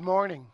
Good 0.00 0.06
morning. 0.06 0.46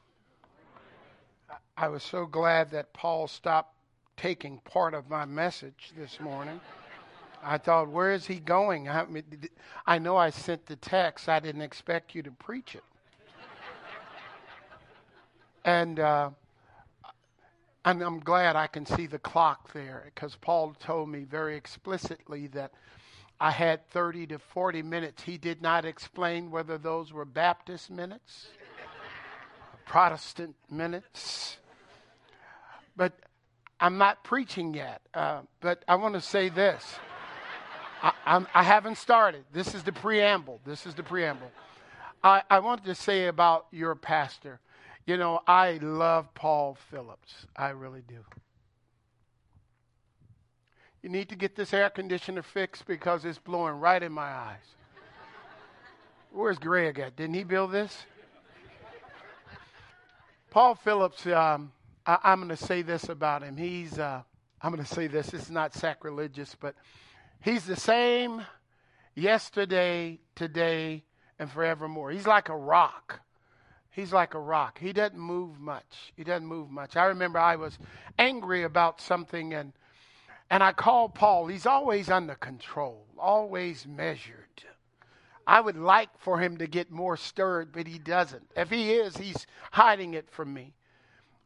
I 1.77 1.87
was 1.87 2.03
so 2.03 2.27
glad 2.27 2.72
that 2.72 2.93
Paul 2.93 3.29
stopped 3.29 3.77
taking 4.16 4.59
part 4.64 4.93
of 4.93 5.09
my 5.09 5.25
message 5.25 5.93
this 5.96 6.18
morning. 6.18 6.61
I 7.45 7.57
thought, 7.57 7.89
where 7.89 8.11
is 8.11 8.27
he 8.27 8.40
going? 8.40 8.89
I, 8.89 9.07
I 9.86 10.00
know 10.00 10.17
I 10.17 10.30
sent 10.30 10.67
the 10.67 10.75
text. 10.75 11.29
I 11.29 11.39
didn't 11.39 11.62
expect 11.62 12.12
you 12.12 12.25
to 12.25 12.32
preach 12.32 12.75
it. 12.75 12.82
and 15.64 16.00
uh, 16.00 16.31
and 17.85 18.03
I'm 18.03 18.18
glad 18.18 18.57
I 18.57 18.67
can 18.67 18.85
see 18.85 19.07
the 19.07 19.21
clock 19.21 19.72
there 19.72 20.11
because 20.13 20.35
Paul 20.35 20.75
told 20.81 21.08
me 21.08 21.21
very 21.21 21.57
explicitly 21.57 22.49
that 22.49 22.72
I 23.40 23.53
had 23.53 23.89
30 23.90 24.26
to 24.26 24.39
40 24.40 24.82
minutes. 24.82 25.22
He 25.22 25.39
did 25.39 25.63
not 25.63 25.85
explain 25.85 26.50
whether 26.50 26.79
those 26.79 27.13
were 27.13 27.25
Baptist 27.25 27.90
minutes, 27.93 28.49
Protestant 29.86 30.54
minutes. 30.71 31.57
But 32.97 33.12
I'm 33.81 33.97
not 33.98 34.25
preaching 34.25 34.75
yet. 34.75 35.00
Uh, 35.14 35.42
but 35.61 35.84
I 35.89 35.95
want 35.97 36.14
to 36.14 36.20
say 36.20 36.48
this. 36.48 36.97
I, 38.03 38.12
I'm, 38.27 38.47
I 38.55 38.62
have 38.62 38.84
not 38.84 38.98
started. 38.98 39.45
This 39.53 39.75
is 39.75 39.83
the 39.83 39.92
preamble. 39.92 40.61
This 40.67 40.86
is 40.86 40.95
the 40.95 41.03
preamble. 41.03 41.50
I, 42.22 42.42
I 42.50 42.59
want 42.59 42.84
to 42.84 42.95
say 42.95 43.27
about 43.27 43.67
your 43.70 43.95
pastor. 43.95 44.61
You 45.06 45.17
know, 45.17 45.41
I 45.47 45.78
love 45.81 46.34
Paul 46.34 46.77
Phillips. 46.91 47.47
I 47.55 47.70
really 47.70 48.03
do. 48.06 48.25
You 51.03 51.09
need 51.11 51.28
to 51.28 51.37
get 51.37 51.55
this 51.55 51.73
air 51.73 51.89
conditioner 51.89 52.42
fixed 52.42 52.87
because 52.87 53.25
it's 53.25 53.39
blowing 53.39 53.79
right 53.79 54.03
in 54.03 54.11
my 54.11 54.29
eyes. 54.29 54.75
Where's 56.33 56.59
Greg 56.59 56.98
at? 56.98 57.14
Didn't 57.14 57.34
he 57.34 57.45
build 57.45 57.70
this? 57.70 58.05
Paul 60.57 60.75
Phillips, 60.75 61.27
um, 61.27 61.71
I, 62.07 62.33
am 62.33 62.39
going 62.39 62.49
to 62.49 62.57
say 62.57 62.81
this 62.81 63.11
about 63.11 63.43
him. 63.43 63.59
He's, 63.59 63.99
uh, 63.99 64.23
I'm 64.63 64.73
going 64.73 64.83
to 64.83 64.91
say 64.91 65.07
this, 65.07 65.35
it's 65.35 65.51
not 65.51 65.75
sacrilegious, 65.75 66.57
but 66.59 66.75
he's 67.43 67.67
the 67.67 67.77
same 67.77 68.41
yesterday, 69.15 70.19
today, 70.35 71.05
and 71.39 71.51
forevermore. 71.51 72.11
He's 72.11 72.27
like 72.27 72.48
a 72.48 72.57
rock. 72.57 73.21
He's 73.91 74.15
like 74.15 74.33
a 74.33 74.41
rock. 74.41 74.79
He 74.79 74.95
doesn't 74.95 75.19
move 75.19 75.61
much. 75.61 76.15
He 76.17 76.25
doesn't 76.25 76.47
move 76.47 76.70
much. 76.70 76.97
I 76.97 77.05
remember 77.05 77.39
I 77.39 77.57
was 77.57 77.79
angry 78.19 78.63
about 78.63 79.03
something 79.03 79.53
and 79.53 79.75
and 80.48 80.63
I 80.63 80.73
called 80.73 81.15
Paul. 81.15 81.48
He's 81.48 81.67
always 81.67 82.09
under 82.09 82.35
control, 82.35 83.05
always 83.19 83.87
measured. 83.87 84.65
I 85.47 85.61
would 85.61 85.77
like 85.77 86.11
for 86.19 86.39
him 86.39 86.56
to 86.58 86.66
get 86.66 86.91
more 86.91 87.16
stirred, 87.16 87.72
but 87.72 87.86
he 87.86 87.98
doesn't. 87.98 88.50
If 88.56 88.70
he 88.70 88.92
is, 88.94 89.16
he's 89.16 89.47
hiding 89.72 90.14
it 90.14 90.28
from 90.30 90.52
me. 90.52 90.75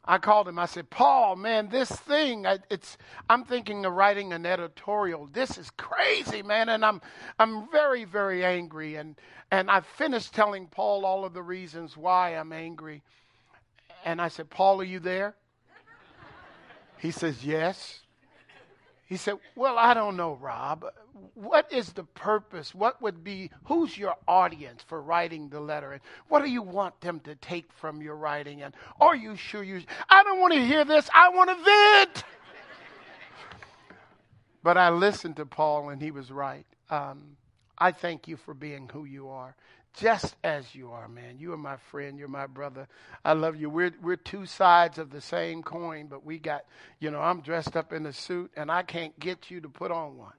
I 0.03 0.17
called 0.17 0.47
him. 0.47 0.57
I 0.57 0.65
said, 0.65 0.89
"Paul, 0.89 1.35
man, 1.35 1.69
this 1.69 1.91
thing, 1.91 2.45
it's 2.71 2.97
I'm 3.29 3.43
thinking 3.43 3.85
of 3.85 3.93
writing 3.93 4.33
an 4.33 4.47
editorial. 4.47 5.29
This 5.31 5.59
is 5.59 5.69
crazy, 5.77 6.41
man, 6.41 6.69
and 6.69 6.83
I'm 6.83 7.01
I'm 7.37 7.69
very 7.71 8.03
very 8.05 8.43
angry 8.43 8.95
and 8.95 9.15
and 9.51 9.69
I 9.69 9.81
finished 9.81 10.33
telling 10.33 10.65
Paul 10.65 11.05
all 11.05 11.23
of 11.23 11.33
the 11.33 11.43
reasons 11.43 11.95
why 11.95 12.31
I'm 12.31 12.51
angry. 12.51 13.03
And 14.03 14.19
I 14.19 14.29
said, 14.29 14.49
"Paul, 14.49 14.81
are 14.81 14.85
you 14.85 14.99
there?" 14.99 15.35
He 16.97 17.11
says, 17.11 17.45
"Yes." 17.45 18.01
He 19.11 19.17
said, 19.17 19.39
Well, 19.57 19.77
I 19.77 19.93
don't 19.93 20.15
know, 20.15 20.35
Rob. 20.35 20.85
What 21.33 21.73
is 21.73 21.91
the 21.91 22.05
purpose? 22.05 22.73
What 22.73 23.01
would 23.01 23.25
be, 23.25 23.51
who's 23.65 23.97
your 23.97 24.15
audience 24.25 24.81
for 24.87 25.01
writing 25.01 25.49
the 25.49 25.59
letter? 25.59 25.91
And 25.91 26.01
what 26.29 26.41
do 26.45 26.49
you 26.49 26.61
want 26.61 27.01
them 27.01 27.19
to 27.25 27.35
take 27.35 27.73
from 27.73 28.01
your 28.01 28.15
writing? 28.15 28.61
And 28.61 28.73
are 29.01 29.13
you 29.13 29.35
sure 29.35 29.63
you, 29.63 29.81
I 30.09 30.23
don't 30.23 30.39
want 30.39 30.53
to 30.53 30.65
hear 30.65 30.85
this. 30.85 31.09
I 31.13 31.27
want 31.27 31.49
to 31.49 31.55
vent. 31.61 32.23
but 34.63 34.77
I 34.77 34.89
listened 34.89 35.35
to 35.35 35.45
Paul 35.45 35.89
and 35.89 36.01
he 36.01 36.11
was 36.11 36.31
right. 36.31 36.65
Um, 36.89 37.35
I 37.77 37.91
thank 37.91 38.29
you 38.29 38.37
for 38.37 38.53
being 38.53 38.89
who 38.93 39.03
you 39.03 39.27
are 39.27 39.57
just 39.93 40.35
as 40.43 40.73
you 40.73 40.91
are, 40.91 41.07
man. 41.07 41.37
You 41.37 41.53
are 41.53 41.57
my 41.57 41.77
friend. 41.77 42.17
You're 42.17 42.27
my 42.27 42.47
brother. 42.47 42.87
I 43.25 43.33
love 43.33 43.55
you. 43.55 43.69
We're 43.69 43.93
we're 44.01 44.15
two 44.15 44.45
sides 44.45 44.97
of 44.97 45.09
the 45.09 45.21
same 45.21 45.63
coin, 45.63 46.07
but 46.07 46.25
we 46.25 46.39
got, 46.39 46.65
you 46.99 47.11
know, 47.11 47.19
I'm 47.19 47.41
dressed 47.41 47.75
up 47.75 47.91
in 47.93 48.05
a 48.05 48.13
suit 48.13 48.51
and 48.55 48.71
I 48.71 48.83
can't 48.83 49.17
get 49.19 49.51
you 49.51 49.61
to 49.61 49.69
put 49.69 49.91
on 49.91 50.17
one. 50.17 50.33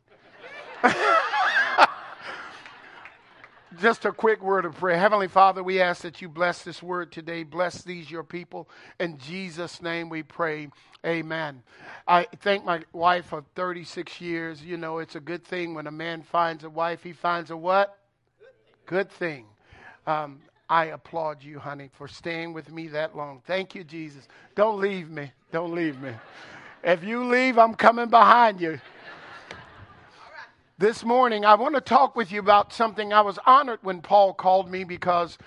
Just 3.81 4.05
a 4.05 4.13
quick 4.13 4.43
word 4.43 4.67
of 4.67 4.75
prayer. 4.75 4.99
Heavenly 4.99 5.29
Father, 5.29 5.63
we 5.63 5.81
ask 5.81 6.03
that 6.03 6.21
you 6.21 6.29
bless 6.29 6.63
this 6.63 6.83
word 6.83 7.11
today. 7.11 7.43
Bless 7.43 7.83
these, 7.83 8.11
your 8.11 8.23
people. 8.23 8.69
In 9.01 9.17
Jesus' 9.17 9.81
name 9.81 10.11
we 10.11 10.23
pray. 10.23 10.69
Amen. 11.07 11.63
I 12.07 12.27
thank 12.41 12.67
my 12.67 12.83
wife 12.93 13.33
of 13.33 13.47
36 13.55 14.21
years. 14.21 14.63
You 14.63 14.77
know, 14.77 14.99
it's 14.99 15.15
a 15.15 15.21
good 15.21 15.43
thing 15.45 15.73
when 15.75 15.87
a 15.87 15.91
man 15.91 16.23
finds 16.23 16.65
a 16.65 16.71
wife, 16.71 17.03
he 17.03 17.15
finds 17.15 17.51
a 17.51 17.57
what? 17.57 17.99
Good 18.93 19.11
thing. 19.11 19.47
Um, 20.07 20.43
I 20.69 20.89
applaud 20.89 21.43
you, 21.43 21.59
honey, 21.59 21.89
for 21.95 22.07
staying 22.07 22.53
with 22.53 22.71
me 22.71 22.89
that 22.89 23.17
long. 23.17 23.41
Thank 23.47 23.75
you, 23.75 23.85
Jesus. 23.85 24.29
Don't 24.55 24.81
leave 24.81 25.09
me. 25.09 25.33
Don't 25.51 25.75
leave 25.75 25.99
me. 25.99 26.13
If 26.85 27.03
you 27.03 27.25
leave, 27.25 27.57
I'm 27.57 27.73
coming 27.73 28.11
behind 28.11 28.61
you. 28.61 28.79
This 30.77 31.07
morning, 31.07 31.47
I 31.47 31.55
want 31.55 31.75
to 31.75 31.81
talk 31.81 32.15
with 32.15 32.31
you 32.31 32.39
about 32.41 32.75
something. 32.75 33.15
I 33.15 33.23
was 33.23 33.39
honored 33.47 33.79
when 33.81 34.03
Paul 34.03 34.35
called 34.35 34.71
me 34.71 34.85
because 34.85 35.39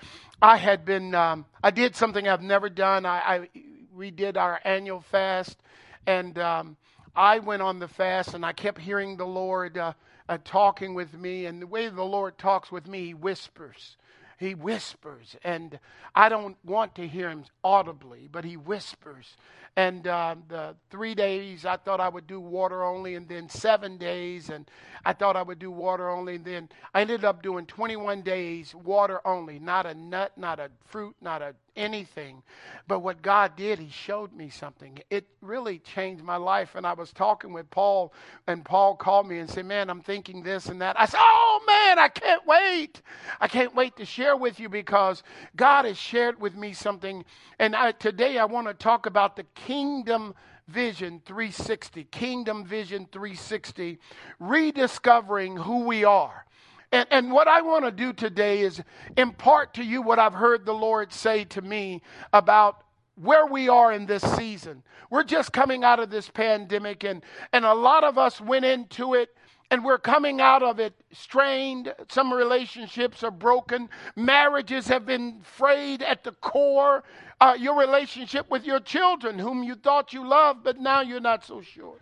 I 0.42 0.56
had 0.56 0.84
been, 0.84 1.14
um, 1.14 1.44
I 1.62 1.70
did 1.70 1.94
something 1.94 2.26
I've 2.26 2.42
never 2.42 2.68
done. 2.68 3.06
I, 3.06 3.18
I 3.18 3.48
redid 3.96 4.36
our 4.36 4.60
annual 4.64 5.02
fast, 5.02 5.56
and 6.04 6.36
um, 6.40 6.76
I 7.14 7.38
went 7.38 7.62
on 7.62 7.78
the 7.78 7.86
fast, 7.86 8.34
and 8.34 8.44
I 8.44 8.52
kept 8.52 8.80
hearing 8.80 9.16
the 9.16 9.24
Lord. 9.24 9.78
Uh, 9.78 9.92
uh, 10.28 10.38
talking 10.44 10.94
with 10.94 11.14
me, 11.14 11.46
and 11.46 11.62
the 11.62 11.66
way 11.66 11.88
the 11.88 12.02
Lord 12.02 12.38
talks 12.38 12.70
with 12.72 12.86
me, 12.86 13.06
He 13.06 13.14
whispers. 13.14 13.96
He 14.38 14.54
whispers, 14.54 15.34
and 15.44 15.78
I 16.14 16.28
don't 16.28 16.58
want 16.62 16.94
to 16.96 17.08
hear 17.08 17.30
him 17.30 17.44
audibly, 17.64 18.28
but 18.30 18.44
he 18.44 18.58
whispers. 18.58 19.34
And 19.76 20.06
uh, 20.06 20.36
the 20.48 20.76
three 20.90 21.14
days, 21.14 21.64
I 21.64 21.78
thought 21.78 22.00
I 22.00 22.10
would 22.10 22.26
do 22.26 22.38
water 22.38 22.84
only, 22.84 23.14
and 23.14 23.26
then 23.26 23.48
seven 23.48 23.96
days, 23.96 24.50
and 24.50 24.70
I 25.06 25.14
thought 25.14 25.36
I 25.36 25.42
would 25.42 25.58
do 25.58 25.70
water 25.70 26.10
only, 26.10 26.34
and 26.34 26.44
then 26.44 26.68
I 26.92 27.00
ended 27.00 27.24
up 27.24 27.42
doing 27.42 27.64
21 27.64 28.20
days 28.22 28.74
water 28.74 29.20
only, 29.26 29.58
not 29.58 29.86
a 29.86 29.94
nut, 29.94 30.32
not 30.36 30.60
a 30.60 30.70
fruit, 30.84 31.16
not 31.22 31.40
a 31.40 31.54
anything. 31.76 32.42
But 32.88 33.00
what 33.00 33.22
God 33.22 33.56
did, 33.56 33.78
He 33.78 33.90
showed 33.90 34.32
me 34.32 34.50
something. 34.50 34.98
It 35.10 35.26
really 35.42 35.78
changed 35.80 36.24
my 36.24 36.36
life. 36.36 36.74
And 36.74 36.86
I 36.86 36.94
was 36.94 37.12
talking 37.12 37.52
with 37.52 37.70
Paul, 37.70 38.12
and 38.46 38.64
Paul 38.64 38.96
called 38.96 39.28
me 39.28 39.38
and 39.38 39.50
said, 39.50 39.66
Man, 39.66 39.90
I'm 39.90 40.02
thinking 40.02 40.42
this 40.42 40.66
and 40.66 40.80
that. 40.82 40.98
I 41.00 41.06
said, 41.06 41.20
Oh, 41.22 41.60
man, 41.66 41.98
I 41.98 42.08
can't 42.08 42.46
wait. 42.46 43.02
I 43.40 43.48
can't 43.48 43.74
wait 43.74 43.96
to 43.96 44.06
share 44.06 44.36
with 44.36 44.60
you 44.60 44.68
because 44.68 45.22
God 45.56 45.84
has 45.86 45.98
shared 45.98 46.40
with 46.40 46.56
me 46.56 46.72
something. 46.74 47.24
And 47.58 47.76
I, 47.76 47.92
today 47.92 48.38
I 48.38 48.46
want 48.46 48.68
to 48.68 48.74
talk 48.74 49.06
about 49.06 49.36
the 49.36 49.44
Kingdom 49.54 50.34
Vision 50.68 51.22
360, 51.26 52.04
Kingdom 52.04 52.64
Vision 52.64 53.08
360, 53.12 53.98
rediscovering 54.40 55.58
who 55.58 55.84
we 55.86 56.04
are. 56.04 56.45
And, 56.92 57.06
and 57.10 57.32
what 57.32 57.48
I 57.48 57.62
want 57.62 57.84
to 57.84 57.90
do 57.90 58.12
today 58.12 58.60
is 58.60 58.82
impart 59.16 59.74
to 59.74 59.84
you 59.84 60.02
what 60.02 60.18
I've 60.18 60.34
heard 60.34 60.64
the 60.64 60.74
Lord 60.74 61.12
say 61.12 61.44
to 61.44 61.62
me 61.62 62.02
about 62.32 62.82
where 63.16 63.46
we 63.46 63.68
are 63.68 63.92
in 63.92 64.06
this 64.06 64.22
season. 64.36 64.82
We're 65.10 65.24
just 65.24 65.52
coming 65.52 65.84
out 65.84 66.00
of 66.00 66.10
this 66.10 66.28
pandemic, 66.28 67.04
and, 67.04 67.22
and 67.52 67.64
a 67.64 67.74
lot 67.74 68.04
of 68.04 68.18
us 68.18 68.40
went 68.40 68.64
into 68.64 69.14
it 69.14 69.30
and 69.70 69.84
we're 69.84 69.98
coming 69.98 70.40
out 70.40 70.62
of 70.62 70.78
it 70.78 70.94
strained. 71.12 71.92
Some 72.08 72.32
relationships 72.32 73.24
are 73.24 73.30
broken. 73.30 73.88
Marriages 74.14 74.86
have 74.88 75.04
been 75.04 75.40
frayed 75.42 76.02
at 76.02 76.22
the 76.22 76.32
core. 76.32 77.02
Uh, 77.40 77.56
your 77.58 77.78
relationship 77.78 78.48
with 78.50 78.64
your 78.64 78.80
children, 78.80 79.38
whom 79.38 79.62
you 79.62 79.74
thought 79.74 80.12
you 80.12 80.26
loved, 80.26 80.62
but 80.62 80.78
now 80.78 81.00
you're 81.00 81.20
not 81.20 81.44
so 81.44 81.60
sure. 81.60 81.98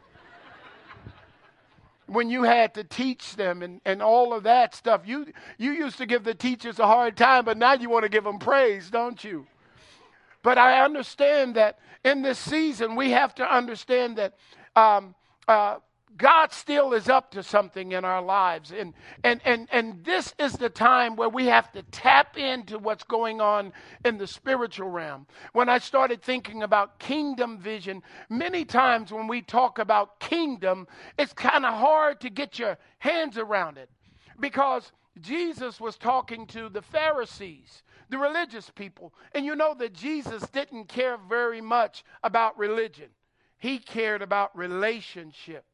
When 2.06 2.31
you 2.31 2.43
had 2.43 2.75
to 2.75 2.85
teach 2.85 3.37
them 3.37 3.62
and, 3.62 3.81
and 3.85 4.03
all 4.03 4.35
of 4.35 4.43
that 4.45 4.75
stuff, 4.75 5.03
you, 5.05 5.27
you 5.59 5.73
used 5.73 5.99
to 5.99 6.06
give 6.06 6.25
the 6.25 6.35
teachers 6.35 6.79
a 6.79 6.87
hard 6.87 7.17
time, 7.17 7.45
but 7.45 7.56
now 7.56 7.73
you 7.75 7.89
want 7.89 8.03
to 8.05 8.09
give 8.09 8.25
them 8.25 8.39
praise, 8.39 8.91
don't 8.91 9.23
you? 9.25 9.47
But 10.43 10.59
I 10.59 10.85
understand 10.85 11.56
that 11.56 11.79
in 12.05 12.23
this 12.23 12.39
season, 12.39 12.97
we 12.97 13.11
have 13.12 13.35
to 13.37 13.45
understand 13.55 14.19
that 14.19 14.35
um, 14.77 15.15
uh, 15.49 15.77
God 16.17 16.53
still 16.53 16.93
is 16.93 17.09
up 17.09 17.33
to 17.33 17.43
something 17.43 17.93
in 17.93 18.05
our 18.05 18.23
lives. 18.23 18.73
And, 18.73 18.95
and, 19.25 19.41
and, 19.45 19.69
and 19.73 20.05
this 20.05 20.33
is 20.39 20.53
the 20.53 20.69
time 20.69 21.17
where 21.17 21.29
we 21.29 21.47
have 21.47 21.73
to 21.73 21.83
tap 21.83 22.39
into 22.39 22.79
what's 22.79 23.05
going 23.05 23.41
on 23.41 23.73
in 24.05 24.19
the 24.19 24.27
spiritual 24.27 24.91
realm. 24.91 25.27
When 25.53 25.69
I 25.69 25.79
started 25.79 26.23
thinking 26.23 26.63
about 26.63 26.99
kingdom 26.99 27.59
vision, 27.59 28.03
many 28.29 28.65
times 28.65 29.13
when 29.13 29.27
we 29.27 29.43
talk 29.43 29.79
about 29.79 30.21
kingdom, 30.21 30.87
it's 31.19 31.33
kind 31.33 31.67
of 31.67 31.75
hard 31.75 32.21
to 32.21 32.31
get 32.31 32.59
your 32.59 32.79
hands 32.99 33.37
around 33.37 33.79
it 33.79 33.91
because 34.39 34.93
Jesus 35.21 35.81
was 35.81 35.97
talking 35.97 36.47
to 36.49 36.69
the 36.69 36.83
Pharisees. 36.83 37.83
the 38.11 38.19
religious 38.19 38.71
people. 38.71 39.15
And 39.35 39.45
you 39.45 39.57
know 39.57 39.75
that 39.79 39.93
Jesus 39.93 40.43
didn't 40.51 40.89
care 40.89 41.17
very 41.17 41.61
much 41.61 42.05
about 42.23 42.59
religion, 42.59 43.09
he 43.59 43.79
cared 43.79 44.23
about 44.23 44.57
relationship. 44.57 45.65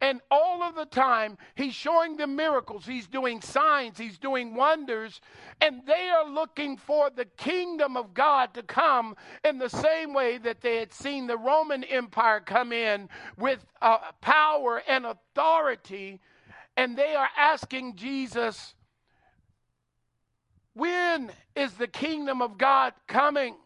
And 0.00 0.20
all 0.30 0.62
of 0.62 0.74
the 0.74 0.84
time, 0.84 1.38
he's 1.54 1.74
showing 1.74 2.16
them 2.16 2.36
miracles. 2.36 2.84
He's 2.84 3.06
doing 3.06 3.40
signs. 3.40 3.96
He's 3.98 4.18
doing 4.18 4.54
wonders. 4.54 5.20
And 5.60 5.86
they 5.86 6.10
are 6.10 6.28
looking 6.28 6.76
for 6.76 7.08
the 7.08 7.24
kingdom 7.24 7.96
of 7.96 8.12
God 8.12 8.52
to 8.54 8.62
come 8.62 9.16
in 9.42 9.58
the 9.58 9.70
same 9.70 10.12
way 10.12 10.36
that 10.38 10.60
they 10.60 10.76
had 10.76 10.92
seen 10.92 11.26
the 11.26 11.38
Roman 11.38 11.82
Empire 11.84 12.40
come 12.40 12.72
in 12.72 13.08
with 13.38 13.64
uh, 13.80 13.98
power 14.20 14.82
and 14.86 15.06
authority. 15.06 16.20
And 16.76 16.96
they 16.96 17.14
are 17.14 17.30
asking 17.38 17.96
Jesus, 17.96 18.74
when 20.74 21.30
is 21.54 21.72
the 21.72 21.88
kingdom 21.88 22.42
of 22.42 22.58
God 22.58 22.92
coming? 23.08 23.56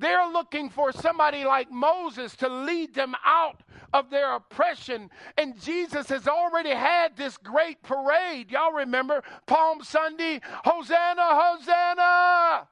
They're 0.00 0.28
looking 0.32 0.70
for 0.70 0.92
somebody 0.92 1.44
like 1.44 1.70
Moses 1.70 2.34
to 2.36 2.48
lead 2.48 2.94
them 2.94 3.14
out 3.24 3.62
of 3.92 4.08
their 4.08 4.34
oppression. 4.34 5.10
And 5.36 5.60
Jesus 5.60 6.08
has 6.08 6.26
already 6.26 6.70
had 6.70 7.18
this 7.18 7.36
great 7.36 7.82
parade. 7.82 8.50
Y'all 8.50 8.72
remember 8.72 9.22
Palm 9.46 9.84
Sunday? 9.84 10.40
Hosanna, 10.64 11.22
Hosanna! 11.22 12.68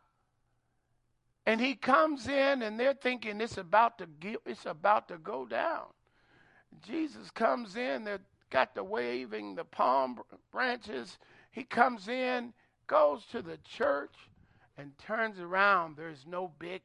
And 1.44 1.60
he 1.60 1.74
comes 1.74 2.28
in 2.28 2.62
and 2.62 2.80
they're 2.80 2.94
thinking 2.94 3.42
it's 3.42 3.58
about 3.58 3.98
to 3.98 4.06
it's 4.46 4.64
about 4.64 5.08
to 5.08 5.18
go 5.18 5.44
down. 5.44 5.84
Jesus 6.86 7.30
comes 7.30 7.76
in, 7.76 8.04
they've 8.04 8.20
got 8.48 8.74
the 8.74 8.84
waving 8.84 9.54
the 9.54 9.64
palm 9.64 10.20
branches. 10.50 11.18
He 11.50 11.64
comes 11.64 12.08
in 12.08 12.54
goes 12.86 13.26
to 13.32 13.42
the 13.42 13.58
church 13.58 14.14
and 14.78 14.96
turns 14.98 15.38
around, 15.38 15.96
there's 15.96 16.24
no 16.26 16.50
big 16.58 16.80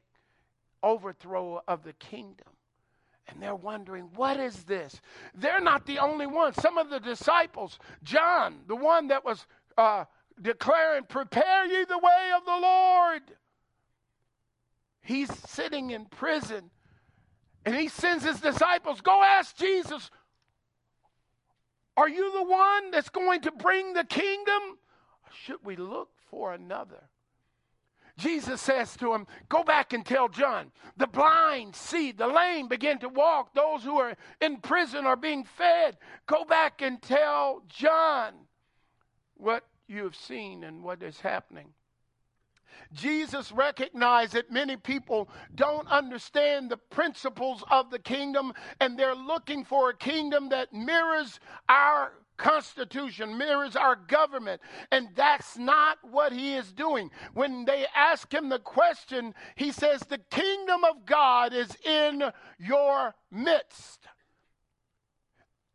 overthrow 0.84 1.62
of 1.66 1.82
the 1.82 1.94
kingdom. 1.94 2.48
And 3.26 3.42
they're 3.42 3.54
wondering, 3.54 4.10
what 4.14 4.38
is 4.38 4.64
this? 4.64 5.00
They're 5.34 5.60
not 5.60 5.86
the 5.86 5.98
only 5.98 6.26
ones. 6.26 6.56
Some 6.60 6.76
of 6.76 6.90
the 6.90 7.00
disciples, 7.00 7.78
John, 8.02 8.60
the 8.68 8.76
one 8.76 9.08
that 9.08 9.24
was 9.24 9.46
uh, 9.78 10.04
declaring, 10.40 11.04
Prepare 11.04 11.66
ye 11.66 11.84
the 11.84 11.98
way 11.98 12.30
of 12.36 12.44
the 12.44 12.58
Lord. 12.60 13.22
He's 15.00 15.32
sitting 15.48 15.90
in 15.90 16.04
prison 16.04 16.70
and 17.64 17.74
he 17.74 17.88
sends 17.88 18.24
his 18.24 18.40
disciples, 18.40 19.00
Go 19.00 19.22
ask 19.22 19.56
Jesus, 19.56 20.10
Are 21.96 22.08
you 22.08 22.30
the 22.32 22.44
one 22.44 22.90
that's 22.90 23.08
going 23.08 23.40
to 23.42 23.52
bring 23.52 23.94
the 23.94 24.04
kingdom? 24.04 24.78
should 25.44 25.64
we 25.64 25.76
look 25.76 26.10
for 26.30 26.52
another? 26.52 27.02
Jesus 28.16 28.60
says 28.60 28.96
to 28.98 29.12
him, 29.12 29.26
Go 29.48 29.64
back 29.64 29.92
and 29.92 30.06
tell 30.06 30.28
John, 30.28 30.70
the 30.96 31.06
blind 31.06 31.74
see, 31.74 32.12
the 32.12 32.28
lame 32.28 32.68
begin 32.68 32.98
to 33.00 33.08
walk, 33.08 33.54
those 33.54 33.82
who 33.82 33.98
are 33.98 34.16
in 34.40 34.58
prison 34.58 35.04
are 35.04 35.16
being 35.16 35.44
fed. 35.44 35.96
Go 36.26 36.44
back 36.44 36.80
and 36.80 37.02
tell 37.02 37.62
John 37.68 38.34
what 39.36 39.64
you 39.88 40.04
have 40.04 40.16
seen 40.16 40.64
and 40.64 40.82
what 40.82 41.02
is 41.02 41.20
happening. 41.20 41.74
Jesus 42.92 43.50
recognized 43.50 44.34
that 44.34 44.50
many 44.50 44.76
people 44.76 45.28
don't 45.54 45.88
understand 45.88 46.70
the 46.70 46.76
principles 46.76 47.64
of 47.70 47.90
the 47.90 47.98
kingdom 47.98 48.52
and 48.80 48.98
they're 48.98 49.14
looking 49.14 49.64
for 49.64 49.90
a 49.90 49.96
kingdom 49.96 50.48
that 50.50 50.72
mirrors 50.72 51.40
our 51.68 52.12
constitution, 52.36 53.38
mirrors 53.38 53.76
our 53.76 53.96
government. 53.96 54.60
And 54.90 55.08
that's 55.14 55.56
not 55.56 55.98
what 56.02 56.32
he 56.32 56.54
is 56.54 56.72
doing. 56.72 57.10
When 57.32 57.64
they 57.64 57.86
ask 57.94 58.32
him 58.32 58.48
the 58.48 58.58
question, 58.58 59.34
he 59.54 59.72
says, 59.72 60.00
The 60.00 60.20
kingdom 60.30 60.84
of 60.84 61.06
God 61.06 61.52
is 61.52 61.76
in 61.84 62.24
your 62.58 63.14
midst. 63.30 64.00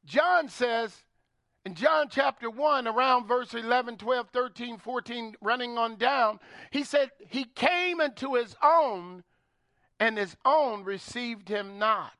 John 0.05 0.49
says, 0.49 1.03
in 1.65 1.75
John 1.75 2.07
chapter 2.09 2.49
1, 2.49 2.87
around 2.87 3.27
verse 3.27 3.53
11, 3.53 3.97
12, 3.97 4.29
13, 4.31 4.77
14, 4.77 5.35
running 5.41 5.77
on 5.77 5.97
down, 5.97 6.39
he 6.71 6.83
said, 6.83 7.11
He 7.27 7.43
came 7.43 7.99
into 8.01 8.35
his 8.35 8.55
own, 8.63 9.23
and 9.99 10.17
his 10.17 10.35
own 10.45 10.83
received 10.83 11.49
him 11.49 11.77
not. 11.77 12.13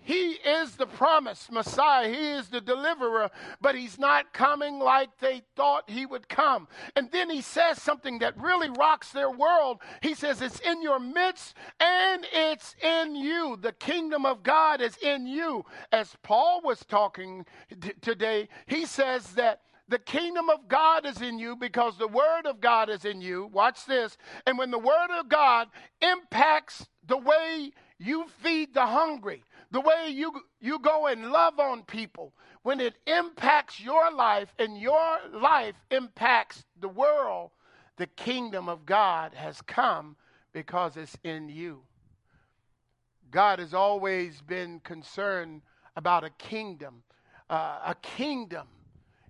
He 0.00 0.30
is 0.32 0.76
the 0.76 0.86
promised 0.86 1.52
Messiah. 1.52 2.08
He 2.08 2.30
is 2.30 2.48
the 2.48 2.60
deliverer, 2.60 3.30
but 3.60 3.74
he's 3.74 3.98
not 3.98 4.32
coming 4.32 4.78
like 4.78 5.10
they 5.18 5.42
thought 5.56 5.90
he 5.90 6.06
would 6.06 6.28
come. 6.28 6.68
And 6.96 7.10
then 7.10 7.28
he 7.28 7.42
says 7.42 7.82
something 7.82 8.20
that 8.20 8.40
really 8.40 8.70
rocks 8.70 9.12
their 9.12 9.30
world. 9.30 9.80
He 10.02 10.14
says, 10.14 10.40
It's 10.40 10.60
in 10.60 10.82
your 10.82 10.98
midst 10.98 11.54
and 11.80 12.26
it's 12.32 12.74
in 12.82 13.16
you. 13.16 13.58
The 13.60 13.72
kingdom 13.72 14.24
of 14.24 14.42
God 14.42 14.80
is 14.80 14.96
in 14.98 15.26
you. 15.26 15.64
As 15.92 16.16
Paul 16.22 16.62
was 16.62 16.84
talking 16.84 17.44
t- 17.80 17.92
today, 18.00 18.48
he 18.66 18.86
says 18.86 19.32
that 19.34 19.60
the 19.88 19.98
kingdom 19.98 20.50
of 20.50 20.68
God 20.68 21.06
is 21.06 21.20
in 21.22 21.38
you 21.38 21.56
because 21.56 21.96
the 21.96 22.08
word 22.08 22.46
of 22.46 22.60
God 22.60 22.90
is 22.90 23.04
in 23.04 23.20
you. 23.20 23.46
Watch 23.52 23.86
this. 23.86 24.16
And 24.46 24.58
when 24.58 24.70
the 24.70 24.78
word 24.78 25.10
of 25.18 25.28
God 25.28 25.68
impacts 26.00 26.86
the 27.06 27.16
way 27.16 27.72
you 27.98 28.26
feed 28.42 28.74
the 28.74 28.86
hungry, 28.86 29.42
the 29.70 29.80
way 29.80 30.08
you, 30.08 30.32
you 30.60 30.78
go 30.78 31.06
and 31.06 31.30
love 31.30 31.58
on 31.58 31.82
people, 31.82 32.32
when 32.62 32.80
it 32.80 32.94
impacts 33.06 33.80
your 33.80 34.10
life 34.12 34.52
and 34.58 34.78
your 34.78 35.18
life 35.32 35.74
impacts 35.90 36.64
the 36.80 36.88
world, 36.88 37.50
the 37.96 38.06
kingdom 38.06 38.68
of 38.68 38.86
God 38.86 39.34
has 39.34 39.60
come 39.62 40.16
because 40.52 40.96
it's 40.96 41.16
in 41.22 41.48
you. 41.48 41.82
God 43.30 43.58
has 43.58 43.74
always 43.74 44.40
been 44.40 44.80
concerned 44.80 45.62
about 45.96 46.24
a 46.24 46.30
kingdom, 46.30 47.02
uh, 47.50 47.78
a 47.86 47.96
kingdom. 48.00 48.66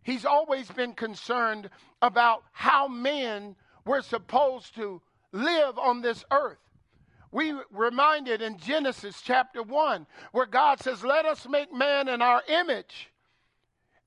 He's 0.03 0.25
always 0.25 0.71
been 0.71 0.93
concerned 0.93 1.69
about 2.01 2.45
how 2.53 2.87
men 2.87 3.57
were 3.85 4.03
supposed 4.03 4.75
to 4.77 5.03
live 5.33 5.79
on 5.79 6.01
this 6.01 6.25
earth. 6.31 6.59
We 7.31 7.55
reminded 7.71 8.41
in 8.41 8.59
Genesis 8.59 9.21
chapter 9.23 9.63
1, 9.63 10.07
where 10.33 10.47
God 10.47 10.81
says, 10.81 11.05
Let 11.05 11.27
us 11.27 11.47
make 11.49 11.73
man 11.73 12.09
in 12.09 12.23
our 12.23 12.43
image. 12.49 13.11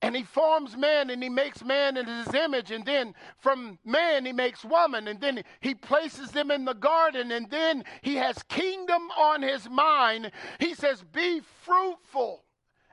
And 0.02 0.16
he 0.16 0.24
forms 0.24 0.76
man 0.76 1.10
and 1.10 1.22
he 1.22 1.28
makes 1.28 1.62
man 1.62 1.96
in 1.96 2.06
his 2.06 2.34
image. 2.34 2.72
And 2.72 2.84
then 2.84 3.14
from 3.38 3.78
man, 3.84 4.26
he 4.26 4.32
makes 4.32 4.64
woman. 4.64 5.06
And 5.06 5.20
then 5.20 5.44
he 5.60 5.76
places 5.76 6.32
them 6.32 6.50
in 6.50 6.64
the 6.64 6.74
garden. 6.74 7.30
And 7.30 7.48
then 7.48 7.84
he 8.02 8.16
has 8.16 8.42
kingdom 8.48 9.02
on 9.16 9.42
his 9.42 9.70
mind. 9.70 10.32
He 10.58 10.74
says, 10.74 11.04
Be 11.12 11.40
fruitful 11.62 12.42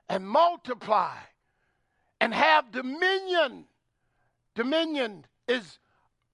and 0.07 0.27
multiply 0.27 1.15
and 2.21 2.31
have 2.31 2.71
dominion. 2.71 3.65
Dominion 4.53 5.25
is 5.47 5.79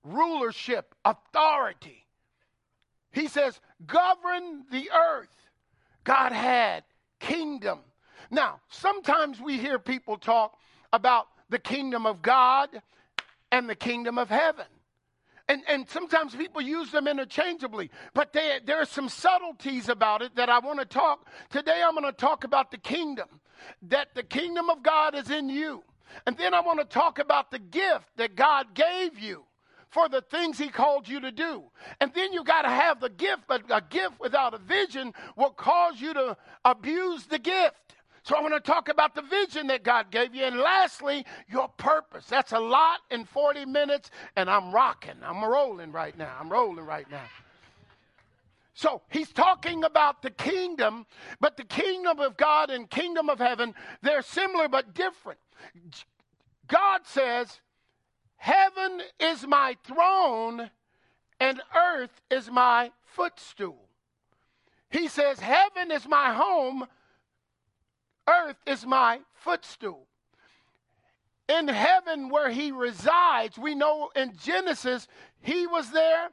rulership, 0.04 0.94
authority. 1.06 2.05
He 3.16 3.30
says, 3.30 3.60
govern 3.88 4.66
the 4.70 4.92
earth. 4.92 5.30
God 6.04 6.34
had 6.34 6.84
kingdom. 7.22 7.80
Now, 8.30 8.60
sometimes 8.68 9.40
we 9.40 9.58
hear 9.58 9.80
people 9.80 10.18
talk 10.18 10.58
about 10.92 11.28
the 11.50 11.58
kingdom 11.58 12.06
of 12.06 12.22
God 12.22 12.70
and 13.54 13.70
the 13.70 13.76
kingdom 13.76 14.18
of 14.18 14.30
heaven. 14.30 14.66
And, 15.48 15.62
and 15.70 15.88
sometimes 15.90 16.36
people 16.36 16.62
use 16.62 16.92
them 16.92 17.08
interchangeably, 17.08 17.90
but 18.14 18.34
they, 18.34 18.60
there 18.66 18.82
are 18.82 18.86
some 18.86 19.08
subtleties 19.08 19.88
about 19.88 20.22
it 20.22 20.36
that 20.36 20.50
I 20.50 20.60
want 20.60 20.80
to 20.80 20.86
talk. 20.86 21.26
Today, 21.50 21.82
I'm 21.86 21.94
going 21.94 22.06
to 22.06 22.12
talk 22.12 22.44
about 22.44 22.70
the 22.70 22.78
kingdom, 22.78 23.30
that 23.84 24.14
the 24.14 24.24
kingdom 24.24 24.70
of 24.70 24.84
God 24.84 25.16
is 25.16 25.30
in 25.30 25.48
you. 25.48 25.84
And 26.28 26.38
then 26.38 26.54
I 26.54 26.60
want 26.60 26.80
to 26.80 26.86
talk 26.86 27.20
about 27.20 27.50
the 27.50 27.60
gift 27.60 28.10
that 28.18 28.36
God 28.36 28.74
gave 28.74 29.18
you 29.18 29.46
for 29.90 30.10
the 30.10 30.22
things 30.22 30.58
he 30.58 30.70
called 30.70 31.08
you 31.08 31.20
to 31.22 31.32
do. 31.32 31.64
And 32.00 32.12
then 32.14 32.34
you 32.34 32.44
got 32.44 32.64
to 32.64 32.70
have 32.70 33.00
the 33.00 33.10
gift, 33.10 33.44
but 33.48 33.64
a 33.70 33.82
gift 33.82 34.20
without 34.20 34.54
a 34.54 34.58
vision 34.58 35.14
will 35.36 35.52
cause 35.52 36.00
you 36.00 36.14
to 36.14 36.38
abuse 36.64 37.26
the 37.26 37.40
gift. 37.40 37.96
So 38.24 38.36
I 38.36 38.42
want 38.42 38.56
to 38.56 38.60
talk 38.60 38.90
about 38.90 39.14
the 39.14 39.22
vision 39.22 39.68
that 39.68 39.84
God 39.84 40.10
gave 40.10 40.34
you. 40.34 40.44
And 40.44 40.58
lastly, 40.58 41.26
your 41.48 41.68
purpose. 41.68 42.26
That's 42.26 42.54
a 42.54 42.60
lot 42.60 43.02
in 43.12 43.24
40 43.24 43.66
minutes, 43.66 44.10
and 44.36 44.50
I'm 44.50 44.74
rocking. 44.74 45.16
I'm 45.24 45.46
rolling 45.46 45.92
right 45.92 46.18
now. 46.18 46.36
I'm 46.40 46.50
rolling 46.50 46.86
right 46.86 47.10
now. 47.12 47.30
So 48.74 49.04
he's 49.10 49.32
talking 49.32 49.84
about 49.84 50.22
the 50.22 50.32
kingdom, 50.32 51.06
but 51.40 51.56
the 51.56 51.64
kingdom 51.64 52.20
of 52.20 52.36
God 52.36 52.70
and 52.72 52.90
kingdom 52.90 53.30
of 53.30 53.38
heaven, 53.38 53.74
they're 54.02 54.24
similar 54.24 54.68
but 54.68 54.94
different. 54.94 55.40
God 56.68 57.02
says, 57.06 57.62
Heaven 58.46 59.02
is 59.20 59.48
my 59.48 59.76
throne 59.86 60.70
and 61.40 61.60
earth 61.76 62.22
is 62.30 62.48
my 62.52 62.92
footstool. 63.04 63.90
He 64.92 65.08
says, 65.08 65.40
Heaven 65.40 65.90
is 65.90 66.08
my 66.08 66.32
home, 66.32 66.86
earth 68.30 68.58
is 68.68 68.86
my 68.86 69.22
footstool. 69.34 70.06
in 71.50 71.68
heaven 71.68 72.30
where 72.30 72.52
he 72.52 72.72
resides, 72.72 73.58
we 73.58 73.74
know 73.74 74.12
in 74.16 74.38
Genesis, 74.38 75.08
he 75.42 75.66
was 75.66 75.90
there, 75.90 76.30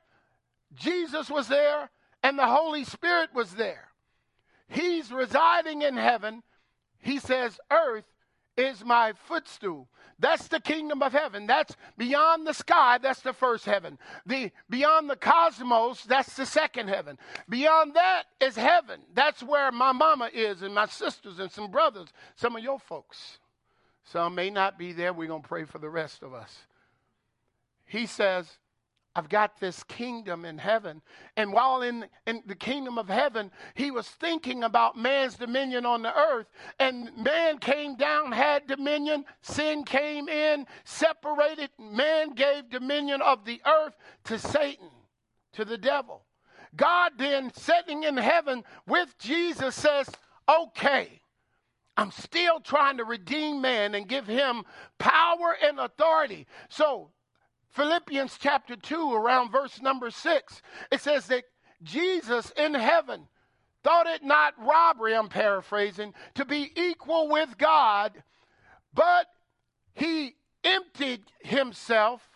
Jesus 0.74 1.30
was 1.30 1.48
there, 1.48 1.88
and 2.22 2.38
the 2.38 2.46
Holy 2.46 2.84
Spirit 2.84 3.30
was 3.34 3.54
there. 3.54 3.88
He's 4.68 5.10
residing 5.10 5.80
in 5.80 5.96
heaven. 5.96 6.42
He 6.98 7.18
says, 7.18 7.58
Earth 7.70 8.11
is 8.56 8.84
my 8.84 9.12
footstool. 9.26 9.88
That's 10.18 10.46
the 10.48 10.60
kingdom 10.60 11.02
of 11.02 11.12
heaven. 11.12 11.46
That's 11.46 11.74
beyond 11.98 12.46
the 12.46 12.52
sky. 12.52 12.98
That's 12.98 13.22
the 13.22 13.32
first 13.32 13.64
heaven. 13.64 13.98
The 14.24 14.52
beyond 14.70 15.10
the 15.10 15.16
cosmos. 15.16 16.04
That's 16.04 16.36
the 16.36 16.46
second 16.46 16.88
heaven. 16.88 17.18
Beyond 17.48 17.94
that 17.94 18.24
is 18.40 18.54
heaven. 18.54 19.00
That's 19.14 19.42
where 19.42 19.72
my 19.72 19.92
mama 19.92 20.30
is, 20.32 20.62
and 20.62 20.74
my 20.74 20.86
sisters, 20.86 21.38
and 21.40 21.50
some 21.50 21.70
brothers. 21.70 22.08
Some 22.36 22.54
of 22.54 22.62
your 22.62 22.78
folks. 22.78 23.38
Some 24.04 24.34
may 24.34 24.50
not 24.50 24.78
be 24.78 24.92
there. 24.92 25.12
We're 25.12 25.28
going 25.28 25.42
to 25.42 25.48
pray 25.48 25.64
for 25.64 25.78
the 25.78 25.90
rest 25.90 26.22
of 26.22 26.34
us. 26.34 26.56
He 27.84 28.06
says, 28.06 28.46
I've 29.14 29.28
got 29.28 29.60
this 29.60 29.82
kingdom 29.84 30.44
in 30.46 30.56
heaven. 30.56 31.02
And 31.36 31.52
while 31.52 31.82
in, 31.82 32.06
in 32.26 32.42
the 32.46 32.54
kingdom 32.54 32.96
of 32.96 33.08
heaven, 33.08 33.50
he 33.74 33.90
was 33.90 34.08
thinking 34.08 34.64
about 34.64 34.96
man's 34.96 35.34
dominion 35.34 35.84
on 35.84 36.02
the 36.02 36.16
earth. 36.16 36.46
And 36.78 37.10
man 37.16 37.58
came 37.58 37.96
down, 37.96 38.32
had 38.32 38.66
dominion. 38.66 39.26
Sin 39.42 39.84
came 39.84 40.28
in, 40.28 40.66
separated. 40.84 41.70
Man 41.78 42.30
gave 42.30 42.70
dominion 42.70 43.20
of 43.20 43.44
the 43.44 43.60
earth 43.66 43.96
to 44.24 44.38
Satan, 44.38 44.90
to 45.52 45.64
the 45.66 45.78
devil. 45.78 46.24
God 46.74 47.12
then, 47.18 47.52
sitting 47.54 48.04
in 48.04 48.16
heaven 48.16 48.64
with 48.86 49.14
Jesus, 49.18 49.74
says, 49.74 50.08
Okay, 50.48 51.20
I'm 51.98 52.10
still 52.10 52.60
trying 52.60 52.96
to 52.96 53.04
redeem 53.04 53.60
man 53.60 53.94
and 53.94 54.08
give 54.08 54.26
him 54.26 54.64
power 54.98 55.56
and 55.62 55.78
authority. 55.78 56.46
So, 56.70 57.10
Philippians 57.72 58.38
chapter 58.40 58.76
2, 58.76 59.14
around 59.14 59.50
verse 59.50 59.80
number 59.80 60.10
6, 60.10 60.62
it 60.90 61.00
says 61.00 61.26
that 61.26 61.44
Jesus 61.82 62.52
in 62.56 62.74
heaven 62.74 63.28
thought 63.82 64.06
it 64.06 64.22
not 64.22 64.54
robbery, 64.58 65.16
I'm 65.16 65.28
paraphrasing, 65.28 66.14
to 66.34 66.44
be 66.44 66.70
equal 66.76 67.28
with 67.28 67.56
God, 67.58 68.22
but 68.94 69.26
he 69.94 70.34
emptied 70.64 71.22
himself 71.40 72.32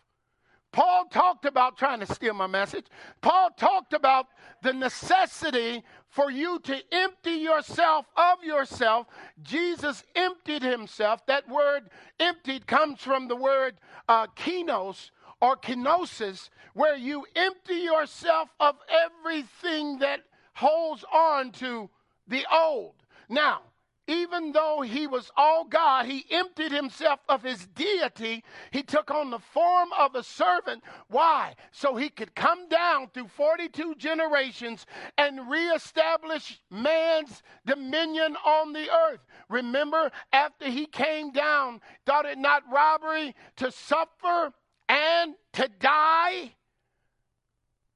Paul 0.76 1.06
talked 1.06 1.46
about 1.46 1.78
trying 1.78 2.00
to 2.00 2.14
steal 2.14 2.34
my 2.34 2.46
message. 2.46 2.84
Paul 3.22 3.48
talked 3.56 3.94
about 3.94 4.26
the 4.62 4.74
necessity 4.74 5.82
for 6.10 6.30
you 6.30 6.58
to 6.64 6.76
empty 6.92 7.30
yourself 7.30 8.04
of 8.14 8.44
yourself. 8.44 9.06
Jesus 9.42 10.04
emptied 10.14 10.62
himself. 10.62 11.24
That 11.24 11.48
word 11.48 11.88
emptied 12.20 12.66
comes 12.66 13.00
from 13.00 13.26
the 13.26 13.36
word 13.36 13.78
uh, 14.06 14.26
kinos 14.36 15.12
or 15.40 15.56
kenosis, 15.56 16.48
where 16.74 16.96
you 16.96 17.26
empty 17.34 17.74
yourself 17.74 18.48
of 18.60 18.76
everything 18.88 19.98
that 19.98 20.20
holds 20.54 21.04
on 21.12 21.52
to 21.52 21.90
the 22.26 22.44
old. 22.52 22.94
Now, 23.28 23.60
even 24.08 24.52
though 24.52 24.82
he 24.82 25.06
was 25.06 25.30
all 25.36 25.64
God, 25.64 26.06
he 26.06 26.24
emptied 26.30 26.70
himself 26.70 27.18
of 27.28 27.42
his 27.42 27.66
deity. 27.66 28.44
He 28.70 28.82
took 28.82 29.10
on 29.10 29.30
the 29.30 29.40
form 29.40 29.88
of 29.98 30.14
a 30.14 30.22
servant. 30.22 30.84
Why? 31.08 31.56
So 31.72 31.96
he 31.96 32.08
could 32.08 32.34
come 32.34 32.68
down 32.68 33.08
through 33.12 33.28
42 33.28 33.96
generations 33.96 34.86
and 35.18 35.50
reestablish 35.50 36.60
man's 36.70 37.42
dominion 37.64 38.36
on 38.44 38.72
the 38.72 38.88
earth. 38.90 39.26
Remember, 39.48 40.12
after 40.32 40.66
he 40.66 40.86
came 40.86 41.32
down, 41.32 41.80
thought 42.04 42.26
it 42.26 42.38
not 42.38 42.62
robbery 42.72 43.34
to 43.56 43.72
suffer 43.72 44.52
and 44.88 45.34
to 45.54 45.68
die? 45.80 46.52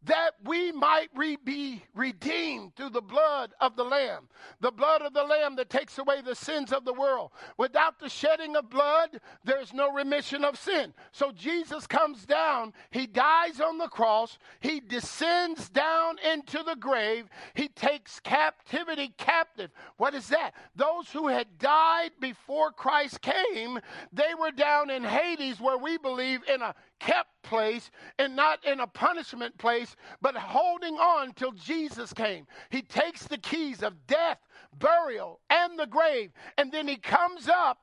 That 0.04 0.30
we 0.44 0.72
might 0.72 1.08
re- 1.14 1.36
be 1.36 1.82
redeemed 1.94 2.74
through 2.74 2.90
the 2.90 3.02
blood 3.02 3.52
of 3.60 3.76
the 3.76 3.84
Lamb, 3.84 4.28
the 4.60 4.70
blood 4.70 5.02
of 5.02 5.12
the 5.12 5.22
Lamb 5.22 5.56
that 5.56 5.68
takes 5.68 5.98
away 5.98 6.22
the 6.22 6.34
sins 6.34 6.72
of 6.72 6.84
the 6.84 6.92
world. 6.92 7.30
Without 7.58 7.98
the 7.98 8.08
shedding 8.08 8.56
of 8.56 8.70
blood, 8.70 9.20
there's 9.44 9.74
no 9.74 9.92
remission 9.92 10.42
of 10.42 10.58
sin. 10.58 10.94
So 11.12 11.32
Jesus 11.32 11.86
comes 11.86 12.24
down, 12.24 12.72
he 12.90 13.06
dies 13.06 13.60
on 13.60 13.76
the 13.76 13.88
cross, 13.88 14.38
he 14.60 14.80
descends 14.80 15.68
down 15.68 16.16
into 16.32 16.62
the 16.62 16.76
grave, 16.76 17.26
he 17.54 17.68
takes 17.68 18.20
captivity 18.20 19.12
captive. 19.18 19.70
What 19.98 20.14
is 20.14 20.28
that? 20.28 20.52
Those 20.74 21.10
who 21.10 21.28
had 21.28 21.58
died 21.58 22.12
before 22.20 22.72
Christ 22.72 23.20
came, 23.20 23.78
they 24.12 24.34
were 24.38 24.52
down 24.52 24.88
in 24.88 25.04
Hades, 25.04 25.60
where 25.60 25.78
we 25.78 25.98
believe 25.98 26.40
in 26.48 26.62
a 26.62 26.74
kept 27.00 27.42
place 27.42 27.90
and 28.18 28.36
not 28.36 28.64
in 28.64 28.80
a 28.80 28.86
punishment 28.86 29.56
place, 29.58 29.96
but 30.22 30.36
holding 30.36 30.94
on 30.94 31.32
till 31.32 31.52
Jesus 31.52 32.12
came. 32.12 32.46
He 32.70 32.82
takes 32.82 33.26
the 33.26 33.38
keys 33.38 33.82
of 33.82 34.06
death, 34.06 34.38
burial, 34.78 35.40
and 35.50 35.78
the 35.78 35.86
grave, 35.86 36.30
and 36.56 36.70
then 36.70 36.86
he 36.86 36.96
comes 36.96 37.48
up 37.48 37.78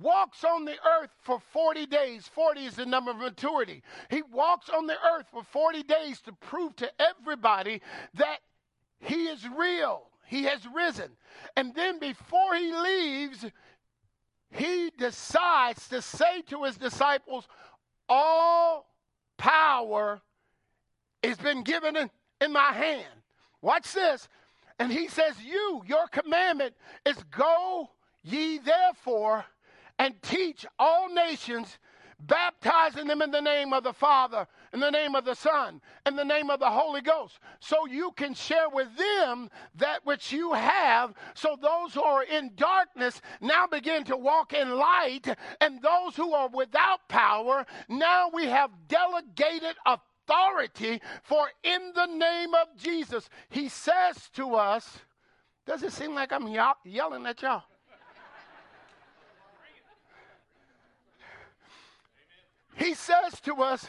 walks 0.00 0.44
on 0.44 0.64
the 0.64 0.76
earth 1.00 1.10
for 1.20 1.38
40 1.52 1.86
days. 1.86 2.26
40 2.34 2.64
is 2.64 2.76
the 2.76 2.86
number 2.86 3.10
of 3.10 3.18
maturity. 3.18 3.82
He 4.10 4.22
walks 4.22 4.68
on 4.68 4.86
the 4.86 4.96
earth 5.14 5.26
for 5.30 5.42
40 5.42 5.82
days 5.82 6.20
to 6.22 6.32
prove 6.32 6.74
to 6.76 6.90
everybody 6.98 7.82
that 8.14 8.38
he 9.00 9.26
is 9.26 9.46
real. 9.56 10.04
He 10.26 10.44
has 10.44 10.66
risen. 10.74 11.10
And 11.56 11.74
then 11.74 11.98
before 11.98 12.54
he 12.54 12.72
leaves, 12.72 13.44
he 14.52 14.90
decides 14.98 15.88
to 15.88 16.02
say 16.02 16.42
to 16.42 16.64
his 16.64 16.76
disciples, 16.76 17.48
All 18.08 18.86
power 19.38 20.20
has 21.22 21.38
been 21.38 21.62
given 21.62 21.96
in, 21.96 22.10
in 22.40 22.52
my 22.52 22.72
hand. 22.72 23.06
Watch 23.60 23.92
this. 23.92 24.28
And 24.78 24.92
he 24.92 25.08
says, 25.08 25.34
You, 25.42 25.82
your 25.86 26.06
commandment 26.08 26.74
is 27.06 27.16
go 27.30 27.90
ye 28.22 28.58
therefore 28.58 29.44
and 29.98 30.20
teach 30.22 30.66
all 30.78 31.12
nations 31.12 31.78
baptizing 32.20 33.06
them 33.06 33.22
in 33.22 33.30
the 33.30 33.40
name 33.40 33.72
of 33.72 33.84
the 33.84 33.92
Father, 33.92 34.46
in 34.72 34.80
the 34.80 34.90
name 34.90 35.14
of 35.14 35.24
the 35.24 35.34
Son, 35.34 35.80
in 36.06 36.16
the 36.16 36.24
name 36.24 36.48
of 36.48 36.58
the 36.58 36.70
Holy 36.70 37.02
Ghost, 37.02 37.38
so 37.60 37.86
you 37.86 38.12
can 38.12 38.32
share 38.32 38.68
with 38.70 38.88
them 38.96 39.50
that 39.76 40.04
which 40.04 40.32
you 40.32 40.52
have. 40.54 41.12
So 41.34 41.56
those 41.60 41.92
who 41.94 42.02
are 42.02 42.24
in 42.24 42.52
darkness 42.56 43.20
now 43.40 43.66
begin 43.66 44.04
to 44.04 44.16
walk 44.16 44.52
in 44.52 44.76
light, 44.76 45.26
and 45.60 45.82
those 45.82 46.16
who 46.16 46.32
are 46.32 46.48
without 46.48 47.06
power, 47.08 47.66
now 47.88 48.30
we 48.32 48.46
have 48.46 48.70
delegated 48.88 49.76
authority. 49.84 51.02
For 51.22 51.48
in 51.62 51.92
the 51.94 52.06
name 52.06 52.54
of 52.54 52.68
Jesus, 52.78 53.28
He 53.50 53.68
says 53.68 54.30
to 54.34 54.54
us, 54.54 54.98
Does 55.66 55.82
it 55.82 55.92
seem 55.92 56.14
like 56.14 56.32
I'm 56.32 56.48
yelling 56.84 57.26
at 57.26 57.42
y'all? 57.42 57.64
He 62.76 62.94
says 62.94 63.38
to 63.42 63.56
us, 63.56 63.86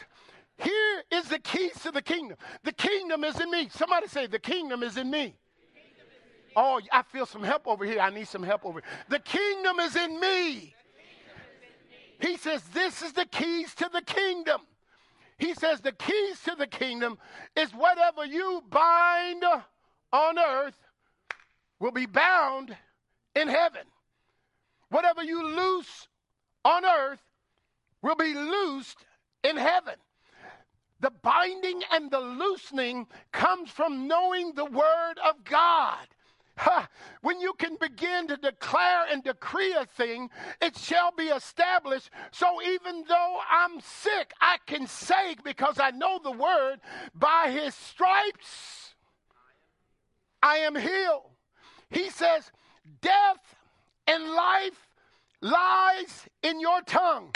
Here 0.58 1.02
is 1.10 1.28
the 1.28 1.38
keys 1.38 1.72
to 1.82 1.90
the 1.90 2.02
kingdom. 2.02 2.36
The 2.62 2.72
kingdom 2.72 3.24
is 3.24 3.40
in 3.40 3.50
me. 3.50 3.68
Somebody 3.70 4.06
say, 4.08 4.26
The 4.26 4.38
kingdom 4.38 4.82
is 4.82 4.96
in 4.96 5.10
me. 5.10 5.34
Oh, 6.56 6.80
I 6.92 7.02
feel 7.02 7.26
some 7.26 7.42
help 7.42 7.66
over 7.66 7.84
here. 7.84 8.00
I 8.00 8.10
need 8.10 8.28
some 8.28 8.42
help 8.42 8.64
over 8.64 8.80
here. 8.80 8.90
The 9.08 9.18
kingdom 9.18 9.80
is 9.80 9.96
in 9.96 10.20
me. 10.20 10.74
He 12.20 12.36
says, 12.36 12.62
This 12.72 13.02
is 13.02 13.12
the 13.12 13.26
keys 13.26 13.74
to 13.76 13.90
the 13.92 14.02
kingdom. 14.02 14.60
He 15.38 15.54
says, 15.54 15.80
The 15.80 15.92
keys 15.92 16.40
to 16.44 16.54
the 16.56 16.68
kingdom 16.68 17.18
is 17.56 17.70
whatever 17.72 18.24
you 18.24 18.62
bind 18.70 19.44
on 20.12 20.38
earth 20.38 20.78
will 21.80 21.90
be 21.90 22.06
bound 22.06 22.76
in 23.34 23.48
heaven. 23.48 23.82
Whatever 24.90 25.24
you 25.24 25.44
loose 25.44 26.06
on 26.64 26.84
earth 26.84 27.20
will 28.00 28.14
be 28.14 28.32
loosed 28.32 29.04
in 29.42 29.56
heaven. 29.56 29.94
The 31.00 31.10
binding 31.10 31.82
and 31.92 32.10
the 32.10 32.20
loosening 32.20 33.06
comes 33.32 33.70
from 33.70 34.06
knowing 34.08 34.52
the 34.52 34.64
Word 34.64 35.18
of 35.24 35.44
God. 35.44 36.06
When 37.22 37.40
you 37.40 37.52
can 37.58 37.76
begin 37.80 38.28
to 38.28 38.36
declare 38.36 39.06
and 39.10 39.22
decree 39.24 39.72
a 39.72 39.86
thing, 39.86 40.30
it 40.62 40.76
shall 40.76 41.10
be 41.10 41.24
established. 41.24 42.10
So 42.30 42.62
even 42.62 43.04
though 43.08 43.38
I'm 43.50 43.80
sick, 43.80 44.32
I 44.40 44.58
can 44.66 44.86
say, 44.86 45.36
because 45.42 45.80
I 45.80 45.90
know 45.90 46.20
the 46.22 46.30
word, 46.30 46.80
by 47.14 47.50
his 47.50 47.74
stripes 47.74 48.94
I 50.42 50.58
am 50.58 50.76
healed. 50.76 51.30
He 51.90 52.10
says, 52.10 52.50
Death 53.00 53.56
and 54.06 54.28
life 54.28 54.88
lies 55.40 56.28
in 56.42 56.60
your 56.60 56.82
tongue. 56.82 57.34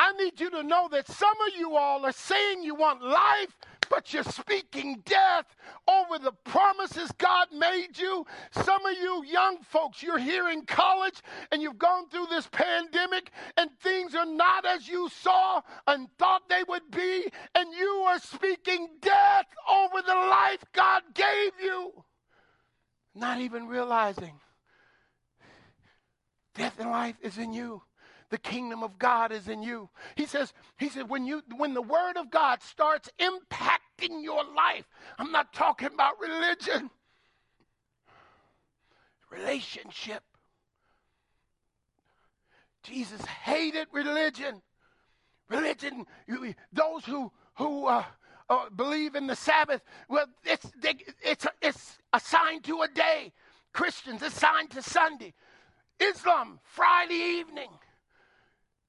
I 0.00 0.12
need 0.12 0.40
you 0.40 0.48
to 0.52 0.62
know 0.62 0.88
that 0.92 1.06
some 1.08 1.36
of 1.46 1.58
you 1.58 1.76
all 1.76 2.06
are 2.06 2.12
saying 2.12 2.62
you 2.62 2.74
want 2.74 3.02
life, 3.02 3.54
but 3.90 4.14
you're 4.14 4.22
speaking 4.22 5.02
death 5.04 5.44
over 5.86 6.18
the 6.18 6.32
promises 6.32 7.12
God 7.18 7.48
made 7.52 7.98
you. 7.98 8.24
Some 8.50 8.86
of 8.86 8.96
you 8.96 9.22
young 9.26 9.58
folks, 9.58 10.02
you're 10.02 10.16
here 10.16 10.48
in 10.48 10.62
college 10.62 11.20
and 11.52 11.60
you've 11.60 11.76
gone 11.76 12.08
through 12.08 12.28
this 12.30 12.48
pandemic 12.50 13.30
and 13.58 13.68
things 13.82 14.14
are 14.14 14.24
not 14.24 14.64
as 14.64 14.88
you 14.88 15.10
saw 15.20 15.60
and 15.86 16.08
thought 16.18 16.48
they 16.48 16.62
would 16.66 16.90
be, 16.90 17.26
and 17.54 17.74
you 17.74 18.04
are 18.08 18.18
speaking 18.18 18.88
death 19.02 19.48
over 19.70 20.00
the 20.00 20.14
life 20.14 20.64
God 20.72 21.02
gave 21.12 21.52
you, 21.62 21.92
not 23.14 23.38
even 23.38 23.66
realizing 23.66 24.40
death 26.54 26.80
and 26.80 26.90
life 26.90 27.16
is 27.20 27.36
in 27.36 27.52
you 27.52 27.82
the 28.30 28.38
kingdom 28.38 28.82
of 28.82 28.98
God 28.98 29.32
is 29.32 29.48
in 29.48 29.62
you. 29.62 29.90
He 30.14 30.26
says, 30.26 30.52
he 30.78 30.88
said, 30.88 31.08
when 31.08 31.26
you 31.26 31.42
when 31.56 31.74
the 31.74 31.82
word 31.82 32.16
of 32.16 32.30
God 32.30 32.62
starts 32.62 33.10
impacting 33.18 34.22
your 34.22 34.44
life, 34.54 34.88
I'm 35.18 35.32
not 35.32 35.52
talking 35.52 35.88
about 35.92 36.14
religion. 36.20 36.90
Relationship. 39.30 40.22
Jesus 42.82 43.20
hated 43.24 43.88
religion. 43.92 44.62
Religion, 45.48 46.06
you, 46.26 46.54
those 46.72 47.04
who 47.04 47.30
who 47.54 47.86
uh, 47.86 48.04
uh, 48.48 48.70
believe 48.70 49.16
in 49.16 49.26
the 49.26 49.36
Sabbath, 49.36 49.82
well, 50.08 50.26
it's 50.44 50.70
they, 50.80 50.94
it's 51.22 51.46
it's 51.60 51.98
assigned 52.12 52.64
to 52.64 52.82
a 52.82 52.88
day. 52.88 53.32
Christians 53.72 54.22
assigned 54.22 54.70
to 54.70 54.82
Sunday. 54.82 55.34
Islam 56.00 56.60
Friday 56.62 57.40
evening. 57.40 57.68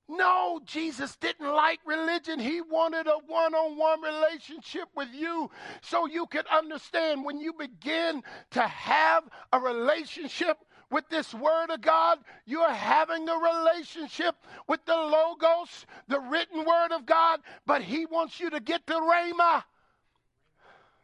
No, 0.07 0.59
Jesus 0.65 1.15
didn't 1.15 1.47
like 1.47 1.79
religion. 1.85 2.39
He 2.39 2.61
wanted 2.61 3.07
a 3.07 3.17
one 3.27 3.53
on 3.53 3.77
one 3.77 4.01
relationship 4.01 4.89
with 4.95 5.07
you 5.13 5.49
so 5.81 6.05
you 6.05 6.25
could 6.25 6.47
understand 6.47 7.23
when 7.23 7.39
you 7.39 7.53
begin 7.53 8.21
to 8.51 8.61
have 8.61 9.23
a 9.53 9.59
relationship 9.59 10.57
with 10.91 11.07
this 11.09 11.33
Word 11.33 11.69
of 11.69 11.81
God, 11.81 12.19
you're 12.45 12.69
having 12.69 13.27
a 13.29 13.37
relationship 13.37 14.35
with 14.67 14.83
the 14.85 14.93
Logos, 14.95 15.85
the 16.09 16.19
written 16.19 16.65
Word 16.65 16.91
of 16.91 17.05
God, 17.05 17.39
but 17.65 17.81
He 17.81 18.05
wants 18.05 18.39
you 18.39 18.49
to 18.49 18.59
get 18.59 18.85
the 18.85 18.95
Rhema. 18.95 19.63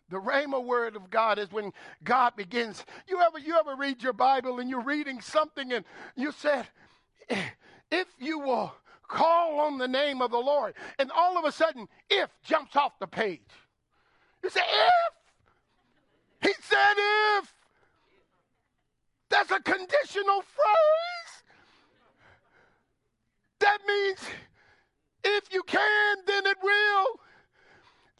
The 0.10 0.18
Rhema 0.18 0.64
word 0.64 0.96
of 0.96 1.10
God 1.10 1.38
is 1.38 1.52
when 1.52 1.72
God 2.04 2.36
begins. 2.38 2.86
You 3.10 3.20
ever 3.22 3.40
you 3.40 3.58
ever 3.60 3.76
read 3.76 4.02
your 4.02 4.14
Bible 4.14 4.60
and 4.60 4.70
you're 4.70 4.82
reading 4.82 5.20
something 5.20 5.74
and 5.74 5.84
you 6.16 6.32
said, 6.32 6.66
if 7.92 8.08
you 8.18 8.40
will 8.40 8.74
Call 9.08 9.60
on 9.60 9.78
the 9.78 9.88
name 9.88 10.22
of 10.22 10.32
the 10.32 10.38
Lord. 10.38 10.74
And 11.00 11.12
all 11.12 11.38
of 11.38 11.46
a 11.46 11.52
sudden, 11.52 11.88
if 12.10 12.30
jumps 12.44 12.76
off 12.76 13.00
the 13.00 13.08
page. 13.08 13.42
You 14.44 14.50
say, 14.50 14.62
if. 14.62 15.14
He 16.48 16.54
said, 16.62 16.94
if. 17.40 17.54
That's 19.30 19.52
a 19.52 19.60
conditional 19.60 20.42
phrase. 20.42 21.44
That 23.60 23.80
means 23.88 24.20
if 25.24 25.54
you 25.54 25.64
can, 25.64 26.18
then 26.26 26.46
it 26.46 26.58
will. 26.62 27.06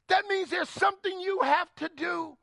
That 0.08 0.26
means 0.28 0.50
there's 0.50 0.70
something 0.70 1.20
you 1.20 1.40
have 1.42 1.74
to 1.76 1.90
do. 1.96 2.38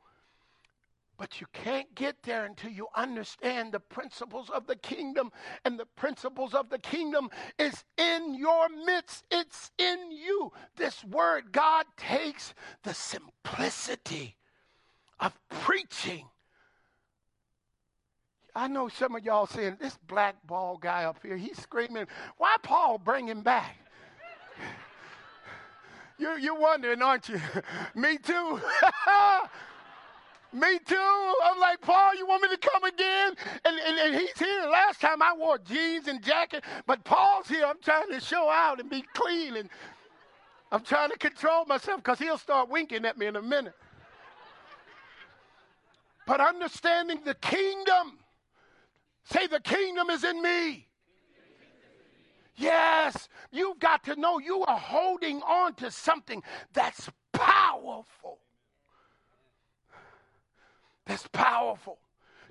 But 1.17 1.39
you 1.39 1.47
can't 1.53 1.93
get 1.95 2.23
there 2.23 2.45
until 2.45 2.71
you 2.71 2.87
understand 2.93 3.71
the 3.71 3.79
principles 3.79 4.49
of 4.49 4.67
the 4.67 4.75
kingdom. 4.75 5.31
And 5.63 5.79
the 5.79 5.85
principles 5.85 6.53
of 6.53 6.69
the 6.69 6.79
kingdom 6.79 7.29
is 7.57 7.85
in 7.97 8.35
your 8.35 8.67
midst, 8.85 9.23
it's 9.31 9.71
in 9.77 10.11
you. 10.11 10.51
This 10.75 11.03
word, 11.05 11.51
God 11.51 11.85
takes 11.95 12.53
the 12.83 12.93
simplicity 12.93 14.35
of 15.19 15.33
preaching. 15.49 16.25
I 18.53 18.67
know 18.67 18.87
some 18.87 19.15
of 19.15 19.25
y'all 19.25 19.47
saying, 19.47 19.77
this 19.81 19.97
black 20.07 20.35
ball 20.47 20.77
guy 20.77 21.03
up 21.03 21.19
here, 21.21 21.35
he's 21.35 21.61
screaming, 21.61 22.07
why 22.37 22.55
Paul 22.63 22.97
bring 22.97 23.27
him 23.27 23.41
back? 23.41 23.77
you're, 26.17 26.39
you're 26.39 26.59
wondering, 26.59 27.01
aren't 27.01 27.27
you? 27.27 27.39
Me 27.95 28.17
too. 28.17 28.61
Me 30.55 30.79
too. 30.85 31.33
I'm 31.43 31.59
like, 31.59 31.81
Paul, 31.81 32.15
you 32.15 32.25
want 32.25 32.41
me 32.41 32.47
to 32.47 32.57
come 32.57 32.85
again? 32.85 33.33
And, 33.65 33.77
and, 33.77 33.99
and 33.99 34.15
he's 34.15 34.39
here. 34.39 34.61
Last 34.71 35.01
time 35.01 35.21
I 35.21 35.35
wore 35.37 35.57
jeans 35.57 36.07
and 36.07 36.23
jacket, 36.23 36.63
but 36.87 37.03
Paul's 37.03 37.49
here. 37.49 37.65
I'm 37.65 37.81
trying 37.81 38.09
to 38.09 38.21
show 38.21 38.49
out 38.49 38.79
and 38.79 38.89
be 38.89 39.03
clean. 39.13 39.57
And 39.57 39.69
I'm 40.71 40.81
trying 40.81 41.09
to 41.09 41.17
control 41.17 41.65
myself 41.65 42.01
because 42.01 42.19
he'll 42.19 42.37
start 42.37 42.69
winking 42.69 43.03
at 43.03 43.17
me 43.17 43.25
in 43.25 43.35
a 43.35 43.41
minute. 43.41 43.73
But 46.25 46.39
understanding 46.39 47.19
the 47.25 47.35
kingdom, 47.35 48.19
say, 49.25 49.47
the 49.47 49.59
kingdom 49.59 50.09
is 50.09 50.23
in 50.23 50.41
me. 50.41 50.87
Yes, 52.55 53.27
you've 53.51 53.79
got 53.79 54.05
to 54.05 54.15
know 54.15 54.39
you 54.39 54.63
are 54.63 54.79
holding 54.79 55.41
on 55.41 55.73
to 55.75 55.91
something 55.91 56.41
that's 56.71 57.09
powerful 57.33 58.39
that's 61.05 61.27
powerful. 61.27 61.99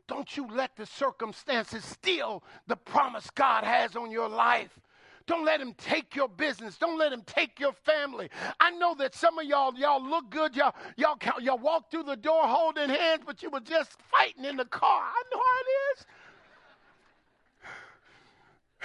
Don't 0.06 0.36
you 0.36 0.46
let 0.50 0.76
the 0.76 0.86
circumstances 0.86 1.84
steal 1.84 2.42
the 2.66 2.76
promise 2.76 3.30
God 3.30 3.64
has 3.64 3.96
on 3.96 4.10
your 4.10 4.28
life. 4.28 4.78
Don't 5.26 5.46
let 5.46 5.60
him 5.60 5.72
take 5.78 6.14
your 6.14 6.28
business. 6.28 6.76
Don't 6.76 6.98
let 6.98 7.10
him 7.10 7.22
take 7.24 7.58
your 7.58 7.72
family. 7.72 8.28
I 8.60 8.72
know 8.72 8.94
that 8.96 9.14
some 9.14 9.38
of 9.38 9.46
y'all, 9.46 9.74
y'all 9.74 10.02
look 10.06 10.28
good. 10.28 10.54
Y'all, 10.54 10.74
y'all, 10.96 11.16
y'all 11.40 11.56
walk 11.56 11.90
through 11.90 12.02
the 12.02 12.16
door 12.16 12.42
holding 12.46 12.90
hands, 12.90 13.22
but 13.24 13.42
you 13.42 13.48
were 13.48 13.60
just 13.60 13.96
fighting 14.10 14.44
in 14.44 14.56
the 14.56 14.66
car. 14.66 15.02
I 15.02 15.22
know 15.32 15.40
how 15.40 15.62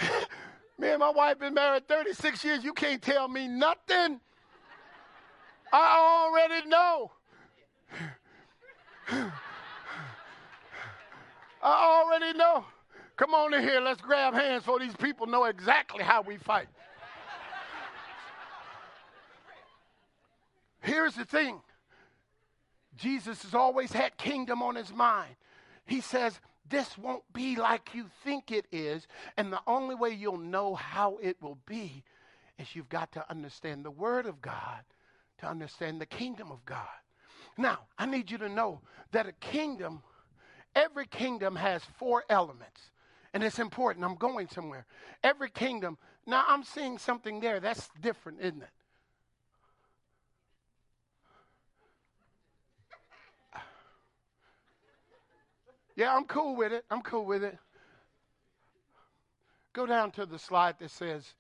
it 0.08 0.14
is. 0.14 0.28
me 0.80 0.88
and 0.90 1.00
my 1.00 1.10
wife 1.10 1.40
been 1.40 1.54
married 1.54 1.90
36 1.90 2.46
years. 2.46 2.64
You 2.64 2.72
can't 2.72 3.02
tell 3.02 3.28
me 3.28 3.50
nothing. 3.50 4.22
I 5.74 6.30
already 6.32 6.70
know. 6.70 7.12
I 11.62 12.04
already 12.04 12.38
know. 12.38 12.66
Come 13.18 13.34
on 13.34 13.54
in 13.54 13.62
here. 13.62 13.82
Let's 13.82 14.02
grab 14.02 14.34
hands 14.34 14.66
so 14.66 14.78
these 14.80 14.96
people 14.96 15.28
know 15.28 15.44
exactly 15.46 16.04
how 16.04 16.22
we 16.22 16.38
fight. 16.38 16.68
Here's 20.82 21.16
the 21.16 21.26
thing 21.26 21.60
Jesus 22.96 23.44
has 23.44 23.54
always 23.54 23.92
had 23.92 24.18
kingdom 24.18 24.62
on 24.62 24.76
his 24.76 24.94
mind. 24.94 25.36
He 25.86 26.02
says, 26.02 26.40
This 26.70 26.98
won't 26.98 27.24
be 27.34 27.56
like 27.56 27.94
you 27.94 28.06
think 28.24 28.52
it 28.52 28.66
is. 28.72 29.08
And 29.38 29.52
the 29.52 29.62
only 29.68 29.96
way 29.96 30.12
you'll 30.12 30.38
know 30.38 30.76
how 30.76 31.18
it 31.22 31.42
will 31.42 31.58
be 31.66 32.04
is 32.58 32.76
you've 32.76 32.90
got 32.90 33.12
to 33.14 33.30
understand 33.30 33.84
the 33.84 33.92
Word 33.92 34.26
of 34.26 34.42
God 34.42 34.84
to 35.40 35.48
understand 35.48 36.00
the 36.00 36.06
kingdom 36.06 36.52
of 36.52 36.64
God. 36.66 36.88
Now, 37.58 37.80
I 37.98 38.06
need 38.06 38.32
you 38.32 38.38
to 38.38 38.50
know 38.50 38.82
that 39.12 39.28
a 39.28 39.34
kingdom 39.34 40.04
Every 40.76 41.08
kingdom 41.08 41.56
has 41.56 41.84
four 41.98 42.24
elements. 42.30 42.92
And 43.34 43.44
it's 43.44 43.60
important. 43.60 44.06
I'm 44.06 44.16
going 44.16 44.48
somewhere. 44.48 44.86
Every 45.24 45.50
kingdom. 45.50 45.98
Now, 46.26 46.44
I'm 46.48 46.64
seeing 46.64 46.98
something 46.98 47.40
there. 47.40 47.60
That's 47.60 47.90
different, 48.02 48.40
isn't 48.42 48.64
it? 48.64 48.70
Yeah, 55.96 56.16
I'm 56.16 56.24
cool 56.26 56.56
with 56.56 56.72
it. 56.72 56.86
I'm 56.90 57.02
cool 57.02 57.26
with 57.26 57.44
it. 57.44 57.58
Go 59.74 59.86
down 59.86 60.12
to 60.12 60.26
the 60.26 60.40
slide 60.40 60.76
that 60.80 60.92
says 60.92 61.34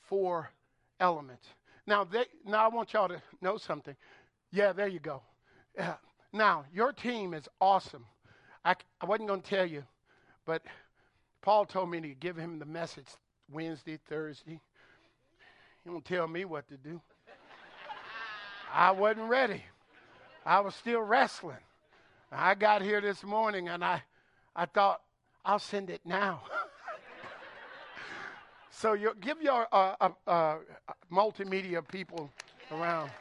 four 0.00 0.50
elements. 0.98 1.46
Now, 1.86 2.04
they, 2.04 2.24
now 2.44 2.64
I 2.64 2.68
want 2.68 2.92
y'all 2.94 3.08
to 3.08 3.20
know 3.42 3.58
something. 3.58 3.94
Yeah, 4.50 4.72
there 4.72 4.88
you 4.88 5.00
go. 5.00 5.22
Yeah. 5.76 5.96
Now, 6.32 6.64
your 6.72 6.92
team 6.92 7.34
is 7.34 7.46
awesome. 7.60 8.06
I, 8.66 8.74
I 9.00 9.06
wasn't 9.06 9.28
going 9.28 9.42
to 9.42 9.48
tell 9.48 9.64
you, 9.64 9.84
but 10.44 10.60
Paul 11.40 11.66
told 11.66 11.88
me 11.88 12.00
to 12.00 12.08
give 12.08 12.36
him 12.36 12.58
the 12.58 12.64
message 12.64 13.06
Wednesday, 13.48 13.96
Thursday. 14.08 14.60
He 15.84 15.90
don't 15.90 16.04
tell 16.04 16.26
me 16.26 16.44
what 16.44 16.66
to 16.70 16.76
do. 16.76 17.00
I 18.74 18.90
wasn't 18.90 19.28
ready. 19.30 19.62
I 20.44 20.58
was 20.60 20.74
still 20.74 21.00
wrestling. 21.00 21.62
I 22.32 22.56
got 22.56 22.82
here 22.82 23.00
this 23.00 23.22
morning 23.22 23.68
and 23.68 23.84
I, 23.84 24.02
I 24.56 24.66
thought, 24.66 25.00
I'll 25.44 25.60
send 25.60 25.88
it 25.88 26.00
now. 26.04 26.42
so 28.70 28.94
you 28.94 29.12
give 29.20 29.40
your 29.40 29.68
uh, 29.70 29.94
uh, 30.00 30.08
uh, 30.26 30.56
multimedia 31.12 31.86
people 31.86 32.32
around. 32.72 33.12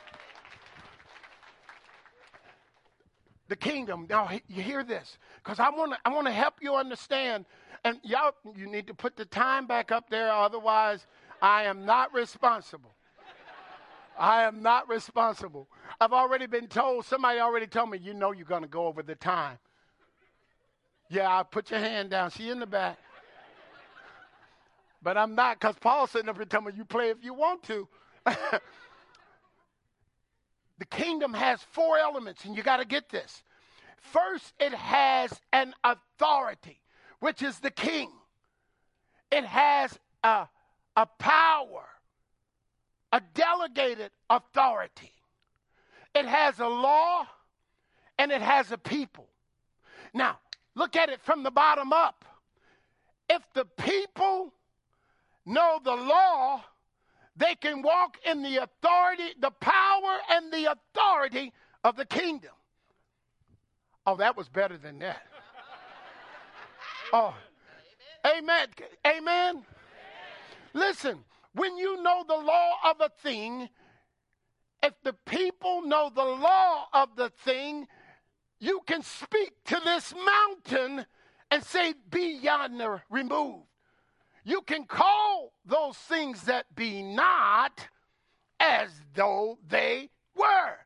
The 3.48 3.56
kingdom. 3.56 4.08
Now 4.10 4.30
you 4.48 4.62
hear 4.62 4.84
this 4.84 5.18
because 5.44 5.60
I 5.60 5.70
want 5.70 5.94
to 5.94 6.00
I 6.06 6.14
want 6.14 6.28
to 6.28 6.34
help 6.34 6.56
you 6.62 6.76
understand. 6.76 7.46
And 7.84 8.00
y'all, 8.04 8.32
you 8.56 8.68
need 8.68 8.88
to 8.88 8.94
put 8.94 9.16
the 9.16 9.26
time 9.26 9.68
back 9.68 9.92
up 9.92 10.10
there, 10.10 10.32
otherwise 10.32 11.06
I 11.42 11.64
am 11.64 11.86
not 11.86 12.14
responsible. 12.14 12.96
I 14.18 14.44
am 14.44 14.62
not 14.62 14.90
responsible. 14.90 15.68
I've 16.00 16.14
already 16.14 16.48
been 16.48 16.68
told, 16.68 17.06
somebody 17.06 17.40
already 17.40 17.68
told 17.68 17.90
me, 17.90 17.98
you 17.98 18.14
know 18.14 18.32
you're 18.32 18.46
going 18.46 18.62
to 18.62 18.68
go 18.68 18.88
over 18.88 19.04
the 19.04 19.16
time. 19.16 19.58
Yeah, 21.10 21.30
I'll 21.30 21.44
put 21.44 21.70
your 21.70 21.80
hand 21.80 22.10
down. 22.10 22.32
She 22.32 22.50
in 22.50 22.60
the 22.60 22.66
back. 22.66 22.98
But 25.02 25.18
I'm 25.18 25.36
not 25.36 25.60
because 25.60 25.76
Paul's 25.80 26.12
sitting 26.12 26.30
up 26.30 26.38
here 26.38 26.46
telling 26.46 26.68
me 26.68 26.74
you 26.76 26.86
play 26.86 27.10
if 27.10 27.18
you 27.22 27.34
want 27.34 27.62
to. 27.64 27.88
the 30.78 30.86
kingdom 30.86 31.34
has 31.34 31.62
four 31.62 31.98
elements, 31.98 32.46
and 32.46 32.56
you 32.56 32.64
got 32.64 32.78
to 32.78 32.86
get 32.86 33.10
this. 33.10 33.44
First, 33.98 34.54
it 34.60 34.74
has 34.74 35.40
an 35.52 35.74
authority, 35.84 36.82
which 37.20 37.42
is 37.42 37.60
the 37.60 37.72
king. 37.72 38.12
It 39.32 39.46
has 39.46 39.98
a, 40.24 40.48
a 40.96 41.06
power, 41.18 41.86
a 43.12 43.22
delegated 43.34 44.12
authority. 44.30 45.12
It 46.14 46.26
has 46.26 46.60
a 46.60 46.68
law 46.68 47.28
and 48.18 48.32
it 48.32 48.42
has 48.42 48.72
a 48.72 48.78
people. 48.78 49.28
Now, 50.14 50.40
look 50.76 50.96
at 50.96 51.10
it 51.10 51.22
from 51.22 51.44
the 51.44 51.52
bottom 51.52 51.92
up. 51.92 52.24
If 53.30 53.42
the 53.54 53.66
people 53.66 54.54
know 55.46 55.80
the 55.84 55.96
law, 55.96 56.64
they 57.36 57.56
can 57.56 57.82
walk 57.82 58.18
in 58.26 58.42
the 58.42 58.58
authority, 58.58 59.34
the 59.40 59.52
power, 59.52 60.18
and 60.32 60.52
the 60.52 60.72
authority 60.72 61.52
of 61.84 61.96
the 61.96 62.06
kingdom. 62.06 62.52
Oh, 64.06 64.16
that 64.18 64.38
was 64.38 64.48
better 64.48 64.78
than 64.78 65.00
that. 65.00 65.22
Oh, 67.14 67.36
amen. 68.26 68.68
Amen. 69.06 69.64
Listen, 70.74 71.24
when 71.54 71.78
you 71.78 72.02
know 72.02 72.24
the 72.28 72.36
law 72.36 72.72
of 72.86 73.02
a 73.02 73.10
thing, 73.22 73.70
if 74.84 74.94
the 75.04 75.14
people 75.26 75.82
know 75.84 76.12
the 76.14 76.24
law 76.24 76.88
of 76.94 77.16
the 77.16 77.30
thing, 77.30 77.88
you 78.60 78.82
can 78.86 79.02
speak 79.02 79.54
to 79.66 79.82
this 79.84 80.14
mountain 80.14 81.06
and 81.52 81.64
say, 81.64 81.94
Be 82.10 82.40
yonder 82.42 83.04
removed. 83.10 83.66
You 84.46 84.62
can 84.62 84.86
call 84.86 85.54
those 85.66 85.98
things 85.98 86.44
that 86.44 86.74
be 86.76 87.02
not 87.02 87.88
as 88.60 88.90
though 89.16 89.58
they 89.68 90.12
were. 90.36 90.78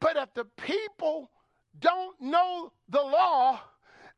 But 0.00 0.16
if 0.16 0.34
the 0.34 0.44
people 0.44 1.30
don't 1.78 2.20
know 2.20 2.72
the 2.88 3.00
law, 3.00 3.60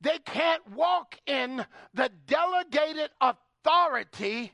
they 0.00 0.18
can't 0.24 0.66
walk 0.72 1.16
in 1.26 1.64
the 1.92 2.10
delegated 2.26 3.10
authority, 3.20 4.52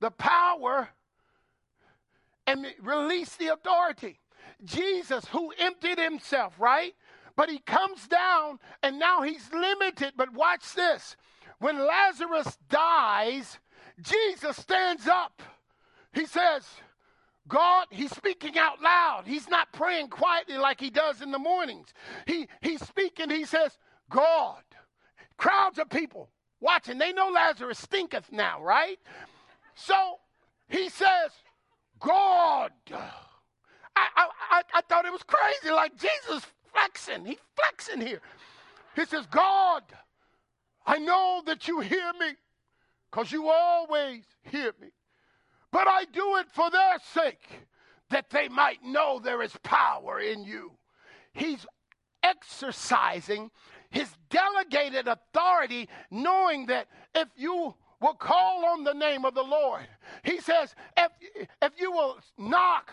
the 0.00 0.10
power, 0.10 0.88
and 2.46 2.66
release 2.80 3.36
the 3.36 3.52
authority. 3.52 4.20
Jesus, 4.64 5.26
who 5.26 5.52
emptied 5.58 5.98
himself, 5.98 6.58
right? 6.58 6.94
But 7.36 7.50
he 7.50 7.58
comes 7.58 8.08
down 8.08 8.58
and 8.82 8.98
now 8.98 9.22
he's 9.22 9.52
limited. 9.52 10.14
But 10.16 10.32
watch 10.32 10.72
this. 10.74 11.14
When 11.58 11.78
Lazarus 11.78 12.56
dies, 12.68 13.58
Jesus 14.00 14.56
stands 14.56 15.08
up. 15.08 15.42
He 16.12 16.26
says, 16.26 16.64
God, 17.48 17.86
he's 17.90 18.14
speaking 18.14 18.58
out 18.58 18.80
loud. 18.82 19.24
He's 19.26 19.48
not 19.48 19.72
praying 19.72 20.08
quietly 20.08 20.58
like 20.58 20.80
he 20.80 20.90
does 20.90 21.22
in 21.22 21.30
the 21.30 21.38
mornings. 21.38 21.88
He, 22.26 22.46
he's 22.60 22.86
speaking, 22.86 23.30
he 23.30 23.44
says, 23.44 23.76
God. 24.10 24.62
Crowds 25.36 25.78
of 25.78 25.88
people 25.88 26.28
watching. 26.60 26.98
They 26.98 27.12
know 27.12 27.28
Lazarus 27.28 27.78
stinketh 27.78 28.30
now, 28.32 28.62
right? 28.62 28.98
So 29.74 29.94
he 30.68 30.88
says, 30.88 31.30
God. 32.00 32.72
I, 32.90 34.28
I, 34.50 34.62
I, 34.74 34.80
thought 34.82 35.06
it 35.06 35.12
was 35.12 35.24
crazy, 35.24 35.74
like 35.74 35.96
Jesus 35.96 36.46
flexing. 36.72 37.24
He 37.24 37.38
flexing 37.56 38.00
here. 38.06 38.20
He 38.94 39.04
says, 39.04 39.26
God, 39.26 39.82
I 40.88 40.96
know 40.96 41.42
that 41.44 41.68
you 41.68 41.80
hear 41.80 42.12
me 42.18 42.32
because 43.10 43.30
you 43.30 43.50
always 43.50 44.24
hear 44.50 44.72
me. 44.80 44.88
But 45.70 45.86
I 45.86 46.06
do 46.06 46.36
it 46.36 46.46
for 46.50 46.70
their 46.70 46.96
sake, 47.12 47.66
that 48.08 48.30
they 48.30 48.48
might 48.48 48.82
know 48.82 49.20
there 49.22 49.42
is 49.42 49.52
power 49.62 50.18
in 50.18 50.44
you. 50.44 50.72
He's 51.34 51.66
exercising 52.22 53.50
his 53.90 54.08
delegated 54.30 55.08
authority, 55.08 55.90
knowing 56.10 56.64
that 56.66 56.88
if 57.14 57.28
you 57.36 57.74
will 58.00 58.14
call 58.14 58.64
on 58.64 58.82
the 58.82 58.94
name 58.94 59.26
of 59.26 59.34
the 59.34 59.42
Lord, 59.42 59.86
he 60.24 60.40
says, 60.40 60.74
if, 60.96 61.12
if 61.60 61.72
you 61.78 61.92
will 61.92 62.16
knock, 62.38 62.92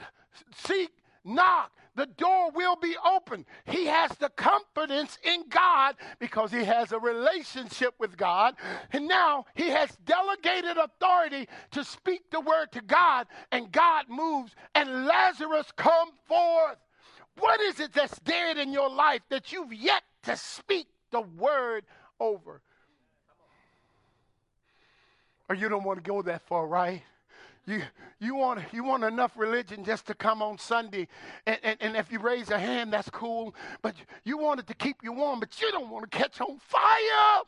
seek, 0.53 0.91
knock, 1.23 1.71
the 1.95 2.05
door 2.05 2.51
will 2.51 2.75
be 2.75 2.95
open. 3.05 3.45
He 3.65 3.85
has 3.85 4.11
the 4.19 4.29
confidence 4.29 5.17
in 5.23 5.45
God 5.49 5.95
because 6.19 6.51
he 6.51 6.63
has 6.63 6.91
a 6.91 6.99
relationship 6.99 7.93
with 7.99 8.17
God. 8.17 8.55
And 8.91 9.07
now 9.07 9.45
he 9.55 9.69
has 9.69 9.89
delegated 10.05 10.77
authority 10.77 11.47
to 11.71 11.83
speak 11.83 12.29
the 12.31 12.41
word 12.41 12.71
to 12.73 12.81
God, 12.81 13.27
and 13.51 13.71
God 13.71 14.05
moves, 14.09 14.55
and 14.73 15.05
Lazarus 15.05 15.71
come 15.75 16.09
forth. 16.27 16.77
What 17.37 17.59
is 17.61 17.79
it 17.79 17.93
that's 17.93 18.17
dead 18.19 18.57
in 18.57 18.71
your 18.71 18.89
life 18.89 19.21
that 19.29 19.51
you've 19.51 19.73
yet 19.73 20.03
to 20.23 20.37
speak 20.37 20.87
the 21.11 21.21
word 21.21 21.85
over? 22.19 22.61
Or 25.47 25.55
you 25.55 25.69
don't 25.69 25.83
want 25.83 26.03
to 26.03 26.09
go 26.09 26.21
that 26.23 26.41
far, 26.47 26.65
right? 26.65 27.03
You, 27.67 27.81
you, 28.19 28.35
want, 28.35 28.61
you 28.71 28.83
want 28.83 29.03
enough 29.03 29.35
religion 29.35 29.83
just 29.83 30.05
to 30.07 30.13
come 30.13 30.41
on 30.41 30.59
Sunday, 30.59 31.07
and, 31.47 31.57
and, 31.63 31.77
and 31.81 31.95
if 31.95 32.11
you 32.11 32.19
raise 32.19 32.51
a 32.51 32.59
hand, 32.59 32.93
that's 32.93 33.09
cool. 33.09 33.55
But 33.81 33.95
you 34.23 34.37
want 34.37 34.59
it 34.59 34.67
to 34.67 34.75
keep 34.75 34.97
you 35.03 35.11
warm, 35.11 35.39
but 35.39 35.59
you 35.59 35.71
don't 35.71 35.89
want 35.89 36.09
to 36.09 36.15
catch 36.15 36.39
on 36.41 36.59
fire. 36.59 37.43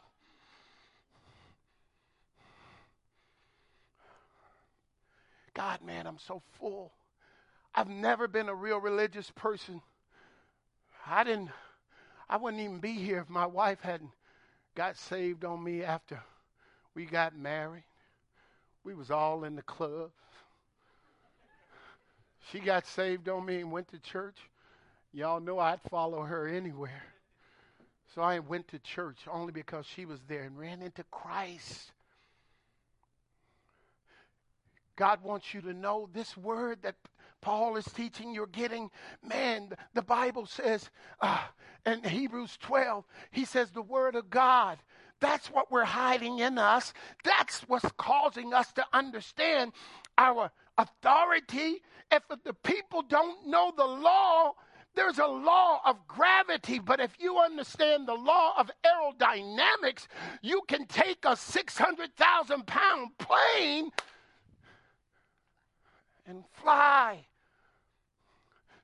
God, 5.53 5.81
man, 5.85 6.07
I'm 6.07 6.19
so 6.19 6.41
full. 6.59 6.91
I've 7.73 7.89
never 7.89 8.27
been 8.27 8.49
a 8.49 8.55
real 8.55 8.79
religious 8.79 9.31
person. 9.31 9.81
I 11.05 11.23
didn't, 11.23 11.49
I 12.27 12.37
wouldn't 12.37 12.61
even 12.61 12.79
be 12.79 12.93
here 12.93 13.19
if 13.19 13.29
my 13.29 13.45
wife 13.45 13.81
hadn't 13.81 14.11
got 14.73 14.97
saved 14.97 15.45
on 15.45 15.63
me 15.63 15.83
after 15.83 16.19
we 16.95 17.05
got 17.05 17.37
married. 17.37 17.83
We 18.87 18.93
was 18.93 19.11
all 19.11 19.43
in 19.43 19.57
the 19.57 19.61
club. 19.63 20.11
She 22.49 22.59
got 22.59 22.87
saved 22.87 23.27
on 23.27 23.45
me 23.45 23.57
and 23.59 23.69
went 23.69 23.89
to 23.89 23.99
church. 23.99 24.37
Y'all 25.11 25.41
know 25.41 25.59
I'd 25.59 25.81
follow 25.89 26.21
her 26.21 26.47
anywhere. 26.47 27.03
So 28.15 28.21
I 28.21 28.39
went 28.39 28.69
to 28.69 28.79
church 28.79 29.17
only 29.29 29.51
because 29.51 29.85
she 29.85 30.05
was 30.05 30.21
there 30.29 30.43
and 30.43 30.57
ran 30.57 30.81
into 30.81 31.03
Christ. 31.11 31.91
God 34.95 35.21
wants 35.21 35.53
you 35.53 35.59
to 35.63 35.73
know 35.73 36.07
this 36.13 36.37
word 36.37 36.77
that 36.83 36.95
Paul 37.41 37.75
is 37.75 37.85
teaching, 37.85 38.33
you're 38.33 38.47
getting. 38.47 38.89
Man, 39.21 39.73
the 39.95 40.01
Bible 40.01 40.45
says 40.45 40.89
uh, 41.19 41.43
in 41.85 42.05
Hebrews 42.05 42.57
12, 42.61 43.03
he 43.31 43.43
says 43.43 43.69
the 43.71 43.81
word 43.81 44.15
of 44.15 44.29
God 44.29 44.77
that's 45.19 45.47
what 45.47 45.71
we're 45.71 45.85
hiding 45.85 46.39
in 46.39 46.57
us. 46.57 46.93
That's 47.23 47.61
what's 47.61 47.91
causing 47.97 48.53
us 48.53 48.71
to 48.73 48.85
understand 48.93 49.73
our 50.17 50.51
authority. 50.77 51.81
If 52.11 52.23
the 52.43 52.53
people 52.53 53.01
don't 53.01 53.47
know 53.47 53.71
the 53.75 53.85
law, 53.85 54.53
there's 54.95 55.19
a 55.19 55.27
law 55.27 55.79
of 55.85 56.07
gravity, 56.07 56.79
but 56.79 56.99
if 56.99 57.11
you 57.19 57.37
understand 57.37 58.07
the 58.07 58.15
law 58.15 58.53
of 58.57 58.71
aerodynamics, 58.83 60.07
you 60.41 60.61
can 60.67 60.87
take 60.87 61.19
a 61.23 61.35
600,000 61.35 62.65
pound 62.65 63.11
plane 63.19 63.91
and 66.25 66.43
fly 66.51 67.26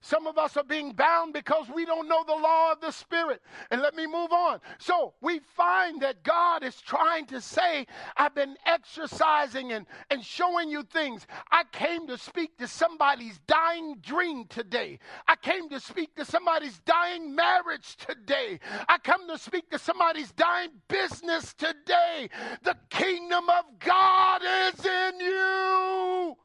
some 0.04 0.28
of 0.28 0.38
us 0.38 0.58
are 0.58 0.66
being 0.66 0.92
bound 0.92 1.32
because 1.34 1.68
we 1.74 1.86
don't 1.86 2.10
know 2.10 2.26
the 2.26 2.36
law 2.36 2.74
of 2.74 2.82
the 2.82 2.92
Spirit. 2.92 3.42
And 3.72 3.82
let 3.82 3.96
me 3.96 4.06
move 4.06 4.34
on. 4.34 4.60
So 4.78 5.14
we 5.22 5.40
find 5.56 6.02
that 6.02 6.24
God 6.24 6.62
is 6.62 6.76
trying 6.82 7.26
to 7.28 7.40
say, 7.40 7.88
I've 8.18 8.36
been 8.36 8.58
exercising 8.66 9.72
and, 9.72 9.86
and 10.12 10.22
showing 10.22 10.70
you 10.70 10.84
things. 10.84 11.26
I 11.52 11.64
came 11.72 12.06
to 12.08 12.18
speak 12.18 12.58
to 12.58 12.68
somebody's 12.68 13.40
dying 13.48 13.96
dream 14.02 14.46
today. 14.48 15.00
I 15.26 15.38
came 15.38 15.70
to 15.70 15.80
speak 15.80 16.18
to 16.18 16.26
somebody's 16.26 16.80
dying 16.80 17.34
marriage 17.34 17.96
today. 17.96 18.60
I 18.90 18.98
come 18.98 19.30
to 19.30 19.38
speak 19.38 19.70
to 19.70 19.80
somebody's 19.80 20.34
dying 20.34 20.72
business 20.90 21.54
today. 21.54 22.30
The 22.64 22.76
kingdom 22.90 23.46
of 23.50 23.80
God 23.80 24.42
is 24.44 24.86
in 24.86 25.20
you. 25.22 26.36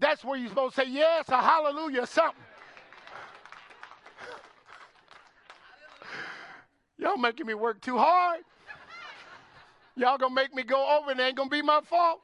That's 0.00 0.24
where 0.24 0.36
you're 0.38 0.48
supposed 0.48 0.74
to 0.74 0.80
say 0.82 0.88
yes, 0.90 1.28
a 1.28 1.40
hallelujah, 1.40 2.06
something. 2.06 2.41
Y'all 7.02 7.16
making 7.16 7.46
me 7.46 7.54
work 7.54 7.80
too 7.80 7.98
hard. 7.98 8.42
Y'all 9.96 10.16
gonna 10.18 10.32
make 10.32 10.54
me 10.54 10.62
go 10.62 10.98
over 10.98 11.10
and 11.10 11.18
it 11.18 11.24
ain't 11.24 11.36
gonna 11.36 11.50
be 11.50 11.60
my 11.60 11.80
fault. 11.80 12.20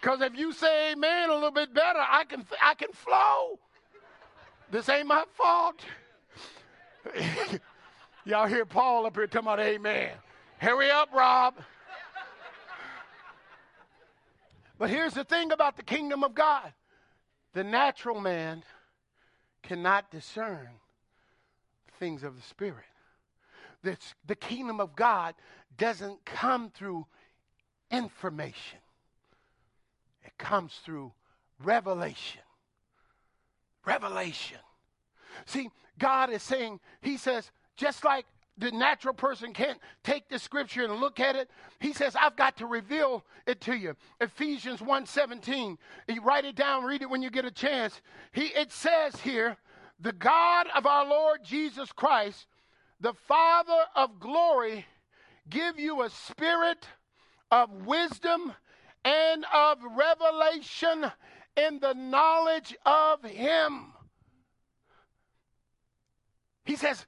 Because 0.00 0.20
if 0.20 0.38
you 0.38 0.52
say 0.52 0.92
amen 0.92 1.30
a 1.30 1.34
little 1.34 1.50
bit 1.50 1.74
better, 1.74 1.98
I 1.98 2.22
can, 2.24 2.46
I 2.62 2.74
can 2.74 2.92
flow. 2.92 3.58
This 4.70 4.88
ain't 4.88 5.08
my 5.08 5.24
fault. 5.34 5.80
Y'all 8.24 8.46
hear 8.46 8.64
Paul 8.64 9.06
up 9.06 9.16
here 9.16 9.26
talking 9.26 9.48
about 9.48 9.58
amen. 9.58 10.10
Hurry 10.58 10.90
up, 10.90 11.08
Rob. 11.12 11.54
But 14.78 14.90
here's 14.90 15.14
the 15.14 15.24
thing 15.24 15.50
about 15.50 15.76
the 15.76 15.82
kingdom 15.82 16.22
of 16.22 16.36
God 16.36 16.72
the 17.52 17.64
natural 17.64 18.20
man 18.20 18.62
cannot 19.64 20.08
discern 20.12 20.68
things 21.98 22.22
of 22.22 22.36
the 22.36 22.42
Spirit. 22.42 22.84
The, 23.82 23.96
the 24.26 24.36
kingdom 24.36 24.80
of 24.80 24.94
God 24.94 25.34
doesn't 25.76 26.24
come 26.24 26.70
through 26.70 27.06
information, 27.90 28.78
it 30.24 30.36
comes 30.38 30.74
through 30.84 31.12
revelation. 31.62 32.42
Revelation. 33.86 34.58
See, 35.46 35.70
God 35.98 36.30
is 36.30 36.42
saying, 36.42 36.80
He 37.00 37.16
says, 37.16 37.50
just 37.76 38.04
like 38.04 38.26
the 38.60 38.70
natural 38.70 39.14
person 39.14 39.52
can't 39.54 39.78
take 40.04 40.28
the 40.28 40.38
scripture 40.38 40.84
and 40.84 41.00
look 41.00 41.18
at 41.18 41.34
it. 41.34 41.50
He 41.78 41.94
says, 41.94 42.14
I've 42.14 42.36
got 42.36 42.58
to 42.58 42.66
reveal 42.66 43.24
it 43.46 43.60
to 43.62 43.74
you. 43.74 43.96
Ephesians 44.20 44.80
1:17. 44.80 45.78
You 46.08 46.22
write 46.22 46.44
it 46.44 46.56
down, 46.56 46.84
read 46.84 47.02
it 47.02 47.08
when 47.08 47.22
you 47.22 47.30
get 47.30 47.46
a 47.46 47.50
chance. 47.50 48.00
He 48.32 48.46
it 48.46 48.70
says 48.70 49.16
here, 49.16 49.56
the 49.98 50.12
God 50.12 50.66
of 50.76 50.86
our 50.86 51.06
Lord 51.06 51.40
Jesus 51.42 51.90
Christ, 51.92 52.46
the 53.00 53.14
Father 53.14 53.84
of 53.96 54.20
glory, 54.20 54.86
give 55.48 55.78
you 55.78 56.02
a 56.02 56.10
spirit 56.10 56.86
of 57.50 57.86
wisdom 57.86 58.52
and 59.04 59.44
of 59.54 59.78
revelation 59.96 61.10
in 61.56 61.80
the 61.80 61.94
knowledge 61.94 62.76
of 62.84 63.22
him. 63.24 63.92
He 66.64 66.76
says, 66.76 67.04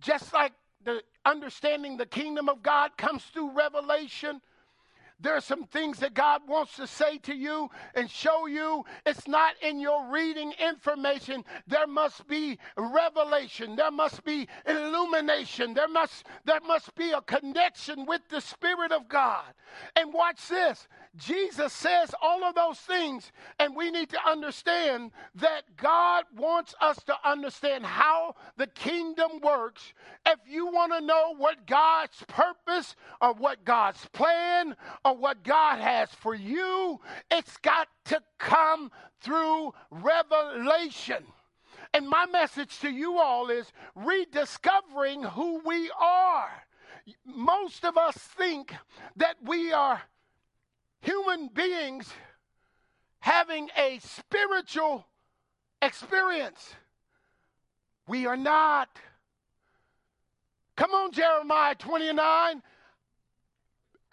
just 0.00 0.32
like 0.32 0.52
the 0.84 1.02
understanding 1.24 1.96
the 1.96 2.06
kingdom 2.06 2.48
of 2.48 2.62
God 2.62 2.96
comes 2.96 3.22
through 3.24 3.52
revelation, 3.56 4.40
there 5.20 5.36
are 5.36 5.40
some 5.40 5.64
things 5.64 5.98
that 5.98 6.14
God 6.14 6.42
wants 6.48 6.76
to 6.76 6.86
say 6.86 7.18
to 7.18 7.34
you 7.34 7.68
and 7.94 8.10
show 8.10 8.46
you. 8.46 8.84
It's 9.04 9.28
not 9.28 9.54
in 9.62 9.78
your 9.78 10.10
reading 10.10 10.52
information. 10.58 11.44
There 11.66 11.86
must 11.86 12.26
be 12.26 12.58
revelation. 12.76 13.76
There 13.76 13.90
must 13.90 14.24
be 14.24 14.48
illumination. 14.66 15.74
There 15.74 15.88
must, 15.88 16.26
there 16.44 16.60
must 16.66 16.94
be 16.94 17.10
a 17.12 17.20
connection 17.20 18.06
with 18.06 18.22
the 18.30 18.40
Spirit 18.40 18.92
of 18.92 19.08
God. 19.08 19.44
And 19.94 20.12
watch 20.12 20.48
this. 20.48 20.88
Jesus 21.16 21.72
says 21.72 22.14
all 22.22 22.44
of 22.44 22.54
those 22.54 22.78
things, 22.78 23.32
and 23.58 23.74
we 23.74 23.90
need 23.90 24.10
to 24.10 24.28
understand 24.28 25.10
that 25.34 25.62
God 25.76 26.24
wants 26.36 26.74
us 26.80 27.02
to 27.04 27.14
understand 27.24 27.84
how 27.84 28.36
the 28.56 28.68
kingdom 28.68 29.40
works. 29.42 29.92
If 30.24 30.38
you 30.48 30.66
want 30.66 30.92
to 30.92 31.00
know 31.00 31.34
what 31.36 31.66
God's 31.66 32.22
purpose 32.28 32.94
or 33.20 33.34
what 33.34 33.64
God's 33.64 34.06
plan 34.12 34.76
or 35.04 35.16
what 35.16 35.42
God 35.42 35.80
has 35.80 36.10
for 36.10 36.34
you, 36.34 37.00
it's 37.28 37.56
got 37.56 37.88
to 38.06 38.22
come 38.38 38.92
through 39.20 39.74
revelation. 39.90 41.24
And 41.92 42.08
my 42.08 42.26
message 42.26 42.78
to 42.80 42.88
you 42.88 43.18
all 43.18 43.50
is 43.50 43.72
rediscovering 43.96 45.24
who 45.24 45.60
we 45.66 45.90
are. 46.00 46.50
Most 47.26 47.84
of 47.84 47.96
us 47.96 48.16
think 48.16 48.72
that 49.16 49.36
we 49.42 49.72
are 49.72 50.00
human 51.00 51.48
beings 51.48 52.12
having 53.20 53.68
a 53.76 53.98
spiritual 54.02 55.06
experience. 55.82 56.74
We 58.06 58.26
are 58.26 58.36
not. 58.36 58.88
Come 60.76 60.92
on, 60.92 61.12
Jeremiah 61.12 61.74
29. 61.74 62.62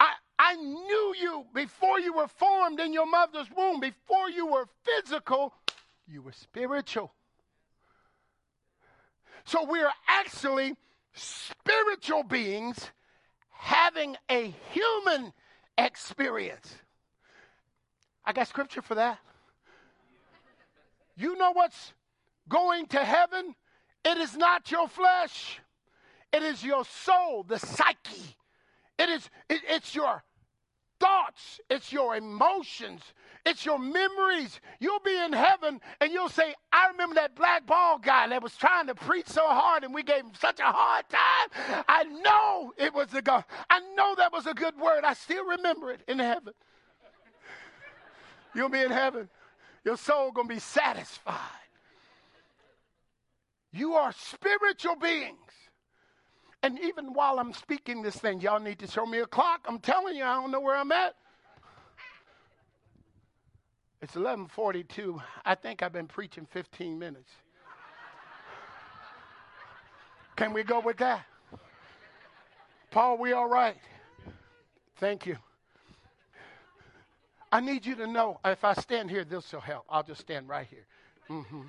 I, 0.00 0.12
I 0.38 0.54
knew 0.54 1.14
you 1.20 1.46
before 1.54 1.98
you 1.98 2.14
were 2.14 2.28
formed 2.28 2.80
in 2.80 2.92
your 2.92 3.06
mother's 3.06 3.48
womb, 3.56 3.80
before 3.80 4.28
you 4.30 4.46
were 4.46 4.68
physical, 4.84 5.54
you 6.06 6.22
were 6.22 6.32
spiritual. 6.32 7.12
So 9.44 9.64
we 9.64 9.80
are 9.80 9.92
actually 10.06 10.76
spiritual 11.14 12.22
beings 12.22 12.90
having 13.50 14.16
a 14.30 14.54
human 14.72 15.22
experience. 15.22 15.32
I 18.24 18.32
got 18.32 18.48
scripture 18.48 18.82
for 18.82 18.96
that. 18.96 19.18
You 21.16 21.36
know 21.36 21.52
what's 21.52 21.94
going 22.48 22.86
to 22.88 22.98
heaven? 22.98 23.54
It 24.04 24.18
is 24.18 24.36
not 24.36 24.70
your 24.70 24.88
flesh. 24.88 25.60
It 26.32 26.42
is 26.42 26.62
your 26.62 26.84
soul, 26.84 27.44
the 27.44 27.58
psyche. 27.58 28.36
It 28.98 29.08
is 29.08 29.30
it, 29.48 29.60
it's 29.68 29.94
your 29.94 30.22
thoughts, 31.00 31.60
it's 31.70 31.92
your 31.92 32.16
emotions, 32.16 33.00
it's 33.44 33.64
your 33.64 33.78
memories. 33.78 34.60
You'll 34.80 35.00
be 35.00 35.16
in 35.16 35.32
heaven 35.32 35.80
and 36.00 36.12
you'll 36.12 36.28
say, 36.28 36.54
I 36.72 36.88
remember 36.88 37.14
that 37.16 37.34
black 37.34 37.66
ball 37.66 37.98
guy 37.98 38.28
that 38.28 38.42
was 38.42 38.56
trying 38.56 38.86
to 38.88 38.94
preach 38.94 39.26
so 39.28 39.46
hard 39.46 39.84
and 39.84 39.94
we 39.94 40.02
gave 40.02 40.22
him 40.22 40.32
such 40.38 40.60
a 40.60 40.64
hard 40.64 41.04
time. 41.08 41.84
I 41.88 42.04
know 42.04 42.72
it 42.76 42.92
was 42.94 43.12
a 43.14 43.22
God. 43.22 43.44
I 43.70 43.80
know 43.96 44.14
that 44.16 44.32
was 44.32 44.46
a 44.46 44.54
good 44.54 44.76
word. 44.78 45.04
I 45.04 45.14
still 45.14 45.44
remember 45.44 45.90
it 45.92 46.00
in 46.08 46.18
heaven. 46.18 46.54
You'll 48.54 48.68
be 48.68 48.82
in 48.82 48.90
heaven. 48.90 49.28
Your 49.84 49.96
soul 49.96 50.32
gonna 50.32 50.48
be 50.48 50.58
satisfied. 50.58 51.36
You 53.72 53.94
are 53.94 54.12
spiritual 54.12 54.96
beings. 54.96 55.36
And 56.62 56.78
even 56.80 57.12
while 57.12 57.38
I'm 57.38 57.52
speaking 57.52 58.02
this 58.02 58.16
thing, 58.16 58.40
y'all 58.40 58.58
need 58.58 58.80
to 58.80 58.86
show 58.86 59.06
me 59.06 59.18
a 59.18 59.26
clock. 59.26 59.64
I'm 59.68 59.78
telling 59.78 60.16
you, 60.16 60.24
I 60.24 60.34
don't 60.34 60.50
know 60.50 60.60
where 60.60 60.76
I'm 60.76 60.90
at. 60.90 61.14
It's 64.00 64.14
11:42. 64.14 65.20
I 65.44 65.54
think 65.54 65.82
I've 65.82 65.92
been 65.92 66.06
preaching 66.06 66.46
15 66.46 66.98
minutes. 66.98 67.30
Can 70.36 70.52
we 70.52 70.62
go 70.62 70.78
with 70.78 70.98
that? 70.98 71.24
Paul, 72.90 73.18
we 73.18 73.32
all 73.32 73.48
right? 73.48 73.76
Thank 74.96 75.26
you. 75.26 75.36
I 77.50 77.60
need 77.60 77.86
you 77.86 77.94
to 77.96 78.06
know 78.06 78.38
if 78.44 78.62
I 78.62 78.74
stand 78.74 79.10
here, 79.10 79.24
this 79.24 79.52
will 79.52 79.60
help. 79.60 79.84
I'll 79.88 80.02
just 80.02 80.20
stand 80.20 80.48
right 80.48 80.66
here. 80.68 80.86
Mm-hmm. 81.28 81.62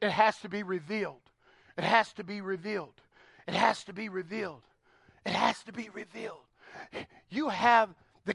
It 0.00 0.10
has 0.10 0.38
to 0.38 0.48
be 0.48 0.62
revealed. 0.62 1.20
It 1.76 1.84
has 1.84 2.12
to 2.14 2.24
be 2.24 2.40
revealed. 2.40 2.94
It 3.46 3.54
has 3.54 3.84
to 3.84 3.92
be 3.92 4.08
revealed. 4.08 4.62
It 5.26 5.32
has 5.32 5.62
to 5.64 5.72
be 5.72 5.90
revealed. 5.90 6.44
You 7.28 7.48
have 7.48 7.90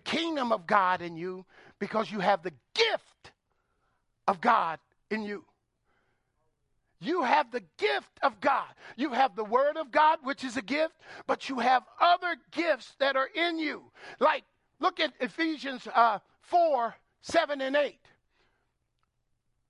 kingdom 0.10 0.52
of 0.52 0.66
God 0.66 1.02
in 1.02 1.16
you 1.16 1.46
because 1.78 2.12
you 2.12 2.20
have 2.20 2.42
the 2.42 2.54
gift 2.74 3.32
of 4.28 4.42
God 4.42 4.80
in 5.12 5.24
you. 5.24 5.46
You 7.02 7.24
have 7.24 7.52
the 7.52 7.64
gift 7.78 8.20
of 8.22 8.42
God. 8.42 8.68
You 8.98 9.14
have 9.14 9.36
the 9.36 9.44
Word 9.44 9.78
of 9.78 9.92
God, 9.92 10.20
which 10.24 10.44
is 10.44 10.58
a 10.58 10.62
gift, 10.62 10.96
but 11.28 11.48
you 11.48 11.60
have 11.60 11.84
other 12.02 12.36
gifts 12.52 12.94
that 13.00 13.16
are 13.16 13.30
in 13.34 13.58
you. 13.58 13.84
Like, 14.20 14.44
look 14.80 15.00
at 15.00 15.14
Ephesians 15.20 15.88
uh, 15.94 16.20
4 16.42 16.96
7 17.22 17.62
and 17.62 17.76
8. 17.76 18.00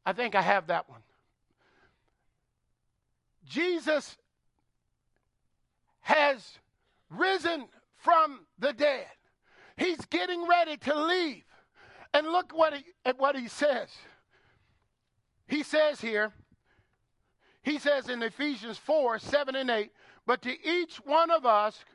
I 0.06 0.14
think 0.14 0.34
I 0.36 0.42
have 0.42 0.68
that 0.68 0.90
one. 0.90 1.02
Jesus 3.46 4.18
has 6.02 6.58
risen 7.10 7.66
from 7.98 8.40
the 8.58 8.74
dead. 8.74 9.06
He's 9.80 10.06
getting 10.06 10.46
ready 10.46 10.76
to 10.78 11.06
leave. 11.06 11.44
And 12.14 12.28
look 12.28 12.52
what 12.54 12.74
he, 12.74 12.84
at 13.06 13.18
what 13.18 13.36
he 13.38 13.48
says. 13.48 13.90
He 15.48 15.64
says 15.64 16.02
here, 16.02 16.34
he 17.64 17.80
says 17.80 18.10
in 18.10 18.22
Ephesians 18.22 18.78
4 18.78 19.20
7 19.20 19.56
and 19.56 19.70
8, 19.70 19.92
but 20.26 20.42
to 20.42 20.68
each 20.68 20.98
one 20.98 21.32
of 21.32 21.46
us, 21.46 21.86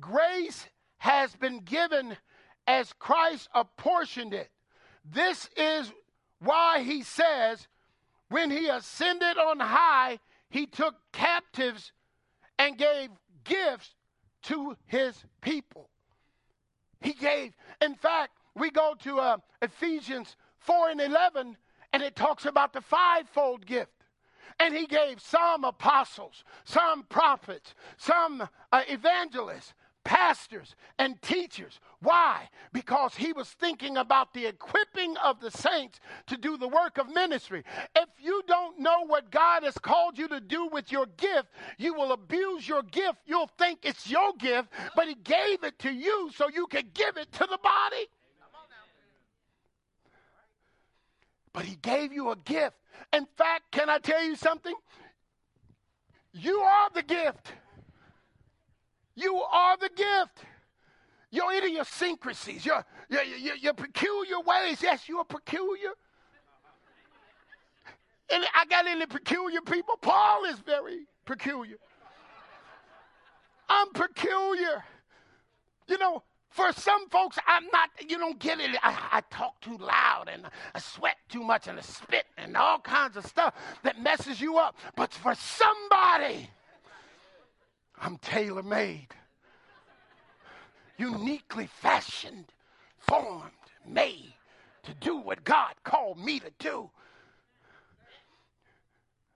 grace 0.00 0.66
has 0.98 1.34
been 1.34 1.60
given 1.60 2.16
as 2.66 2.92
Christ 2.94 3.48
apportioned 3.54 4.32
it. 4.32 4.50
This 5.04 5.48
is 5.56 5.92
why 6.38 6.82
he 6.82 7.02
says, 7.02 7.66
when 8.28 8.50
he 8.50 8.68
ascended 8.68 9.38
on 9.38 9.60
high, 9.60 10.18
he 10.50 10.66
took 10.66 10.94
captives 11.12 11.92
and 12.58 12.78
gave 12.78 13.10
gifts 13.44 13.94
to 14.44 14.76
his 14.86 15.24
people. 15.40 15.90
He 17.04 17.12
gave. 17.12 17.52
In 17.82 17.94
fact, 17.94 18.38
we 18.56 18.70
go 18.70 18.94
to 19.02 19.20
uh, 19.20 19.36
Ephesians 19.60 20.36
4 20.60 20.88
and 20.88 21.00
11, 21.02 21.54
and 21.92 22.02
it 22.02 22.16
talks 22.16 22.46
about 22.46 22.72
the 22.72 22.80
fivefold 22.80 23.66
gift. 23.66 23.92
And 24.58 24.74
he 24.74 24.86
gave 24.86 25.20
some 25.20 25.64
apostles, 25.64 26.44
some 26.64 27.02
prophets, 27.02 27.74
some 27.98 28.48
uh, 28.72 28.82
evangelists, 28.88 29.74
pastors 30.04 30.76
and 30.98 31.20
teachers. 31.22 31.80
Why? 32.00 32.48
Because 32.72 33.14
he 33.14 33.32
was 33.32 33.48
thinking 33.48 33.96
about 33.96 34.34
the 34.34 34.46
equipping 34.46 35.16
of 35.16 35.40
the 35.40 35.50
saints 35.50 35.98
to 36.26 36.36
do 36.36 36.56
the 36.56 36.68
work 36.68 36.98
of 36.98 37.08
ministry. 37.08 37.64
If 37.96 38.08
you 38.20 38.42
don't 38.46 38.78
know 38.78 39.06
what 39.06 39.30
God 39.30 39.64
has 39.64 39.78
called 39.78 40.18
you 40.18 40.28
to 40.28 40.40
do 40.40 40.68
with 40.68 40.92
your 40.92 41.06
gift, 41.16 41.48
you 41.78 41.94
will 41.94 42.12
abuse 42.12 42.68
your 42.68 42.82
gift. 42.82 43.18
You'll 43.26 43.50
think 43.58 43.80
it's 43.82 44.08
your 44.08 44.32
gift, 44.38 44.68
but 44.94 45.08
he 45.08 45.14
gave 45.14 45.64
it 45.64 45.78
to 45.80 45.92
you 45.92 46.30
so 46.36 46.48
you 46.48 46.66
could 46.66 46.92
give 46.94 47.16
it 47.16 47.32
to 47.32 47.46
the 47.50 47.58
body. 47.62 48.06
But 51.52 51.64
he 51.64 51.76
gave 51.76 52.12
you 52.12 52.30
a 52.30 52.36
gift. 52.36 52.76
In 53.12 53.26
fact, 53.36 53.70
can 53.70 53.88
I 53.88 53.98
tell 53.98 54.22
you 54.22 54.36
something? 54.36 54.74
You 56.32 56.58
are 56.58 56.90
the 56.92 57.02
gift. 57.02 57.52
You 59.14 59.36
are 59.36 59.76
the 59.76 59.90
gift. 59.90 60.46
Your 61.30 61.52
idiosyncrasies, 61.52 62.64
your, 62.64 62.84
your, 63.08 63.22
your, 63.22 63.56
your 63.56 63.74
peculiar 63.74 64.40
ways. 64.40 64.78
Yes, 64.80 65.08
you 65.08 65.18
are 65.18 65.24
peculiar. 65.24 65.90
And 68.30 68.44
I 68.54 68.64
got 68.66 68.86
any 68.86 69.06
peculiar 69.06 69.60
people. 69.60 69.96
Paul 70.00 70.44
is 70.44 70.58
very 70.60 71.06
peculiar. 71.24 71.76
I'm 73.68 73.90
peculiar. 73.92 74.84
You 75.88 75.98
know, 75.98 76.22
for 76.50 76.72
some 76.72 77.08
folks, 77.08 77.36
I'm 77.46 77.66
not, 77.72 77.90
you 78.08 78.16
don't 78.16 78.38
get 78.38 78.60
it. 78.60 78.76
I, 78.82 78.96
I, 79.12 79.20
talk 79.28 79.60
too 79.60 79.76
loud 79.76 80.30
and 80.32 80.44
I 80.74 80.78
sweat 80.78 81.16
too 81.28 81.42
much 81.42 81.66
and 81.66 81.78
I 81.78 81.82
spit 81.82 82.26
and 82.38 82.56
all 82.56 82.78
kinds 82.78 83.16
of 83.16 83.26
stuff 83.26 83.54
that 83.82 84.00
messes 84.00 84.40
you 84.40 84.58
up. 84.58 84.76
But 84.94 85.12
for 85.12 85.34
somebody, 85.34 86.48
I'm 88.00 88.18
tailor 88.18 88.62
made, 88.62 89.08
uniquely 90.98 91.66
fashioned, 91.66 92.52
formed, 92.98 93.50
made 93.86 94.34
to 94.82 94.94
do 94.94 95.16
what 95.16 95.44
God 95.44 95.74
called 95.84 96.18
me 96.18 96.40
to 96.40 96.50
do. 96.58 96.90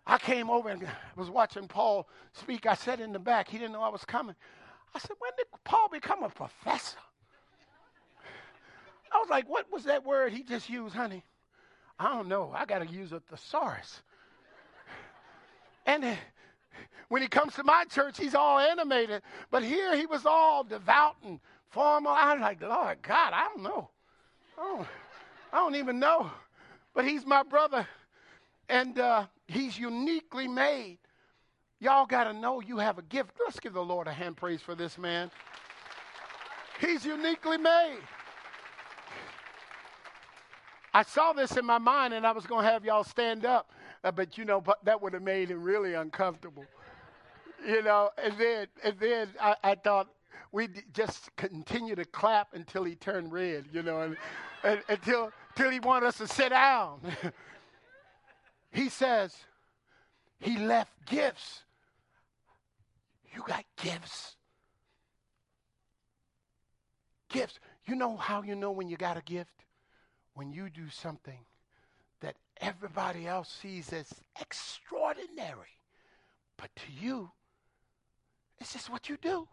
I 0.06 0.18
came 0.18 0.48
over 0.48 0.70
and 0.70 0.86
was 1.16 1.30
watching 1.30 1.68
Paul 1.68 2.08
speak. 2.32 2.66
I 2.66 2.74
sat 2.74 3.00
in 3.00 3.12
the 3.12 3.18
back. 3.18 3.48
He 3.48 3.58
didn't 3.58 3.72
know 3.72 3.82
I 3.82 3.90
was 3.90 4.04
coming. 4.04 4.34
I 4.94 4.98
said, 4.98 5.16
When 5.18 5.32
did 5.36 5.46
Paul 5.64 5.88
become 5.90 6.22
a 6.22 6.30
professor? 6.30 6.98
I 9.12 9.18
was 9.18 9.28
like, 9.28 9.48
what 9.48 9.70
was 9.72 9.84
that 9.84 10.04
word 10.04 10.32
he 10.32 10.42
just 10.42 10.68
used, 10.68 10.94
honey? 10.94 11.24
I 11.98 12.14
don't 12.14 12.28
know. 12.28 12.52
I 12.54 12.64
got 12.64 12.80
to 12.80 12.86
use 12.86 13.12
a 13.12 13.20
thesaurus. 13.20 14.02
and 15.86 16.04
when 17.08 17.22
he 17.22 17.28
comes 17.28 17.54
to 17.54 17.64
my 17.64 17.84
church, 17.84 18.18
he's 18.18 18.34
all 18.34 18.58
animated. 18.58 19.22
But 19.50 19.62
here 19.62 19.96
he 19.96 20.06
was 20.06 20.26
all 20.26 20.64
devout 20.64 21.16
and 21.24 21.40
formal. 21.70 22.12
I 22.12 22.34
was 22.34 22.40
like, 22.40 22.62
Lord 22.62 23.02
God, 23.02 23.32
I 23.32 23.48
don't 23.48 23.62
know. 23.62 23.90
I 24.58 24.62
don't, 24.62 24.88
I 25.52 25.56
don't 25.56 25.74
even 25.76 25.98
know. 25.98 26.30
But 26.94 27.06
he's 27.06 27.24
my 27.24 27.42
brother. 27.42 27.86
And 28.68 28.98
uh, 28.98 29.26
he's 29.46 29.78
uniquely 29.78 30.48
made. 30.48 30.98
Y'all 31.80 32.06
got 32.06 32.24
to 32.24 32.32
know 32.32 32.60
you 32.60 32.78
have 32.78 32.98
a 32.98 33.02
gift. 33.02 33.30
Let's 33.44 33.60
give 33.60 33.72
the 33.72 33.80
Lord 33.84 34.08
a 34.08 34.12
hand 34.12 34.36
praise 34.36 34.60
for 34.60 34.74
this 34.74 34.98
man. 34.98 35.30
He's 36.80 37.04
uniquely 37.04 37.56
made. 37.56 37.98
I 40.92 41.02
saw 41.02 41.32
this 41.32 41.56
in 41.56 41.64
my 41.64 41.78
mind 41.78 42.14
and 42.14 42.26
I 42.26 42.32
was 42.32 42.46
going 42.46 42.64
to 42.64 42.70
have 42.70 42.84
y'all 42.84 43.04
stand 43.04 43.44
up, 43.44 43.70
Uh, 44.04 44.10
but 44.10 44.38
you 44.38 44.44
know, 44.44 44.62
that 44.84 45.00
would 45.00 45.12
have 45.12 45.22
made 45.22 45.50
him 45.50 45.62
really 45.62 45.94
uncomfortable. 45.94 46.64
you 47.66 47.82
know, 47.82 48.10
and 48.22 48.34
then, 48.38 48.66
and 48.84 48.98
then 48.98 49.28
I, 49.40 49.56
I 49.62 49.74
thought 49.74 50.08
we'd 50.52 50.84
just 50.92 51.34
continue 51.36 51.94
to 51.94 52.04
clap 52.04 52.54
until 52.54 52.84
he 52.84 52.94
turned 52.94 53.32
red, 53.32 53.64
you 53.72 53.82
know, 53.82 54.00
and, 54.00 54.16
and, 54.62 54.82
until, 54.88 55.32
until 55.50 55.70
he 55.70 55.80
wanted 55.80 56.06
us 56.06 56.18
to 56.18 56.28
sit 56.28 56.50
down. 56.50 57.00
he 58.70 58.88
says, 58.88 59.34
he 60.40 60.56
left 60.58 60.92
gifts. 61.06 61.62
You 63.34 63.42
got 63.46 63.64
gifts. 63.76 64.36
Gifts. 67.28 67.58
You 67.86 67.94
know 67.94 68.16
how 68.16 68.42
you 68.42 68.54
know 68.54 68.70
when 68.70 68.88
you 68.88 68.96
got 68.96 69.16
a 69.16 69.22
gift? 69.22 69.50
when 70.38 70.52
you 70.52 70.70
do 70.70 70.88
something 70.88 71.40
everybody 72.60 73.26
else 73.26 73.48
sees 73.62 73.92
as 73.92 74.12
extraordinary, 74.40 75.78
but 76.56 76.70
to 76.76 76.92
you, 77.00 77.30
it's 78.58 78.72
just 78.72 78.90
what 78.90 79.08
you 79.08 79.16
do. 79.16 79.46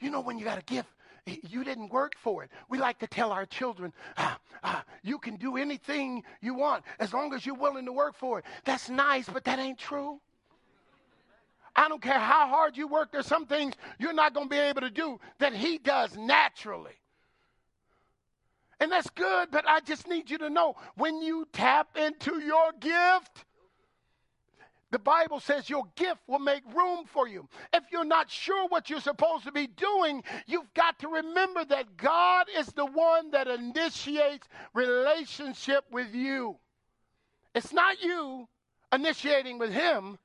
You 0.00 0.10
know, 0.10 0.20
when 0.20 0.38
you 0.38 0.44
got 0.44 0.58
a 0.58 0.62
gift, 0.62 0.88
you 1.26 1.64
didn't 1.64 1.90
work 1.90 2.12
for 2.16 2.42
it. 2.44 2.50
We 2.68 2.78
like 2.78 2.98
to 3.00 3.06
tell 3.06 3.32
our 3.32 3.46
children, 3.46 3.92
ah, 4.16 4.38
ah, 4.62 4.84
you 5.02 5.18
can 5.18 5.36
do 5.36 5.56
anything 5.56 6.22
you 6.40 6.54
want 6.54 6.84
as 6.98 7.12
long 7.12 7.34
as 7.34 7.44
you're 7.44 7.54
willing 7.54 7.84
to 7.86 7.92
work 7.92 8.16
for 8.16 8.38
it. 8.38 8.44
That's 8.64 8.88
nice, 8.88 9.28
but 9.28 9.44
that 9.44 9.58
ain't 9.58 9.78
true. 9.78 10.20
I 11.76 11.88
don't 11.88 12.02
care 12.02 12.18
how 12.18 12.48
hard 12.48 12.76
you 12.76 12.88
work, 12.88 13.12
there's 13.12 13.26
some 13.26 13.46
things 13.46 13.74
you're 13.98 14.12
not 14.12 14.34
going 14.34 14.48
to 14.48 14.50
be 14.50 14.58
able 14.58 14.80
to 14.80 14.90
do 14.90 15.20
that 15.38 15.54
he 15.54 15.78
does 15.78 16.16
naturally. 16.16 16.97
And 18.80 18.92
that's 18.92 19.10
good, 19.10 19.48
but 19.50 19.64
I 19.68 19.80
just 19.80 20.06
need 20.06 20.30
you 20.30 20.38
to 20.38 20.50
know 20.50 20.76
when 20.96 21.20
you 21.20 21.48
tap 21.52 21.96
into 21.96 22.38
your 22.40 22.72
gift, 22.78 23.44
the 24.90 24.98
Bible 24.98 25.40
says 25.40 25.68
your 25.68 25.84
gift 25.96 26.20
will 26.26 26.38
make 26.38 26.62
room 26.74 27.04
for 27.04 27.28
you. 27.28 27.48
If 27.74 27.84
you're 27.92 28.04
not 28.04 28.30
sure 28.30 28.68
what 28.68 28.88
you're 28.88 29.00
supposed 29.00 29.44
to 29.44 29.52
be 29.52 29.66
doing, 29.66 30.22
you've 30.46 30.72
got 30.74 30.98
to 31.00 31.08
remember 31.08 31.64
that 31.66 31.96
God 31.96 32.46
is 32.56 32.68
the 32.68 32.86
one 32.86 33.32
that 33.32 33.48
initiates 33.48 34.48
relationship 34.72 35.84
with 35.90 36.14
you. 36.14 36.56
It's 37.54 37.72
not 37.72 38.02
you 38.02 38.48
initiating 38.92 39.58
with 39.58 39.72
Him, 39.72 40.18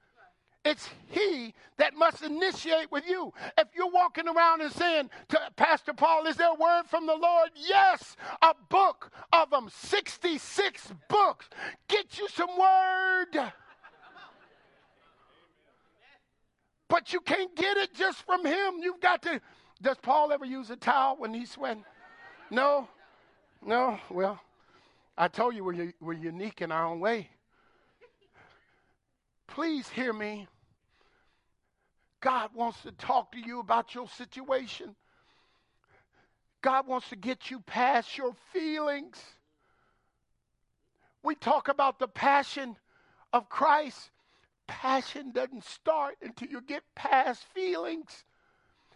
it's 0.65 0.89
He 1.09 1.53
that 1.77 1.95
must 1.95 2.21
initiate 2.21 2.91
with 2.91 3.07
you. 3.07 3.33
If 3.57 3.67
you're 3.75 3.91
walking 3.91 4.27
around 4.27 4.61
and 4.61 4.71
saying 4.71 5.09
to 5.29 5.39
Pastor 5.55 5.93
Paul, 5.93 6.25
is 6.27 6.37
there 6.37 6.51
a 6.51 6.55
word 6.55 6.83
from 6.89 7.05
the 7.05 7.15
Lord? 7.15 7.49
Yes, 7.55 8.15
a 8.41 8.53
book 8.69 9.11
of 9.31 9.49
them, 9.49 9.69
66 9.69 10.93
books. 11.09 11.49
Get 11.87 12.17
you 12.17 12.27
some 12.29 12.57
word. 12.57 13.51
But 16.87 17.11
you 17.11 17.21
can't 17.21 17.55
get 17.55 17.75
it 17.77 17.93
just 17.95 18.23
from 18.23 18.45
him. 18.45 18.75
You've 18.79 19.01
got 19.01 19.21
to. 19.23 19.41
Does 19.81 19.97
Paul 20.01 20.31
ever 20.31 20.45
use 20.45 20.69
a 20.69 20.75
towel 20.75 21.17
when 21.17 21.33
he's 21.33 21.51
sweating? 21.51 21.83
No? 22.49 22.87
No? 23.65 23.99
Well, 24.09 24.39
I 25.17 25.27
told 25.27 25.55
you 25.55 25.63
we're, 25.63 25.93
we're 25.99 26.13
unique 26.13 26.61
in 26.61 26.71
our 26.71 26.85
own 26.85 26.99
way. 26.99 27.29
Please 29.47 29.89
hear 29.89 30.13
me. 30.13 30.47
God 32.23 32.51
wants 32.55 32.81
to 32.83 32.91
talk 32.93 33.33
to 33.33 33.37
you 33.37 33.59
about 33.59 33.93
your 33.93 34.07
situation. 34.07 34.95
God 36.61 36.87
wants 36.87 37.09
to 37.09 37.17
get 37.17 37.51
you 37.51 37.59
past 37.59 38.17
your 38.17 38.33
feelings. 38.53 39.21
We 41.21 41.35
talk 41.35 41.67
about 41.67 41.99
the 41.99 42.07
passion 42.07 42.77
of 43.33 43.49
Christ. 43.49 44.09
Passion 44.67 45.31
doesn't 45.31 45.65
start 45.65 46.15
until 46.21 46.47
you 46.47 46.61
get 46.61 46.83
past 46.95 47.43
feelings. 47.53 48.23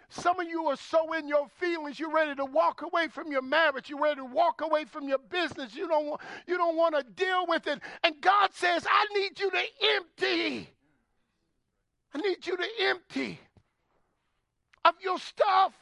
Some 0.08 0.40
of 0.40 0.48
you 0.48 0.68
are 0.68 0.78
so 0.78 1.12
in 1.12 1.28
your 1.28 1.50
feelings, 1.60 2.00
you're 2.00 2.14
ready 2.14 2.34
to 2.36 2.46
walk 2.46 2.82
away 2.82 3.10
from 3.10 3.30
your 3.30 3.42
marriage. 3.42 3.90
You're 3.90 4.02
ready 4.02 4.22
to 4.22 4.26
walk 4.26 4.62
away 4.62 4.86
from 4.86 5.10
your 5.10 5.20
business. 5.20 5.76
You 5.76 5.90
don't 5.90 6.06
want, 6.06 6.22
you 6.48 6.58
don't 6.58 6.78
want 6.78 6.96
to 6.96 7.04
deal 7.04 7.46
with 7.46 7.68
it. 7.68 7.82
And 8.06 8.16
God 8.22 8.52
says, 8.54 8.88
I 8.90 9.06
need 9.20 9.38
you 9.38 9.52
to 9.52 9.64
empty. 9.96 10.70
I 12.14 12.20
need 12.20 12.46
you 12.46 12.58
to 12.58 12.66
empty 12.82 13.40
of 14.86 14.96
your 15.02 15.20
stuff. 15.20 15.74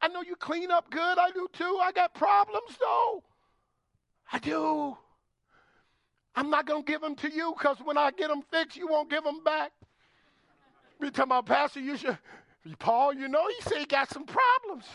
I 0.00 0.08
know 0.08 0.22
you 0.22 0.36
clean 0.36 0.70
up 0.70 0.90
good. 0.90 1.18
I 1.18 1.30
do 1.30 1.48
too. 1.52 1.78
I 1.82 1.92
got 1.92 2.14
problems 2.14 2.76
though. 2.78 3.22
I 4.32 4.38
do. 4.38 4.96
I'm 6.36 6.50
not 6.50 6.66
going 6.66 6.84
to 6.84 6.90
give 6.90 7.00
them 7.00 7.14
to 7.16 7.30
you 7.30 7.54
because 7.56 7.78
when 7.84 7.96
I 7.96 8.10
get 8.10 8.28
them 8.28 8.42
fixed, 8.50 8.76
you 8.76 8.88
won't 8.88 9.08
give 9.08 9.22
them 9.22 9.42
back. 9.44 9.72
You 11.00 11.10
talking 11.10 11.24
about, 11.24 11.46
Pastor, 11.46 11.80
you 11.80 11.96
should, 11.96 12.18
Paul, 12.78 13.14
you 13.14 13.28
know, 13.28 13.46
he 13.46 13.54
said 13.62 13.78
he 13.78 13.86
got 13.86 14.10
some 14.10 14.24
problems. 14.24 14.86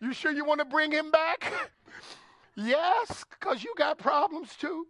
You 0.00 0.12
sure 0.12 0.32
you 0.32 0.44
want 0.44 0.58
to 0.58 0.64
bring 0.64 0.90
him 0.90 1.10
back? 1.10 1.52
yes, 2.56 3.24
because 3.30 3.62
you 3.62 3.74
got 3.76 3.98
problems 3.98 4.54
too. 4.56 4.86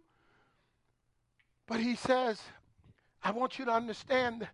But 1.67 1.79
he 1.79 1.95
says, 1.95 2.41
I 3.25 3.31
want 3.31 3.57
you 3.57 3.65
to 3.65 3.71
understand 3.71 4.47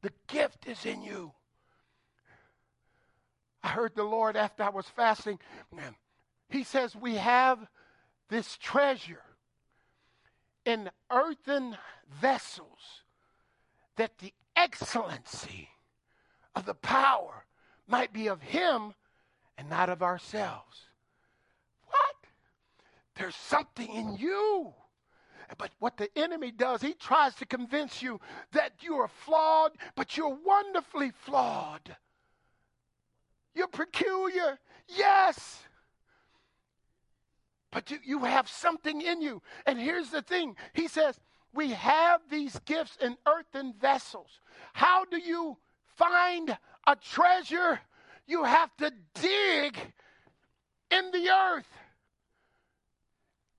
the 0.00 0.12
gift 0.26 0.66
is 0.66 0.86
in 0.86 1.02
you. 1.02 1.32
I 3.62 3.68
heard 3.68 3.94
the 3.94 4.04
Lord 4.04 4.38
after 4.38 4.62
I 4.62 4.70
was 4.70 4.86
fasting. 4.86 5.38
He 6.48 6.64
says, 6.64 6.96
We 6.96 7.16
have 7.16 7.58
this 8.30 8.56
treasure 8.56 9.22
in 10.64 10.88
earthen 11.10 11.76
vessels 12.22 13.02
that 13.96 14.16
the 14.16 14.32
excellency 14.56 15.68
of 16.54 16.64
the 16.64 16.74
power 16.74 17.44
might 17.86 18.14
be 18.14 18.28
of 18.28 18.40
Him 18.40 18.94
and 19.58 19.68
not 19.68 19.90
of 19.90 20.02
ourselves. 20.02 20.86
What? 21.86 22.16
There's 23.16 23.36
something 23.36 23.92
in 23.92 24.16
you. 24.16 24.72
But 25.56 25.70
what 25.78 25.96
the 25.96 26.10
enemy 26.16 26.50
does, 26.50 26.82
he 26.82 26.92
tries 26.92 27.34
to 27.36 27.46
convince 27.46 28.02
you 28.02 28.20
that 28.52 28.72
you 28.80 28.96
are 28.96 29.08
flawed, 29.08 29.72
but 29.96 30.16
you're 30.16 30.36
wonderfully 30.44 31.12
flawed. 31.24 31.96
You're 33.54 33.68
peculiar, 33.68 34.58
yes. 34.88 35.62
But 37.70 37.90
you, 37.90 37.98
you 38.04 38.18
have 38.20 38.48
something 38.48 39.00
in 39.00 39.22
you. 39.22 39.42
And 39.66 39.78
here's 39.78 40.10
the 40.10 40.22
thing 40.22 40.56
He 40.74 40.88
says, 40.88 41.18
We 41.54 41.70
have 41.70 42.20
these 42.30 42.58
gifts 42.66 42.96
in 43.00 43.16
earthen 43.26 43.74
vessels. 43.80 44.40
How 44.74 45.04
do 45.06 45.18
you 45.18 45.56
find 45.96 46.56
a 46.86 46.96
treasure? 46.96 47.80
You 48.26 48.44
have 48.44 48.76
to 48.76 48.92
dig 49.14 49.78
in 50.90 51.10
the 51.10 51.30
earth. 51.30 51.66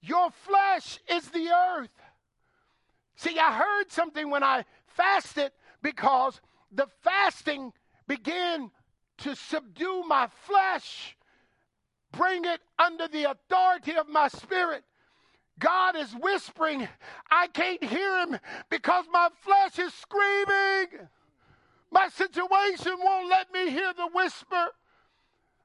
Your 0.02 0.32
flesh 0.32 1.00
is 1.10 1.28
the 1.30 1.50
earth. 1.50 1.90
See, 3.16 3.38
I 3.38 3.54
heard 3.54 3.92
something 3.92 4.30
when 4.30 4.44
I 4.44 4.64
fasted 4.88 5.52
because 5.82 6.40
the 6.72 6.88
fasting 7.02 7.74
began 8.08 8.72
to 9.20 9.36
subdue 9.36 10.04
my 10.08 10.28
flesh, 10.46 11.18
bring 12.12 12.46
it 12.46 12.62
under 12.78 13.08
the 13.08 13.32
authority 13.32 13.96
of 13.96 14.08
my 14.08 14.30
spirit. 14.30 14.84
God 15.60 15.98
is 15.98 16.14
whispering, 16.14 16.88
I 17.30 17.48
can't 17.48 17.84
hear 17.84 18.20
him 18.20 18.40
because 18.70 19.06
my 19.12 19.28
flesh 19.42 19.78
is 19.78 19.94
screaming. 19.94 21.08
My 21.92 22.08
situation 22.08 22.94
won't 22.98 23.30
let 23.30 23.52
me 23.52 23.70
hear 23.70 23.94
the 23.94 24.10
whisper 24.14 24.70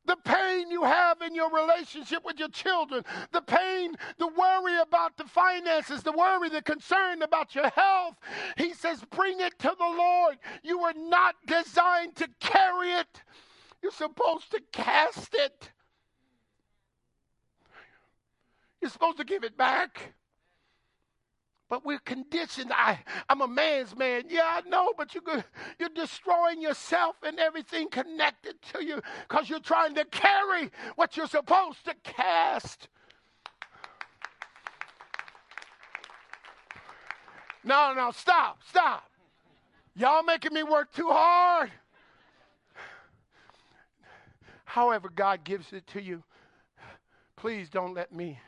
the 0.07 0.17
pain 0.25 0.71
you 0.71 0.85
have 0.85 1.23
in 1.23 1.35
your 1.35 1.51
relationship 1.51 2.25
with 2.25 2.39
your 2.39 2.49
children, 2.49 3.05
the 3.33 3.41
pain, 3.41 3.95
the 4.19 4.27
worry 4.27 4.79
about 4.81 5.17
the 5.17 5.25
finances, 5.25 6.03
the 6.03 6.13
worry, 6.13 6.49
the 6.49 6.63
concern 6.63 7.23
about 7.23 7.55
your 7.55 7.69
health. 7.71 8.17
He 8.57 8.75
says, 8.75 9.03
bring 9.11 9.41
it 9.41 9.59
to 9.61 9.75
the 9.79 9.85
Lord. 9.85 10.37
You 10.63 10.81
were 10.81 10.95
not 10.97 11.37
designed 11.47 12.17
to 12.17 12.29
carry 12.41 12.93
it, 12.93 13.23
you're 13.83 13.93
supposed 13.93 14.51
to 14.53 14.61
cast 14.73 15.35
it. 15.35 15.71
You're 18.81 18.91
supposed 18.91 19.17
to 19.17 19.25
give 19.25 19.45
it 19.45 19.57
back. 19.57 20.15
But 21.75 21.85
we're 21.85 21.99
conditioned. 21.99 22.71
I, 22.73 23.01
I'm 23.29 23.41
a 23.41 23.49
man's 23.49 23.97
man. 23.97 24.27
Yeah, 24.29 24.45
I 24.45 24.69
know, 24.69 24.93
but 24.97 25.13
you're, 25.13 25.45
you're 25.81 25.89
destroying 25.89 26.63
yourself 26.63 27.17
and 27.27 27.41
everything 27.41 27.89
connected 27.89 28.63
to 28.75 28.85
you 28.85 29.03
because 29.29 29.51
you're 29.51 29.59
trying 29.59 29.97
to 29.97 30.05
carry 30.05 30.71
what 30.95 31.17
you're 31.17 31.27
supposed 31.27 31.85
to 31.87 31.95
cast. 32.05 32.87
No, 37.65 37.93
no, 37.93 38.13
stop, 38.13 38.61
stop. 38.69 39.11
Y'all 39.97 40.23
making 40.23 40.55
me 40.55 40.63
work 40.63 40.93
too 40.93 41.09
hard. 41.11 41.73
However, 44.65 45.09
God 45.09 45.43
gives 45.43 45.73
it 45.73 45.89
to 45.89 46.01
you. 46.01 46.23
Please 47.35 47.69
don't 47.69 47.95
let 47.95 48.13
me 48.13 48.39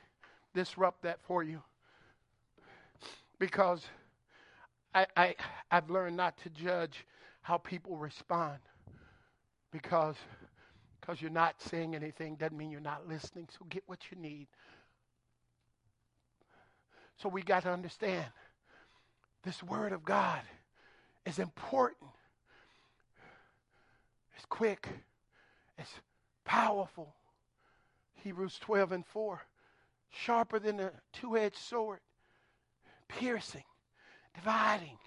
disrupt 0.55 1.03
that 1.03 1.19
for 1.27 1.43
you 1.43 1.61
because 3.39 3.85
I, 4.95 5.07
I, 5.17 5.35
I've 5.71 5.91
learned 5.91 6.17
not 6.17 6.37
to 6.39 6.51
judge 6.51 7.05
how 7.43 7.59
people 7.59 7.97
respond 7.97 8.59
because 9.71 10.17
because 11.01 11.23
you're 11.23 11.31
not 11.31 11.55
saying 11.63 11.95
anything 11.95 12.35
doesn't 12.35 12.57
mean 12.57 12.71
you're 12.71 12.81
not 12.81 13.07
listening 13.07 13.49
so 13.57 13.65
get 13.69 13.85
what 13.87 14.01
you 14.11 14.21
need. 14.21 14.49
So 17.19 17.29
we 17.29 17.43
got 17.43 17.63
to 17.63 17.71
understand 17.71 18.27
this 19.45 19.63
word 19.63 19.93
of 19.93 20.05
god 20.05 20.43
is 21.25 21.39
important. 21.39 22.11
It's 24.37 24.47
quick. 24.47 24.89
It's 25.79 25.93
powerful. 26.45 27.15
Hebrews 28.15 28.59
12 28.61 28.93
and 28.93 29.07
4 29.07 29.43
sharper 30.11 30.59
than 30.59 30.81
a 30.81 30.91
two-edged 31.13 31.57
sword 31.57 32.01
piercing, 33.09 33.65
dividing 34.35 34.99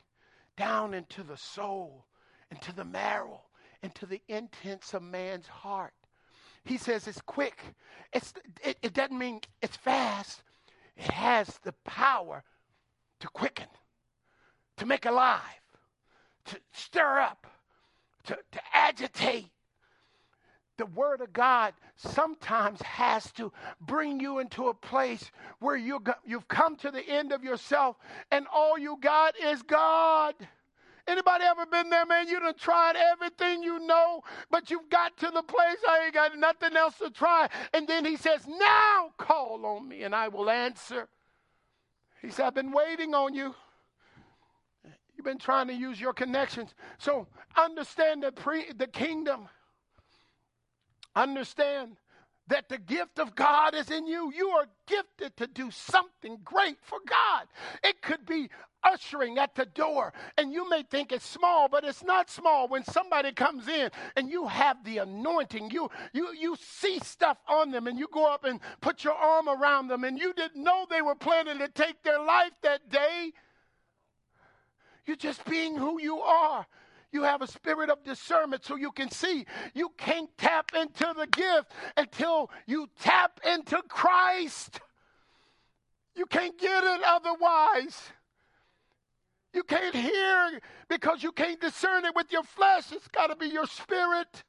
down 0.57 0.93
into 0.93 1.23
the 1.23 1.37
soul, 1.37 2.05
into 2.51 2.73
the 2.73 2.85
marrow, 2.85 3.41
into 3.83 4.05
the 4.05 4.21
intents 4.27 4.93
of 4.93 5.01
man's 5.01 5.47
heart. 5.47 5.93
He 6.65 6.77
says 6.77 7.07
it's 7.07 7.21
quick. 7.21 7.61
It's, 8.13 8.33
it, 8.63 8.77
it 8.81 8.93
doesn't 8.93 9.17
mean 9.17 9.41
it's 9.61 9.77
fast. 9.77 10.43
It 10.97 11.11
has 11.11 11.47
the 11.63 11.73
power 11.85 12.43
to 13.19 13.27
quicken, 13.29 13.67
to 14.77 14.85
make 14.85 15.05
alive, 15.05 15.41
to 16.45 16.59
stir 16.73 17.19
up, 17.19 17.47
to, 18.25 18.37
to 18.51 18.59
agitate, 18.73 19.51
the 20.79 20.87
Word 20.87 21.21
of 21.21 21.31
God 21.33 21.73
sometimes 21.97 22.81
has 22.81 23.31
to 23.33 23.51
bring 23.81 24.19
you 24.19 24.39
into 24.39 24.69
a 24.69 24.73
place 24.73 25.29
where 25.59 25.75
you 25.75 26.01
you've 26.25 26.47
come 26.47 26.75
to 26.77 26.89
the 26.89 27.07
end 27.07 27.31
of 27.31 27.43
yourself 27.43 27.97
and 28.31 28.47
all 28.51 28.79
you 28.79 28.97
got 28.99 29.35
is 29.39 29.61
God. 29.61 30.33
Anybody 31.05 31.43
ever 31.43 31.65
been 31.65 31.89
there, 31.89 32.05
man? 32.05 32.29
You 32.29 32.39
done 32.39 32.53
tried 32.57 32.95
everything 32.95 33.61
you 33.61 33.79
know, 33.79 34.23
but 34.49 34.71
you've 34.71 34.89
got 34.89 35.17
to 35.17 35.29
the 35.33 35.43
place 35.43 35.77
I 35.87 36.05
ain't 36.05 36.13
got 36.13 36.37
nothing 36.37 36.77
else 36.77 36.97
to 36.99 37.09
try. 37.09 37.49
And 37.73 37.87
then 37.87 38.05
he 38.05 38.15
says, 38.15 38.47
Now 38.47 39.11
call 39.17 39.65
on 39.65 39.87
me 39.87 40.03
and 40.03 40.15
I 40.15 40.29
will 40.29 40.49
answer. 40.49 41.09
He 42.21 42.29
said, 42.29 42.45
I've 42.45 42.55
been 42.55 42.71
waiting 42.71 43.13
on 43.13 43.33
you. 43.33 43.53
You've 45.17 45.25
been 45.25 45.37
trying 45.39 45.67
to 45.67 45.73
use 45.73 45.99
your 45.99 46.13
connections. 46.13 46.73
So 46.99 47.27
understand 47.57 48.23
the 48.23 48.31
pre 48.31 48.71
the 48.71 48.87
kingdom 48.87 49.49
Understand 51.19 51.97
that 52.47 52.69
the 52.69 52.77
gift 52.77 53.19
of 53.19 53.35
God 53.35 53.75
is 53.75 53.91
in 53.91 54.07
you. 54.07 54.31
You 54.33 54.51
are 54.51 54.67
gifted 54.87 55.35
to 55.35 55.47
do 55.47 55.69
something 55.69 56.39
great 56.45 56.77
for 56.81 56.97
God. 57.05 57.45
It 57.83 58.01
could 58.01 58.25
be 58.25 58.49
ushering 58.85 59.37
at 59.37 59.53
the 59.53 59.65
door, 59.65 60.13
and 60.37 60.53
you 60.53 60.69
may 60.69 60.83
think 60.83 61.11
it's 61.11 61.25
small, 61.25 61.67
but 61.67 61.83
it's 61.83 62.05
not 62.05 62.29
small. 62.29 62.69
When 62.69 62.85
somebody 62.85 63.33
comes 63.33 63.67
in 63.67 63.89
and 64.15 64.29
you 64.29 64.47
have 64.47 64.81
the 64.85 64.99
anointing, 64.99 65.71
you 65.71 65.91
you 66.13 66.33
you 66.33 66.55
see 66.55 66.99
stuff 66.99 67.37
on 67.49 67.71
them, 67.71 67.87
and 67.87 67.99
you 67.99 68.07
go 68.13 68.31
up 68.31 68.45
and 68.45 68.61
put 68.79 69.03
your 69.03 69.13
arm 69.13 69.49
around 69.49 69.89
them, 69.89 70.05
and 70.05 70.17
you 70.17 70.31
didn't 70.33 70.63
know 70.63 70.85
they 70.89 71.01
were 71.01 71.15
planning 71.15 71.59
to 71.59 71.67
take 71.67 72.01
their 72.03 72.19
life 72.19 72.53
that 72.63 72.89
day. 72.89 73.33
You're 75.05 75.17
just 75.17 75.43
being 75.43 75.75
who 75.75 76.01
you 76.01 76.21
are. 76.21 76.65
You 77.11 77.23
have 77.23 77.41
a 77.41 77.47
spirit 77.47 77.89
of 77.89 78.03
discernment 78.03 78.63
so 78.63 78.75
you 78.75 78.91
can 78.91 79.09
see. 79.09 79.45
You 79.73 79.91
can't 79.97 80.29
tap 80.37 80.71
into 80.79 81.13
the 81.17 81.27
gift 81.27 81.71
until 81.97 82.51
you 82.67 82.87
tap 82.99 83.39
into 83.45 83.81
Christ. 83.87 84.79
You 86.15 86.25
can't 86.25 86.57
get 86.59 86.83
it 86.83 87.01
otherwise. 87.03 87.99
You 89.53 89.63
can't 89.63 89.95
hear 89.95 90.59
because 90.87 91.23
you 91.23 91.31
can't 91.31 91.59
discern 91.59 92.05
it 92.05 92.15
with 92.15 92.31
your 92.31 92.43
flesh. 92.43 92.91
It's 92.91 93.07
got 93.07 93.27
to 93.27 93.35
be 93.35 93.47
your 93.47 93.65
spirit. 93.65 94.43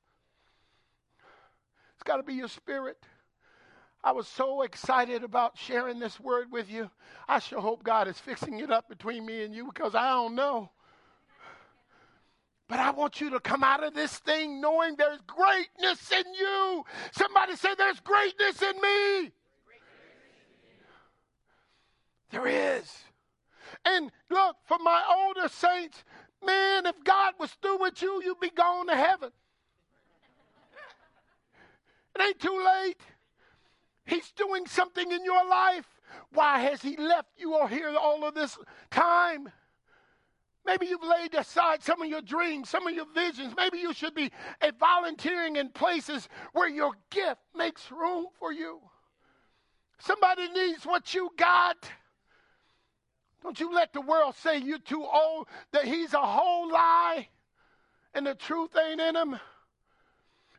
It's 1.94 2.02
got 2.04 2.18
to 2.18 2.22
be 2.22 2.34
your 2.34 2.48
spirit. 2.48 2.98
I 4.02 4.12
was 4.12 4.26
so 4.26 4.62
excited 4.62 5.22
about 5.22 5.58
sharing 5.58 5.98
this 5.98 6.18
word 6.18 6.50
with 6.50 6.70
you. 6.70 6.90
I 7.28 7.38
sure 7.38 7.60
hope 7.60 7.84
God 7.84 8.08
is 8.08 8.18
fixing 8.18 8.58
it 8.60 8.70
up 8.70 8.88
between 8.88 9.24
me 9.24 9.44
and 9.44 9.54
you 9.54 9.66
because 9.66 9.94
I 9.94 10.10
don't 10.10 10.34
know. 10.34 10.70
But 12.70 12.78
I 12.78 12.92
want 12.92 13.20
you 13.20 13.30
to 13.30 13.40
come 13.40 13.64
out 13.64 13.82
of 13.82 13.94
this 13.94 14.16
thing 14.18 14.60
knowing 14.60 14.94
there's 14.94 15.18
greatness 15.26 16.12
in 16.12 16.22
you. 16.38 16.84
Somebody 17.10 17.56
say, 17.56 17.70
There's 17.76 17.98
greatness 17.98 18.62
in 18.62 18.80
me. 18.80 19.32
There 22.30 22.46
is. 22.46 22.88
And 23.84 24.12
look, 24.30 24.54
for 24.66 24.78
my 24.78 25.02
older 25.10 25.48
saints, 25.48 26.04
man, 26.46 26.86
if 26.86 26.94
God 27.02 27.34
was 27.40 27.50
through 27.60 27.80
with 27.80 28.00
you, 28.02 28.22
you'd 28.22 28.38
be 28.38 28.50
gone 28.50 28.86
to 28.86 28.94
heaven. 28.94 29.32
It 32.14 32.22
ain't 32.22 32.38
too 32.38 32.64
late. 32.84 33.00
He's 34.06 34.30
doing 34.36 34.66
something 34.66 35.10
in 35.10 35.24
your 35.24 35.44
life. 35.48 35.88
Why 36.32 36.60
has 36.60 36.82
He 36.82 36.96
left 36.96 37.30
you 37.36 37.54
all 37.54 37.66
here 37.66 37.92
all 38.00 38.24
of 38.24 38.34
this 38.34 38.56
time? 38.92 39.48
Maybe 40.70 40.86
you've 40.86 41.02
laid 41.02 41.34
aside 41.34 41.82
some 41.82 42.00
of 42.00 42.08
your 42.08 42.20
dreams, 42.22 42.70
some 42.70 42.86
of 42.86 42.94
your 42.94 43.06
visions. 43.12 43.54
Maybe 43.56 43.78
you 43.78 43.92
should 43.92 44.14
be 44.14 44.30
volunteering 44.78 45.56
in 45.56 45.70
places 45.70 46.28
where 46.52 46.68
your 46.68 46.92
gift 47.10 47.40
makes 47.56 47.90
room 47.90 48.26
for 48.38 48.52
you. 48.52 48.78
Somebody 49.98 50.46
needs 50.46 50.86
what 50.86 51.12
you 51.12 51.30
got. 51.36 51.90
Don't 53.42 53.58
you 53.58 53.74
let 53.74 53.92
the 53.92 54.00
world 54.00 54.36
say 54.36 54.58
you're 54.58 54.78
too 54.78 55.04
old, 55.04 55.48
that 55.72 55.86
he's 55.86 56.14
a 56.14 56.24
whole 56.24 56.70
lie 56.70 57.26
and 58.14 58.24
the 58.24 58.36
truth 58.36 58.70
ain't 58.76 59.00
in 59.00 59.16
him. 59.16 59.40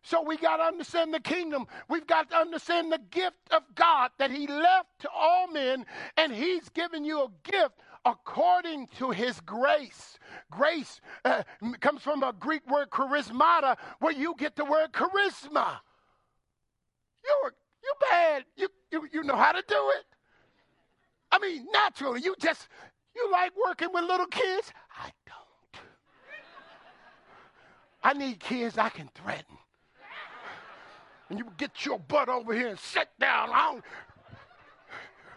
So 0.03 0.23
we 0.23 0.35
got 0.35 0.57
to 0.57 0.63
understand 0.63 1.13
the 1.13 1.19
kingdom. 1.19 1.67
We've 1.87 2.07
got 2.07 2.31
to 2.31 2.35
understand 2.35 2.91
the 2.91 2.99
gift 3.11 3.37
of 3.51 3.61
God 3.75 4.11
that 4.17 4.31
He 4.31 4.47
left 4.47 4.99
to 5.01 5.09
all 5.09 5.47
men, 5.47 5.85
and 6.17 6.33
He's 6.33 6.67
given 6.69 7.05
you 7.05 7.21
a 7.21 7.29
gift 7.43 7.75
according 8.05 8.87
to 8.97 9.11
His 9.11 9.39
grace. 9.41 10.17
Grace 10.49 11.01
uh, 11.25 11.43
comes 11.79 12.01
from 12.01 12.23
a 12.23 12.33
Greek 12.33 12.69
word 12.69 12.89
charismata, 12.89 13.77
where 13.99 14.13
you 14.13 14.35
get 14.37 14.55
the 14.55 14.65
word 14.65 14.91
charisma. 14.91 15.79
You're 17.23 17.53
you 17.83 17.93
bad. 18.09 18.45
You, 18.55 18.67
you 18.91 19.07
you 19.13 19.23
know 19.23 19.35
how 19.35 19.51
to 19.51 19.63
do 19.67 19.91
it. 19.97 20.05
I 21.31 21.39
mean, 21.39 21.67
naturally, 21.71 22.21
you 22.21 22.35
just 22.39 22.67
you 23.15 23.31
like 23.31 23.51
working 23.65 23.89
with 23.93 24.03
little 24.03 24.27
kids. 24.27 24.71
I 24.97 25.09
don't. 25.25 25.83
I 28.03 28.13
need 28.13 28.39
kids 28.39 28.77
I 28.77 28.89
can 28.89 29.09
threaten 29.13 29.57
and 31.31 31.39
you 31.39 31.45
get 31.57 31.85
your 31.85 31.97
butt 31.97 32.27
over 32.27 32.53
here 32.53 32.67
and 32.67 32.77
sit 32.77 33.07
down. 33.17 33.49
I'm, 33.53 33.81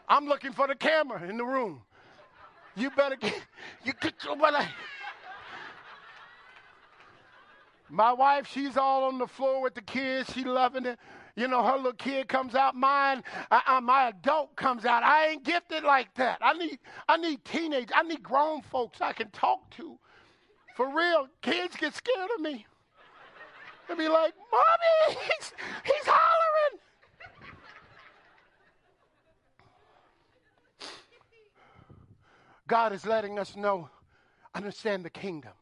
I'm 0.09 0.27
looking 0.27 0.53
for 0.53 0.67
the 0.67 0.75
camera 0.75 1.23
in 1.23 1.37
the 1.37 1.45
room. 1.45 1.83
You 2.77 2.91
better 2.91 3.17
get, 3.17 3.35
you 3.85 3.93
get 4.01 4.15
your 4.25 4.37
butt. 4.37 4.67
My 7.89 8.13
wife, 8.13 8.49
she's 8.53 8.77
all 8.77 9.05
on 9.05 9.19
the 9.19 9.27
floor 9.27 9.63
with 9.63 9.75
the 9.75 9.83
kids. 9.83 10.33
She 10.33 10.45
loving 10.45 10.87
it. 10.87 10.99
You 11.37 11.49
know, 11.49 11.63
her 11.63 11.77
little 11.77 11.93
kid 11.93 12.29
comes 12.29 12.55
out. 12.55 12.75
Mine, 12.77 13.23
uh, 13.51 13.61
uh, 13.67 13.81
my 13.81 14.09
adult 14.09 14.57
comes 14.57 14.85
out. 14.85 15.03
I 15.03 15.29
ain't 15.29 15.45
gifted 15.45 15.85
like 15.85 16.15
that. 16.15 16.39
I 16.41 16.55
need, 16.55 16.79
I 17.09 17.17
need 17.17 17.45
teenage. 17.45 17.91
I 17.95 18.03
need 18.03 18.23
grown 18.23 18.63
folks 18.63 19.01
I 19.01 19.13
can 19.13 19.31
talk 19.31 19.71
to. 19.73 19.99
For 20.77 20.89
real, 20.95 21.29
kids 21.43 21.77
get 21.77 21.95
scared 21.95 22.31
of 22.37 22.41
me 22.41 22.67
They 23.89 23.95
be 23.95 24.09
like, 24.09 24.35
Mommy, 24.51 25.19
he's, 25.39 25.53
he's 25.85 26.07
hollering. 26.07 26.81
God 32.67 32.93
is 32.93 33.05
letting 33.05 33.39
us 33.39 33.57
know, 33.57 33.89
understand 34.55 35.05
the 35.05 35.11
kingdom. 35.11 35.53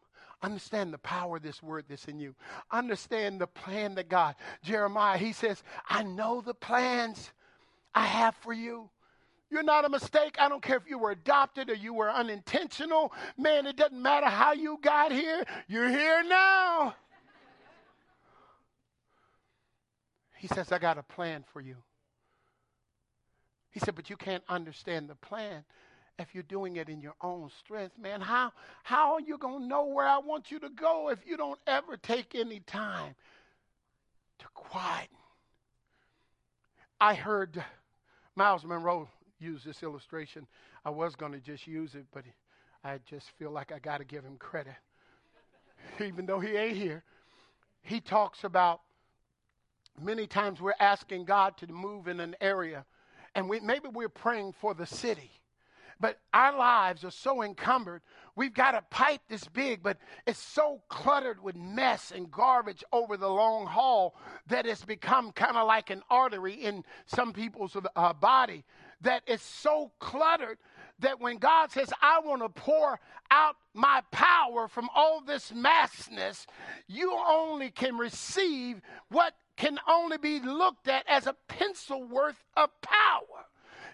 Understand 0.43 0.93
the 0.93 0.99
power 0.99 1.37
of 1.37 1.43
this 1.43 1.63
word 1.63 1.85
that's 1.89 2.07
in 2.07 2.19
you. 2.19 2.35
Understand 2.73 3.41
the 3.41 3.47
plan 3.47 3.95
that 3.95 4.09
God, 4.09 4.35
Jeremiah, 4.65 5.17
he 5.17 5.33
says, 5.33 5.63
I 5.89 6.03
know 6.03 6.41
the 6.41 6.55
plans 6.55 7.31
I 7.95 8.07
have 8.07 8.35
for 8.37 8.53
you. 8.53 8.91
You're 9.51 9.63
not 9.63 9.85
a 9.85 9.89
mistake. 9.89 10.37
I 10.41 10.49
don't 10.49 10.63
care 10.63 10.79
if 10.79 10.89
you 10.89 10.99
were 10.99 11.13
adopted 11.13 11.71
or 11.71 11.75
you 11.75 11.95
were 11.95 12.11
unintentional. 12.11 13.13
Man, 13.37 13.67
it 13.67 13.77
doesn't 13.77 14.01
matter 14.01 14.27
how 14.27 14.53
you 14.53 14.79
got 14.83 15.13
here. 15.13 15.45
You're 15.69 15.91
here 15.91 16.25
now. 16.25 16.97
He 20.39 20.49
says, 20.49 20.73
I 20.73 20.79
got 20.79 20.99
a 20.99 21.05
plan 21.05 21.45
for 21.53 21.61
you. 21.61 21.77
He 23.71 23.79
said, 23.79 23.95
but 23.95 24.11
you 24.11 24.17
can't 24.17 24.43
understand 24.49 25.09
the 25.09 25.15
plan 25.15 25.65
if 26.19 26.35
you're 26.35 26.43
doing 26.45 26.77
it 26.77 26.89
in 26.89 27.01
your 27.01 27.15
own 27.21 27.51
strength. 27.59 27.99
Man, 27.99 28.21
how, 28.21 28.53
how 28.83 29.15
are 29.15 29.21
you 29.21 29.39
going 29.39 29.63
to 29.63 29.67
know 29.67 29.87
where 29.87 30.07
I 30.07 30.19
want 30.19 30.51
you 30.51 30.59
to 30.61 30.69
go 30.69 31.11
if 31.11 31.19
you 31.27 31.37
don't 31.37 31.59
ever 31.67 31.97
take 31.97 32.35
any 32.35 32.61
time 32.61 33.15
to 34.39 34.47
quieten? 34.55 35.17
I 37.01 37.15
heard 37.15 37.63
Myles 38.37 38.65
Munroe 38.65 39.09
use 39.41 39.65
this 39.65 39.83
illustration. 39.83 40.47
I 40.85 40.91
was 40.91 41.17
going 41.17 41.33
to 41.33 41.41
just 41.41 41.67
use 41.67 41.95
it, 41.95 42.07
but 42.13 42.25
I 42.85 43.01
just 43.09 43.27
feel 43.39 43.51
like 43.51 43.73
I 43.73 43.79
got 43.79 43.99
to 43.99 44.05
give 44.05 44.25
him 44.25 44.37
credit. 44.37 44.75
Even 46.01 46.27
though 46.27 46.41
he 46.41 46.57
ain't 46.57 46.77
here, 46.77 47.03
he 47.83 48.01
talks 48.01 48.45
about 48.45 48.81
Many 50.01 50.27
times 50.27 50.61
we're 50.61 50.75
asking 50.81 51.25
God 51.25 51.57
to 51.59 51.67
move 51.67 52.09
in 52.09 52.21
an 52.21 52.35
area, 52.41 52.85
and 53.35 53.49
we, 53.49 53.61
maybe 53.61 53.89
we're 53.89 54.09
praying 54.09 54.53
for 54.53 54.75
the 54.75 54.87
city. 54.87 55.31
But 56.03 56.19
our 56.35 56.59
lives 56.59 57.05
are 57.05 57.13
so 57.13 57.45
encumbered. 57.45 58.03
We've 58.35 58.53
got 58.53 58.75
a 58.75 58.83
pipe 58.91 59.21
this 59.29 59.45
big, 59.45 59.85
but 59.85 59.99
it's 60.27 60.41
so 60.41 60.83
cluttered 60.89 61.41
with 61.41 61.55
mess 61.55 62.11
and 62.11 62.29
garbage 62.29 62.83
over 62.93 63.17
the 63.17 63.29
long 63.29 63.67
haul 63.67 64.17
that 64.49 64.67
it's 64.67 64.85
become 64.85 65.31
kind 65.31 65.57
of 65.57 65.65
like 65.65 65.91
an 65.91 66.03
artery 66.11 66.55
in 66.55 66.83
some 67.07 67.33
people's 67.33 67.77
uh, 67.95 68.13
body. 68.15 68.65
That 69.03 69.23
it's 69.29 69.45
so 69.45 69.93
cluttered 70.01 70.59
that 70.99 71.21
when 71.21 71.39
God 71.39 71.71
says, 71.71 71.93
I 72.03 72.19
want 72.19 72.43
to 72.43 72.49
pour 72.49 72.99
out 73.31 73.55
my 73.73 74.03
power 74.11 74.67
from 74.67 74.89
all 74.97 75.21
this 75.21 75.53
massness, 75.53 76.47
you 76.89 77.17
only 77.29 77.71
can 77.71 77.97
receive 77.97 78.81
what 79.09 79.35
can 79.57 79.79
only 79.89 80.19
be 80.19 80.41
looked 80.41 80.89
at 80.89 81.05
as 81.07 81.29
a 81.29 81.37
pencil 81.47 82.03
worth 82.03 82.43
of 82.57 82.71
power. 82.81 83.47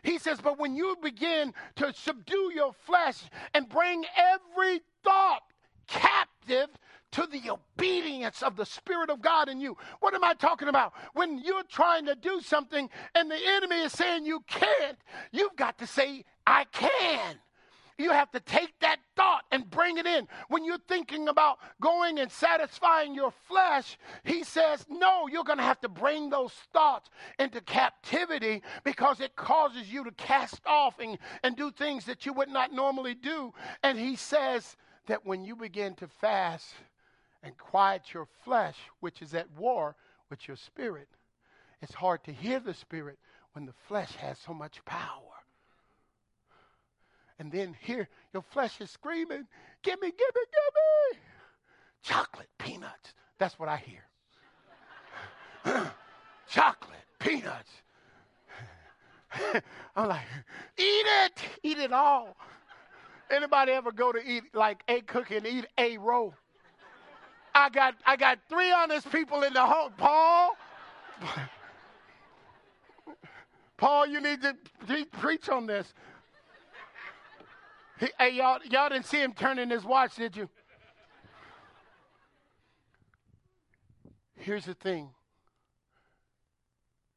He 0.03 0.19
says, 0.19 0.41
but 0.41 0.59
when 0.59 0.75
you 0.75 0.97
begin 1.03 1.53
to 1.77 1.93
subdue 1.95 2.53
your 2.55 2.73
flesh 2.73 3.23
and 3.55 3.69
bring 3.69 4.05
every 4.17 4.81
thought 5.03 5.43
captive 5.87 6.69
to 7.11 7.27
the 7.27 7.51
obedience 7.51 8.43
of 8.43 8.57
the 8.57 8.67
Spirit 8.67 9.11
of 9.11 9.23
God 9.23 9.49
in 9.49 9.61
you. 9.61 9.77
What 10.01 10.15
am 10.15 10.25
I 10.25 10.35
talking 10.35 10.69
about? 10.69 10.93
When 11.15 11.39
you're 11.39 11.63
trying 11.65 12.07
to 12.07 12.15
do 12.15 12.41
something 12.41 12.89
and 13.15 13.31
the 13.31 13.39
enemy 13.57 13.81
is 13.81 13.93
saying 13.93 14.27
you 14.27 14.41
can't, 14.47 14.99
you've 15.33 15.57
got 15.57 15.79
to 15.79 15.87
say, 15.87 16.25
I 16.47 16.65
can. 16.65 17.37
You 17.99 18.13
have 18.13 18.31
to 18.31 18.41
take 18.41 18.79
that 18.81 18.99
thought 19.17 19.43
and 19.51 19.69
bring 19.69 19.99
it 19.99 20.07
in. 20.07 20.29
When 20.49 20.65
you're 20.65 20.79
thinking 20.87 21.27
about 21.27 21.59
going 21.81 22.21
and 22.21 22.31
satisfying 22.31 23.13
your 23.15 23.33
flesh, 23.49 23.99
he 24.25 24.45
says, 24.45 24.87
No, 24.89 25.27
you're 25.27 25.45
going 25.45 25.59
to 25.59 25.65
have 25.65 25.81
to 25.81 25.89
bring 25.89 26.31
those 26.31 26.53
thoughts 26.73 27.11
into 27.41 27.61
captivity 27.61 28.63
because 28.85 29.21
it 29.21 29.35
causes 29.35 29.93
you 29.93 30.05
to 30.05 30.13
cast 30.13 30.61
off 30.65 31.01
and, 31.01 31.19
and 31.43 31.57
do 31.57 31.73
things 31.73 32.05
that 32.05 32.25
you 32.25 32.33
would 32.33 32.49
not 32.49 32.73
normally 32.73 33.15
do. 33.15 33.53
And 33.83 33.99
he 33.99 34.15
says 34.15 34.77
that 35.09 35.27
when 35.27 35.45
you 35.45 35.57
begin 35.57 35.95
to 35.97 36.07
fast 36.07 36.73
and 37.43 37.59
quiet 37.59 38.15
your 38.15 38.29
flesh, 38.45 38.77
which 39.01 39.23
is 39.23 39.35
at 39.35 39.51
war 39.57 39.97
with 40.31 40.47
your 40.47 40.57
spirit, 40.57 41.09
it's 41.83 41.95
hard 41.95 42.23
to 42.25 42.33
hear 42.33 42.61
the 42.61 42.75
spirit 42.75 43.19
when 43.55 43.67
the 43.67 43.75
flesh 43.89 44.15
has 44.17 44.39
so 44.39 44.55
much 44.55 44.85
power. 44.85 45.28
And 47.39 47.53
then 47.53 47.77
here, 47.81 48.09
your 48.33 48.43
flesh 48.43 48.81
is 48.81 48.91
screaming, 48.91 49.47
Give 49.83 50.01
me, 50.01 50.09
give 50.09 50.35
me, 50.35 50.43
give 50.53 50.75
me. 50.75 51.19
Chocolate, 52.03 52.49
peanuts. 52.59 53.15
That's 53.39 53.59
what 53.59 53.69
I 53.69 53.77
hear. 53.77 54.05
Chocolate, 56.49 56.99
peanuts. 57.19 57.71
I'm 59.97 60.09
like, 60.09 60.27
eat 60.77 61.07
it, 61.25 61.43
eat 61.63 61.79
it 61.79 61.93
all. 61.93 62.37
Anybody 63.31 63.73
ever 63.73 63.93
go 63.93 64.11
to 64.11 64.19
eat 64.19 64.45
like 64.55 64.83
a 64.89 65.01
cookie 65.03 65.37
and 65.37 65.47
eat 65.47 65.67
a 65.77 65.99
roll? 65.99 66.35
I 67.55 67.69
got 67.69 67.95
I 68.07 68.17
got 68.17 68.39
three 68.49 68.73
honest 68.73 69.11
people 69.13 69.43
in 69.43 69.53
the 69.53 69.65
home. 69.65 69.93
Paul, 69.97 70.57
Paul, 73.77 74.07
you 74.07 74.21
need 74.21 74.41
to 74.43 74.57
preach 75.19 75.49
on 75.49 75.67
this. 75.67 75.93
He, 77.99 78.09
hey, 78.19 78.31
y'all, 78.31 78.59
y'all 78.71 78.89
didn't 78.89 79.07
see 79.07 79.21
him 79.21 79.33
turning 79.33 79.71
his 79.71 79.85
watch, 79.85 80.17
did 80.17 80.37
you? 80.37 80.49
Here's 84.37 84.65
the 84.65 84.75
thing 84.75 85.11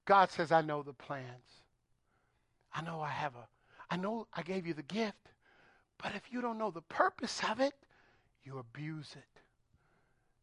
God 0.05 0.31
says, 0.31 0.51
I 0.51 0.61
know 0.61 0.81
the 0.81 0.93
plans. 0.93 1.25
I 2.73 2.81
know 2.81 3.01
I 3.01 3.09
have 3.09 3.35
a, 3.35 3.47
I 3.93 3.97
know 3.97 4.27
I 4.33 4.41
gave 4.41 4.65
you 4.65 4.73
the 4.73 4.81
gift. 4.83 5.17
But 6.01 6.15
if 6.15 6.23
you 6.31 6.41
don't 6.41 6.57
know 6.57 6.71
the 6.71 6.81
purpose 6.81 7.41
of 7.49 7.59
it, 7.59 7.73
you 8.43 8.57
abuse 8.57 9.13
it. 9.15 9.41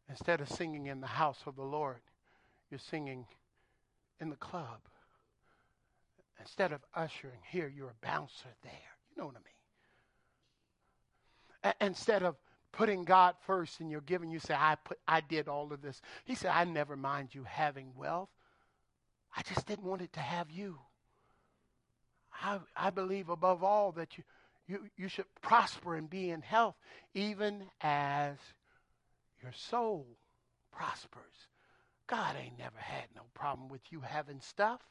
Instead 0.09 0.41
of 0.41 0.49
singing 0.49 0.87
in 0.87 1.01
the 1.01 1.07
house 1.07 1.39
of 1.45 1.55
the 1.55 1.63
Lord, 1.63 1.99
you're 2.71 2.79
singing 2.79 3.25
in 4.19 4.29
the 4.29 4.35
club. 4.37 4.79
Instead 6.39 6.71
of 6.71 6.79
ushering 6.95 7.41
here, 7.51 7.67
you're 7.67 7.89
a 7.89 8.05
bouncer 8.05 8.49
there. 8.63 8.71
You 9.11 9.21
know 9.21 9.25
what 9.25 9.35
I 9.35 9.39
mean? 9.39 9.58
Instead 11.81 12.23
of 12.23 12.35
putting 12.71 13.03
God 13.03 13.35
first 13.45 13.79
and 13.79 13.89
you're 13.89 14.01
giving, 14.01 14.29
you 14.31 14.39
say, 14.39 14.53
I, 14.53 14.75
put, 14.83 14.99
I 15.07 15.21
did 15.21 15.47
all 15.47 15.73
of 15.73 15.81
this. 15.81 16.01
He 16.25 16.35
said, 16.35 16.51
I 16.51 16.63
never 16.63 16.95
mind 16.95 17.29
you 17.33 17.43
having 17.43 17.91
wealth. 17.95 18.29
I 19.35 19.41
just 19.43 19.65
didn't 19.67 19.85
want 19.85 20.01
it 20.01 20.13
to 20.13 20.19
have 20.19 20.49
you. 20.51 20.79
I, 22.41 22.59
I 22.75 22.89
believe 22.89 23.29
above 23.29 23.63
all 23.63 23.91
that 23.93 24.17
you, 24.17 24.23
you, 24.67 24.79
you 24.97 25.07
should 25.07 25.25
prosper 25.41 25.95
and 25.95 26.09
be 26.09 26.29
in 26.29 26.41
health, 26.41 26.75
even 27.13 27.63
as 27.81 28.37
your 29.41 29.51
soul 29.51 30.05
prospers. 30.71 31.47
God 32.07 32.35
ain't 32.41 32.57
never 32.57 32.77
had 32.77 33.05
no 33.15 33.21
problem 33.33 33.69
with 33.69 33.81
you 33.91 33.99
having 33.99 34.41
stuff. 34.41 34.81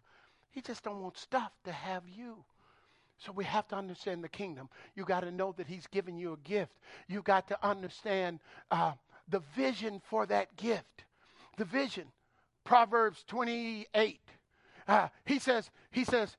He 0.51 0.61
just 0.61 0.85
don't 0.85 1.03
want 1.03 1.17
stuff 1.17 1.53
to 1.65 1.73
have 1.73 2.03
you. 2.09 2.45
So 3.19 3.33
we 3.33 3.45
have 3.45 3.67
to 3.69 3.77
understand 3.77 4.23
the 4.23 4.29
kingdom. 4.29 4.69
You 4.95 5.05
got 5.05 5.21
to 5.21 5.31
know 5.31 5.53
that 5.57 5.67
He's 5.67 5.87
given 5.89 6.17
you 6.17 6.35
a 6.35 6.49
gift. 6.49 6.73
You 7.09 7.23
got 7.23 7.49
to 7.49 7.67
understand 7.67 8.41
uh, 8.71 8.93
the 9.29 9.41
vision 9.57 10.01
for 10.09 10.25
that 10.27 10.57
gift. 10.57 11.05
The 11.57 11.65
vision. 11.65 12.05
Proverbs 12.65 13.25
28. 13.27 14.21
Uh, 14.87 15.09
he 15.25 15.39
says, 15.39 15.71
he 15.91 16.05
says, 16.05 16.37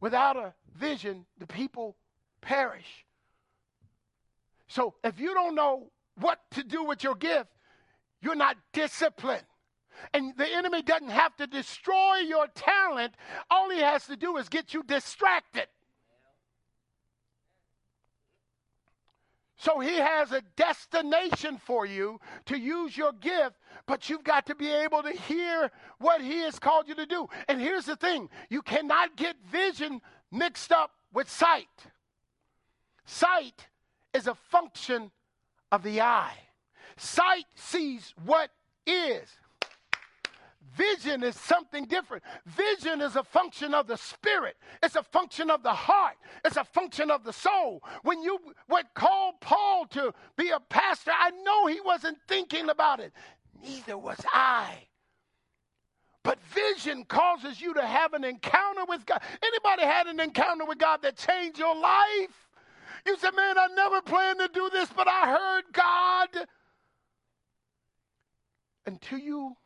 without 0.00 0.36
a 0.36 0.54
vision, 0.76 1.24
the 1.38 1.46
people 1.46 1.96
perish. 2.40 3.06
So 4.68 4.94
if 5.02 5.18
you 5.18 5.32
don't 5.34 5.54
know 5.54 5.90
what 6.20 6.38
to 6.52 6.62
do 6.62 6.84
with 6.84 7.02
your 7.02 7.14
gift, 7.14 7.48
you're 8.20 8.34
not 8.34 8.56
disciplined. 8.72 9.44
And 10.12 10.36
the 10.36 10.46
enemy 10.48 10.82
doesn't 10.82 11.08
have 11.08 11.36
to 11.36 11.46
destroy 11.46 12.18
your 12.18 12.46
talent. 12.48 13.14
All 13.50 13.70
he 13.70 13.80
has 13.80 14.06
to 14.06 14.16
do 14.16 14.36
is 14.36 14.48
get 14.48 14.74
you 14.74 14.82
distracted. 14.82 15.66
So 19.68 19.80
he 19.80 19.96
has 19.96 20.32
a 20.32 20.40
destination 20.56 21.58
for 21.58 21.84
you 21.84 22.18
to 22.46 22.58
use 22.58 22.96
your 22.96 23.12
gift, 23.12 23.56
but 23.84 24.08
you've 24.08 24.24
got 24.24 24.46
to 24.46 24.54
be 24.54 24.72
able 24.72 25.02
to 25.02 25.12
hear 25.12 25.70
what 25.98 26.22
he 26.22 26.38
has 26.38 26.58
called 26.58 26.88
you 26.88 26.94
to 26.94 27.04
do. 27.04 27.28
And 27.48 27.60
here's 27.60 27.84
the 27.84 27.96
thing 27.96 28.30
you 28.48 28.62
cannot 28.62 29.14
get 29.16 29.36
vision 29.52 30.00
mixed 30.32 30.72
up 30.72 30.92
with 31.12 31.28
sight. 31.28 31.68
Sight 33.04 33.66
is 34.14 34.26
a 34.26 34.34
function 34.34 35.10
of 35.70 35.82
the 35.82 36.00
eye, 36.00 36.38
sight 36.96 37.44
sees 37.54 38.14
what 38.24 38.48
is. 38.86 39.28
Vision 40.78 41.24
is 41.24 41.34
something 41.34 41.86
different. 41.86 42.22
Vision 42.46 43.00
is 43.00 43.16
a 43.16 43.24
function 43.24 43.74
of 43.74 43.88
the 43.88 43.96
spirit. 43.96 44.56
It's 44.80 44.94
a 44.94 45.02
function 45.02 45.50
of 45.50 45.64
the 45.64 45.72
heart. 45.72 46.14
It's 46.44 46.56
a 46.56 46.64
function 46.64 47.10
of 47.10 47.24
the 47.24 47.32
soul. 47.32 47.82
When 48.02 48.22
you 48.22 48.38
what 48.68 48.86
called 48.94 49.40
Paul 49.40 49.86
to 49.90 50.14
be 50.36 50.50
a 50.50 50.60
pastor, 50.60 51.10
I 51.12 51.30
know 51.30 51.66
he 51.66 51.80
wasn't 51.80 52.18
thinking 52.28 52.70
about 52.70 53.00
it. 53.00 53.12
Neither 53.60 53.98
was 53.98 54.18
I. 54.32 54.86
But 56.22 56.38
vision 56.42 57.04
causes 57.04 57.60
you 57.60 57.74
to 57.74 57.84
have 57.84 58.12
an 58.12 58.22
encounter 58.22 58.84
with 58.88 59.04
God. 59.04 59.20
Anybody 59.42 59.82
had 59.82 60.06
an 60.06 60.20
encounter 60.20 60.64
with 60.64 60.78
God 60.78 61.02
that 61.02 61.16
changed 61.16 61.58
your 61.58 61.74
life? 61.74 62.48
You 63.06 63.16
said, 63.18 63.34
man, 63.34 63.58
I 63.58 63.68
never 63.74 64.02
planned 64.02 64.38
to 64.40 64.48
do 64.52 64.68
this, 64.70 64.90
but 64.94 65.08
I 65.08 65.26
heard 65.26 65.64
God. 65.72 66.46
Until 68.86 69.18
you 69.18 69.56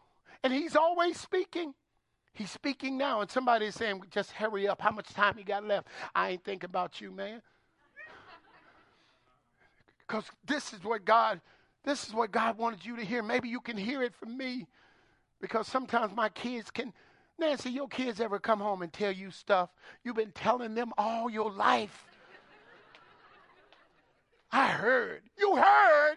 and 0.42 0.52
he's 0.52 0.76
always 0.76 1.18
speaking. 1.18 1.74
He's 2.34 2.50
speaking 2.50 2.96
now, 2.96 3.20
and 3.20 3.30
somebody 3.30 3.66
is 3.66 3.74
saying, 3.74 4.02
just 4.10 4.32
hurry 4.32 4.66
up. 4.66 4.80
How 4.80 4.90
much 4.90 5.08
time 5.12 5.36
you 5.38 5.44
got 5.44 5.64
left? 5.64 5.86
I 6.14 6.30
ain't 6.30 6.44
thinking 6.44 6.68
about 6.68 7.00
you, 7.00 7.10
man. 7.10 7.42
Because 10.06 10.24
this 10.46 10.74
is 10.74 10.84
what 10.84 11.04
God, 11.06 11.40
this 11.84 12.06
is 12.06 12.12
what 12.12 12.32
God 12.32 12.58
wanted 12.58 12.84
you 12.84 12.96
to 12.96 13.04
hear. 13.04 13.22
Maybe 13.22 13.48
you 13.48 13.60
can 13.60 13.78
hear 13.78 14.02
it 14.02 14.14
from 14.14 14.36
me. 14.36 14.66
Because 15.40 15.66
sometimes 15.66 16.14
my 16.14 16.28
kids 16.28 16.70
can, 16.70 16.92
Nancy, 17.38 17.70
your 17.70 17.88
kids 17.88 18.20
ever 18.20 18.38
come 18.38 18.60
home 18.60 18.82
and 18.82 18.92
tell 18.92 19.12
you 19.12 19.30
stuff 19.30 19.70
you've 20.04 20.16
been 20.16 20.32
telling 20.32 20.74
them 20.74 20.92
all 20.98 21.30
your 21.30 21.50
life? 21.50 22.04
I 24.52 24.68
heard. 24.68 25.22
You 25.38 25.56
heard? 25.56 26.16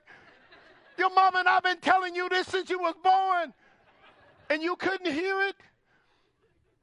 Your 0.97 1.13
mom 1.13 1.35
and 1.35 1.47
I've 1.47 1.63
been 1.63 1.79
telling 1.79 2.15
you 2.15 2.27
this 2.27 2.47
since 2.47 2.69
you 2.69 2.79
was 2.79 2.95
born 3.01 3.53
and 4.49 4.61
you 4.61 4.75
couldn't 4.75 5.11
hear 5.11 5.41
it? 5.43 5.55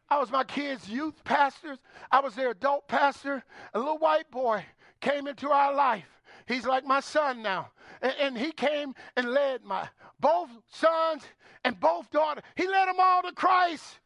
I 0.08 0.18
was 0.18 0.30
my 0.30 0.44
kids' 0.44 0.88
youth 0.88 1.24
pastors. 1.24 1.78
I 2.10 2.20
was 2.20 2.34
their 2.34 2.50
adult 2.50 2.86
pastor. 2.86 3.42
A 3.72 3.78
little 3.78 3.98
white 3.98 4.30
boy 4.30 4.64
came 5.00 5.26
into 5.26 5.48
our 5.48 5.74
life. 5.74 6.08
He's 6.46 6.66
like 6.66 6.84
my 6.84 7.00
son 7.00 7.42
now. 7.42 7.70
And, 8.02 8.14
and, 8.20 8.38
he 8.38 8.52
came 8.52 8.94
and 9.16 9.30
led 9.30 9.64
my 9.64 9.88
both 10.20 10.50
sons 10.68 11.22
and 11.64 11.78
both 11.78 12.10
daughters. 12.10 12.44
He 12.56 12.66
led 12.68 12.88
them 12.88 12.96
all 12.98 13.22
to 13.22 13.32
Christ. 13.32 14.00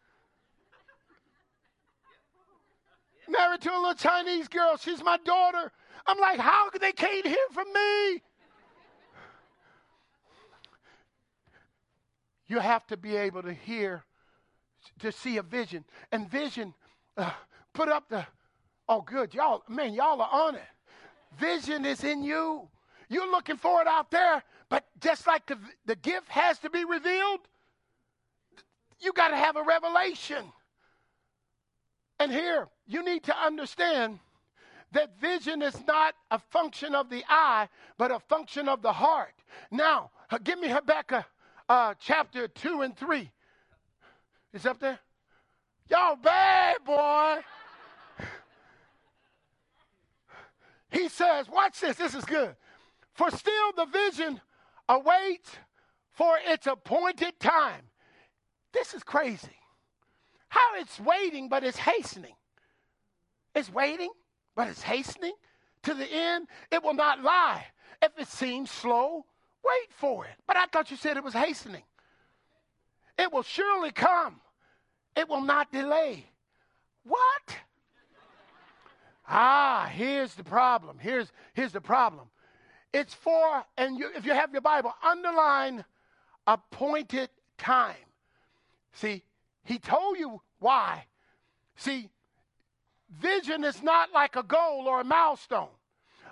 Married 3.29 3.63
to 3.63 3.73
a 3.73 3.79
little 3.79 3.95
Chinese 3.95 4.49
girl. 4.49 4.77
She's 4.77 5.03
my 5.03 5.19
daughter. 5.25 5.73
I'm 6.07 6.19
like, 6.21 6.39
how 6.39 6.71
they 6.71 6.93
can't 6.93 7.27
hear 7.27 7.37
from 7.53 7.73
me? 7.73 8.23
You 12.49 12.61
have 12.61 12.87
to 12.89 12.97
be 12.97 13.17
able 13.17 13.43
to 13.43 13.53
hear, 13.53 14.05
to 15.01 15.11
see 15.11 15.37
a 15.37 15.43
vision. 15.43 15.85
And 16.13 16.31
vision, 16.31 16.75
uh, 17.17 17.31
put 17.73 17.89
up 17.89 18.09
the, 18.09 18.27
oh, 18.89 19.01
good. 19.01 19.35
Y'all, 19.35 19.63
man, 19.69 19.95
y'all 19.95 20.21
are 20.21 20.47
on 20.49 20.55
it. 20.55 20.63
Vision 21.39 21.85
is 21.85 22.05
in 22.05 22.23
you. 22.23 22.69
You're 23.09 23.31
looking 23.31 23.57
for 23.57 23.81
it 23.83 23.89
out 23.89 24.11
there, 24.11 24.43
but 24.69 24.85
just 25.01 25.27
like 25.27 25.47
the, 25.47 25.59
the 25.87 25.97
gift 25.97 26.29
has 26.29 26.59
to 26.61 26.71
be 26.71 26.85
revealed, 26.85 27.41
you 29.01 29.13
got 29.13 29.29
to 29.29 29.37
have 29.37 29.57
a 29.57 29.63
revelation. 29.63 30.45
And 32.19 32.33
here, 32.33 32.69
you 32.87 33.05
need 33.05 33.25
to 33.25 33.37
understand 33.37 34.19
that 34.93 35.21
vision 35.21 35.63
is 35.63 35.77
not 35.87 36.15
a 36.31 36.39
function 36.39 36.95
of 36.95 37.11
the 37.11 37.23
eye, 37.29 37.69
but 37.99 38.11
a 38.11 38.19
function 38.19 38.69
of 38.69 38.83
the 38.83 38.93
heart. 38.93 39.35
Now, 39.71 40.11
uh, 40.31 40.39
give 40.39 40.59
me 40.59 40.69
Habakkuk 40.69 41.25
uh, 41.69 41.95
chapter 41.99 42.49
2 42.49 42.83
and 42.83 42.97
3. 42.97 43.31
It's 44.53 44.67
up 44.67 44.81
there? 44.81 44.99
Y'all 45.89 46.17
bad, 46.17 46.79
boy. 46.85 47.37
he 50.91 51.09
says, 51.09 51.49
watch 51.49 51.81
this, 51.81 51.97
this 51.97 52.15
is 52.15 52.25
good. 52.25 52.57
For 53.15 53.31
still 53.31 53.73
the 53.77 53.87
vision 53.87 54.41
awaits 54.89 55.51
for 56.13 56.37
its 56.47 56.67
appointed 56.67 57.39
time. 57.39 57.83
This 58.73 58.95
is 58.95 59.03
crazy. 59.03 59.59
How 60.49 60.77
it's 60.77 61.01
waiting, 61.01 61.49
but 61.49 61.65
it's 61.65 61.77
hastening. 61.77 62.35
It's 63.55 63.73
waiting, 63.73 64.11
but 64.55 64.69
it's 64.69 64.83
hastening 64.83 65.35
to 65.83 65.95
the 65.95 66.07
end. 66.11 66.49
It 66.71 66.83
will 66.83 66.95
not 66.95 67.23
lie. 67.23 67.65
If 68.03 68.13
it 68.19 68.29
seems 68.29 68.71
slow, 68.71 69.25
Wait 69.67 69.93
for 69.93 70.25
it. 70.25 70.35
But 70.47 70.57
I 70.57 70.67
thought 70.67 70.91
you 70.91 70.97
said 70.97 71.17
it 71.17 71.25
was 71.25 71.35
hastening. 71.35 71.83
It 73.19 73.33
will 73.33 73.43
surely 73.43 73.91
come, 73.91 74.41
it 75.17 75.29
will 75.29 75.41
not 75.41 75.73
delay. 75.73 76.27
What? 77.05 77.57
ah, 79.29 79.91
here's 79.93 80.35
the 80.35 80.45
problem. 80.45 80.99
Here's, 80.99 81.31
here's 81.55 81.73
the 81.73 81.81
problem. 81.81 82.29
It's 82.93 83.15
for, 83.15 83.65
and 83.77 83.99
you, 83.99 84.11
if 84.17 84.25
you 84.25 84.33
have 84.33 84.53
your 84.53 84.61
Bible, 84.61 84.93
underline 85.03 85.85
appointed 86.47 87.29
time. 87.59 87.95
See, 88.93 89.23
he 89.65 89.79
told 89.79 90.19
you 90.19 90.41
why. 90.61 91.05
See, 91.77 92.09
vision 93.21 93.65
is 93.65 93.83
not 93.83 94.13
like 94.13 94.37
a 94.37 94.43
goal 94.43 94.85
or 94.87 95.01
a 95.01 95.05
milestone 95.05 95.69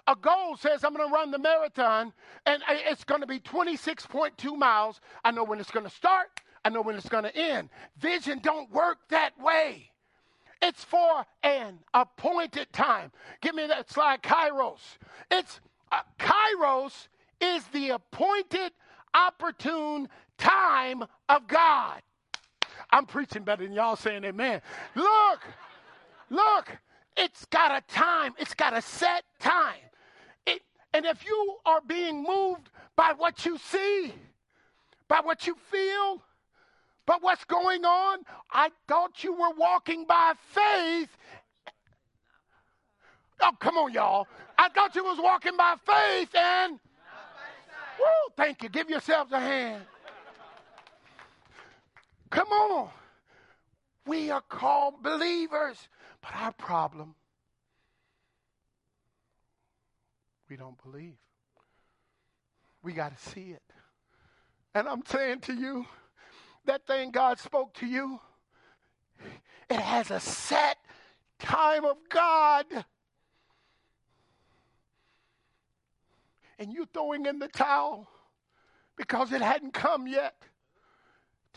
a 0.07 0.17
goal 0.17 0.57
says 0.57 0.85
I'm 0.85 0.95
going 0.95 1.09
to 1.09 1.15
run 1.15 1.31
the 1.31 1.39
marathon 1.39 2.13
and 2.47 2.63
it's 2.69 3.05
going 3.05 3.21
to 3.21 3.27
be 3.27 3.41
26.2 3.41 4.57
miles. 4.57 5.01
I 5.25 5.31
know 5.31 5.45
when 5.45 5.61
it's 5.61 5.71
going 5.71 5.87
to 5.87 5.93
start, 5.93 6.29
I 6.65 6.69
know 6.69 6.83
when 6.83 6.97
it's 6.97 7.09
going 7.09 7.25
to 7.25 7.37
end. 7.37 7.71
Vision 7.99 8.41
don't 8.43 8.71
work 8.71 8.99
that 9.11 9.39
way. 9.41 9.91
It's 10.63 10.85
for 10.85 11.25
an 11.43 11.79
appointed 11.93 12.73
time. 12.73 13.13
Give 13.41 13.55
me 13.55 13.67
that 13.67 13.91
slide, 13.91 14.23
Kairos. 14.23 14.81
It's 15.31 15.61
uh, 15.93 16.01
Kairos 16.19 17.09
is 17.41 17.65
the 17.69 17.91
appointed, 17.91 18.73
opportune 19.13 20.09
time 20.39 21.05
of 21.29 21.47
God. 21.47 22.01
I'm 22.91 23.07
preaching 23.07 23.43
better 23.43 23.65
than 23.65 23.75
y'all 23.75 23.97
saying 23.97 24.25
amen. 24.25 24.63
Look, 24.95 25.41
look, 26.31 26.79
it's 27.17 27.45
got 27.47 27.71
a 27.71 27.83
time, 27.93 28.35
it's 28.39 28.55
got 28.55 28.77
a 28.77 28.83
set 28.83 29.25
time. 29.41 29.75
And 30.95 31.05
if 31.05 31.25
you 31.25 31.57
are 31.67 31.81
being 31.87 32.23
moved 32.23 32.71
by 32.95 33.15
what 33.17 33.45
you 33.45 33.59
see, 33.59 34.15
by 35.09 35.21
what 35.21 35.45
you 35.45 35.57
feel, 35.71 36.23
by 37.05 37.17
what's 37.21 37.45
going 37.45 37.85
on, 37.85 38.21
I 38.51 38.71
thought 38.87 39.25
you 39.25 39.33
were 39.33 39.55
walking 39.59 40.07
by 40.07 40.35
faith. 40.53 41.11
Oh, 43.43 43.51
come 43.59 43.77
on, 43.77 43.93
y'all. 43.93 44.29
I 44.57 44.69
thought 44.69 44.95
you 44.95 45.03
was 45.03 45.19
walking 45.21 45.57
by 45.57 45.75
faith 45.85 46.35
and 46.35 46.79
Woo, 47.99 48.33
thank 48.37 48.63
you. 48.63 48.69
Give 48.69 48.89
yourselves 48.89 49.33
a 49.33 49.41
hand. 49.41 49.85
Come 52.31 52.49
on. 52.49 52.89
We 54.07 54.31
are 54.31 54.43
called 54.43 55.03
believers. 55.03 55.89
But 56.21 56.35
our 56.37 56.53
problem 56.53 57.15
we 60.49 60.57
don't 60.57 60.81
believe. 60.83 61.17
We 62.83 62.93
got 62.93 63.17
to 63.17 63.31
see 63.31 63.51
it. 63.51 63.63
And 64.75 64.89
I'm 64.89 65.05
saying 65.07 65.41
to 65.43 65.55
you, 65.55 65.87
that 66.67 66.87
thing 66.87 67.11
God 67.11 67.39
spoke 67.39 67.75
to 67.75 67.87
you, 67.87 68.21
it 69.71 69.79
has 69.79 70.11
a 70.11 70.21
set 70.21 70.77
time 71.39 71.85
of 71.85 71.97
God. 72.09 72.67
And 76.59 76.73
you 76.73 76.87
throwing 76.93 77.27
in 77.27 77.39
the 77.39 77.49
towel 77.49 78.09
because 78.97 79.33
it 79.33 79.41
hadn't 79.41 79.73
come 79.75 80.07
yet. 80.07 80.35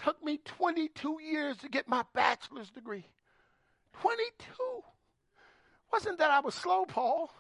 Took 0.04 0.24
me 0.24 0.40
22 0.44 1.20
years 1.22 1.58
to 1.58 1.70
get 1.70 1.88
my 1.88 2.04
bachelor's 2.14 2.70
degree. 2.70 3.06
22. 4.02 4.54
Wasn't 5.92 6.20
that 6.20 6.32
I 6.32 6.40
was 6.40 6.54
slow, 6.54 6.86
Paul? 6.86 7.32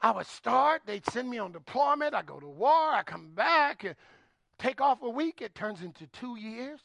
I 0.00 0.10
would 0.10 0.26
start, 0.26 0.82
they'd 0.86 1.06
send 1.10 1.30
me 1.30 1.38
on 1.38 1.52
deployment, 1.52 2.14
I 2.14 2.22
go 2.22 2.38
to 2.38 2.46
war, 2.46 2.92
I 2.92 3.02
come 3.04 3.30
back, 3.34 3.96
take 4.58 4.80
off 4.80 5.02
a 5.02 5.08
week, 5.08 5.40
it 5.40 5.54
turns 5.54 5.82
into 5.82 6.06
two 6.08 6.36
years. 6.36 6.80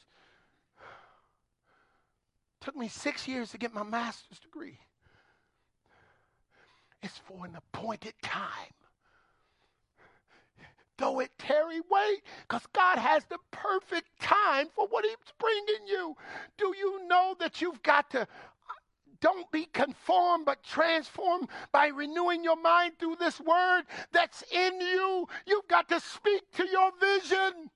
Took 2.61 2.75
me 2.75 2.87
six 2.87 3.27
years 3.27 3.51
to 3.51 3.57
get 3.57 3.73
my 3.73 3.83
master's 3.83 4.39
degree. 4.39 4.77
It's 7.01 7.17
for 7.17 7.45
an 7.45 7.55
appointed 7.55 8.13
time. 8.21 8.73
Though 10.97 11.19
it 11.19 11.31
tarry, 11.39 11.81
wait, 11.89 12.21
because 12.47 12.67
God 12.73 12.99
has 12.99 13.25
the 13.25 13.39
perfect 13.49 14.07
time 14.21 14.67
for 14.75 14.85
what 14.87 15.03
He's 15.03 15.15
bringing 15.39 15.87
you. 15.87 16.15
Do 16.59 16.75
you 16.77 17.07
know 17.07 17.35
that 17.39 17.59
you've 17.59 17.81
got 17.81 18.11
to 18.11 18.27
don't 19.21 19.49
be 19.51 19.65
conformed, 19.65 20.45
but 20.45 20.63
transformed 20.63 21.47
by 21.71 21.87
renewing 21.87 22.43
your 22.43 22.59
mind 22.59 22.93
through 22.99 23.17
this 23.19 23.39
word 23.39 23.83
that's 24.11 24.43
in 24.51 24.81
you. 24.81 25.27
You've 25.45 25.67
got 25.67 25.87
to 25.89 25.99
speak 25.99 26.41
to 26.57 26.67
your 26.67 26.91
vision. 26.99 27.69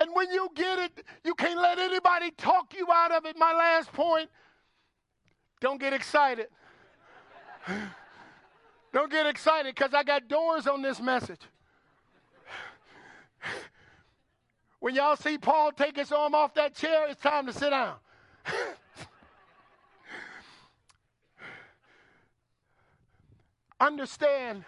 And 0.00 0.10
when 0.14 0.30
you 0.30 0.48
get 0.54 0.78
it, 0.78 1.04
you 1.22 1.34
can't 1.34 1.60
let 1.60 1.78
anybody 1.78 2.30
talk 2.32 2.74
you 2.76 2.90
out 2.90 3.12
of 3.12 3.26
it. 3.26 3.36
My 3.38 3.52
last 3.52 3.92
point 3.92 4.30
don't 5.60 5.78
get 5.78 5.92
excited. 5.92 6.48
don't 8.92 9.10
get 9.10 9.26
excited 9.26 9.74
because 9.74 9.94
I 9.94 10.02
got 10.02 10.28
doors 10.28 10.66
on 10.66 10.82
this 10.82 11.00
message. 11.00 11.40
When 14.80 14.96
y'all 14.96 15.14
see 15.14 15.38
Paul 15.38 15.70
take 15.70 15.94
his 15.94 16.10
arm 16.10 16.34
off 16.34 16.54
that 16.54 16.74
chair, 16.74 17.06
it's 17.08 17.22
time 17.22 17.46
to 17.46 17.52
sit 17.52 17.70
down. 17.70 17.94
Understand, 23.82 24.64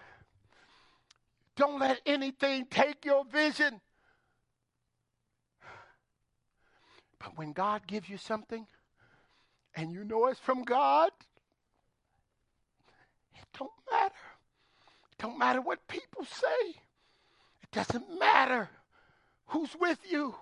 don't 1.55 1.79
let 1.79 2.01
anything 2.05 2.67
take 2.69 3.05
your 3.05 3.25
vision. 3.25 3.81
But 7.21 7.39
when 7.39 7.53
God 7.53 7.87
gives 7.87 8.09
you 8.09 8.17
something 8.17 8.67
and 9.77 9.93
you 9.93 10.03
know 10.03 10.27
it's 10.27 10.41
from 10.41 10.65
God, 10.65 11.12
it 13.37 13.47
don't 13.57 13.71
matter. 13.89 14.15
It 15.12 15.19
don't 15.19 15.39
matter 15.39 15.61
what 15.61 15.87
people 15.87 16.25
say. 16.25 16.71
It 17.62 17.71
doesn't 17.71 18.19
matter 18.19 18.69
who's 19.47 19.77
with 19.81 20.01
you 20.11 20.35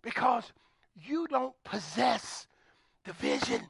because 0.00 0.54
you 0.94 1.26
don't 1.26 1.54
possess 1.64 2.46
the 3.04 3.12
vision. 3.12 3.60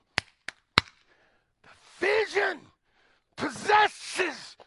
The 0.76 2.06
vision 2.06 2.60
possesses 3.38 4.56
you. 4.58 4.64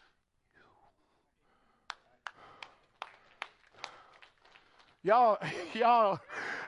Y'all, 5.04 5.38
y'all, 5.74 6.20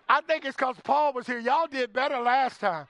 I 0.08 0.20
think 0.22 0.44
it's 0.44 0.56
because 0.56 0.76
Paul 0.82 1.12
was 1.12 1.26
here. 1.26 1.38
Y'all 1.38 1.66
did 1.66 1.92
better 1.92 2.18
last 2.20 2.60
time. 2.60 2.86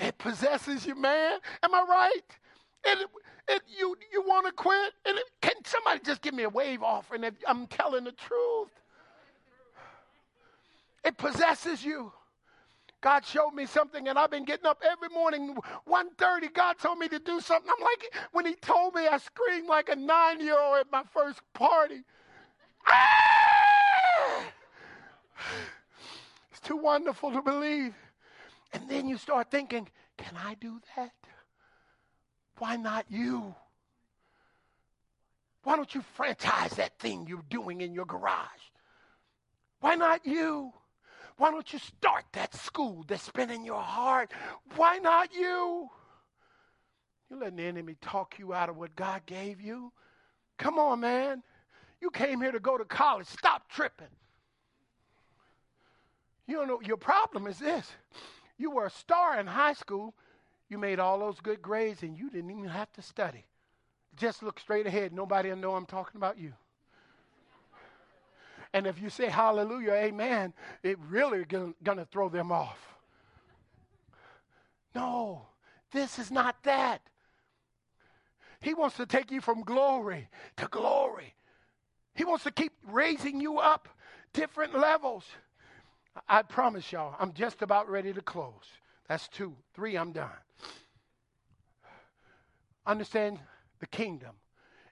It 0.00 0.16
possesses 0.18 0.86
you, 0.86 0.94
man. 0.94 1.38
Am 1.62 1.74
I 1.74 1.84
right? 1.88 2.20
And 2.84 3.00
it, 3.00 3.08
it, 3.48 3.62
you 3.66 3.96
you 4.12 4.22
want 4.22 4.46
to 4.46 4.52
quit? 4.52 4.92
And 5.04 5.18
it, 5.18 5.24
can 5.40 5.54
somebody 5.64 6.00
just 6.04 6.22
give 6.22 6.34
me 6.34 6.44
a 6.44 6.48
wave 6.48 6.82
offering 6.82 7.24
if 7.24 7.34
I'm 7.46 7.66
telling 7.66 8.04
the 8.04 8.12
truth? 8.12 8.68
It 11.04 11.16
possesses 11.16 11.84
you. 11.84 12.12
God 13.00 13.24
showed 13.24 13.52
me 13.52 13.66
something, 13.66 14.08
and 14.08 14.18
I've 14.18 14.30
been 14.30 14.44
getting 14.44 14.66
up 14.66 14.82
every 14.84 15.08
morning, 15.08 15.56
1.30. 15.88 16.52
God 16.52 16.78
told 16.78 16.98
me 16.98 17.08
to 17.08 17.18
do 17.18 17.40
something. 17.40 17.70
I'm 17.76 17.82
like, 17.82 18.14
when 18.32 18.44
He 18.44 18.54
told 18.54 18.94
me, 18.94 19.06
I 19.06 19.18
screamed 19.18 19.68
like 19.68 19.88
a 19.88 19.96
nine-year-old 19.96 20.78
at 20.78 20.90
my 20.90 21.04
first 21.12 21.40
party. 21.54 22.02
Ah! 22.88 24.44
It's 26.50 26.60
too 26.60 26.76
wonderful 26.76 27.30
to 27.32 27.42
believe. 27.42 27.94
And 28.72 28.88
then 28.88 29.08
you 29.08 29.16
start 29.16 29.50
thinking, 29.50 29.88
can 30.16 30.34
I 30.36 30.54
do 30.54 30.80
that? 30.96 31.12
Why 32.58 32.76
not 32.76 33.06
you? 33.08 33.54
Why 35.62 35.76
don't 35.76 35.94
you 35.94 36.02
franchise 36.14 36.72
that 36.72 36.98
thing 36.98 37.26
you're 37.28 37.44
doing 37.48 37.80
in 37.80 37.94
your 37.94 38.06
garage? 38.06 38.62
Why 39.80 39.94
not 39.94 40.26
you? 40.26 40.72
Why 41.38 41.52
don't 41.52 41.72
you 41.72 41.78
start 41.78 42.24
that 42.32 42.54
school 42.54 43.04
that's 43.06 43.30
been 43.30 43.50
in 43.50 43.64
your 43.64 43.80
heart? 43.80 44.32
Why 44.76 44.98
not 44.98 45.32
you? 45.32 45.88
You're 47.30 47.38
letting 47.38 47.56
the 47.56 47.62
enemy 47.62 47.96
talk 48.00 48.38
you 48.38 48.52
out 48.52 48.68
of 48.68 48.76
what 48.76 48.96
God 48.96 49.22
gave 49.24 49.60
you. 49.60 49.92
Come 50.58 50.78
on, 50.78 51.00
man. 51.00 51.42
You 52.00 52.10
came 52.10 52.40
here 52.40 52.52
to 52.52 52.60
go 52.60 52.76
to 52.76 52.84
college. 52.84 53.28
Stop 53.28 53.70
tripping. 53.70 54.08
You 56.48 56.66
know, 56.66 56.80
your 56.84 56.96
problem 56.96 57.46
is 57.46 57.58
this. 57.58 57.88
You 58.56 58.72
were 58.72 58.86
a 58.86 58.90
star 58.90 59.38
in 59.38 59.46
high 59.46 59.74
school. 59.74 60.14
You 60.68 60.78
made 60.78 60.98
all 60.98 61.20
those 61.20 61.38
good 61.40 61.62
grades 61.62 62.02
and 62.02 62.18
you 62.18 62.30
didn't 62.30 62.50
even 62.50 62.64
have 62.64 62.92
to 62.94 63.02
study. 63.02 63.44
Just 64.16 64.42
look 64.42 64.58
straight 64.58 64.86
ahead. 64.86 65.12
Nobody 65.12 65.50
will 65.50 65.56
know 65.56 65.74
I'm 65.74 65.86
talking 65.86 66.16
about 66.16 66.38
you. 66.38 66.54
And 68.72 68.86
if 68.86 69.00
you 69.00 69.10
say 69.10 69.26
hallelujah, 69.26 69.92
amen, 69.92 70.52
it 70.82 70.98
really 71.08 71.44
going 71.44 71.74
to 71.82 72.06
throw 72.10 72.28
them 72.28 72.52
off. 72.52 72.78
No, 74.94 75.42
this 75.92 76.18
is 76.18 76.30
not 76.30 76.62
that. 76.64 77.00
He 78.60 78.74
wants 78.74 78.96
to 78.96 79.06
take 79.06 79.30
you 79.30 79.40
from 79.40 79.62
glory 79.62 80.28
to 80.56 80.66
glory. 80.66 81.34
He 82.14 82.24
wants 82.24 82.44
to 82.44 82.50
keep 82.50 82.72
raising 82.90 83.40
you 83.40 83.58
up 83.58 83.88
different 84.32 84.76
levels. 84.78 85.24
I 86.28 86.42
promise 86.42 86.90
y'all, 86.90 87.14
I'm 87.20 87.32
just 87.32 87.62
about 87.62 87.88
ready 87.88 88.12
to 88.12 88.20
close. 88.20 88.64
That's 89.08 89.28
two. 89.28 89.54
Three, 89.74 89.96
I'm 89.96 90.12
done. 90.12 90.30
Understand 92.86 93.38
the 93.78 93.86
kingdom. 93.86 94.32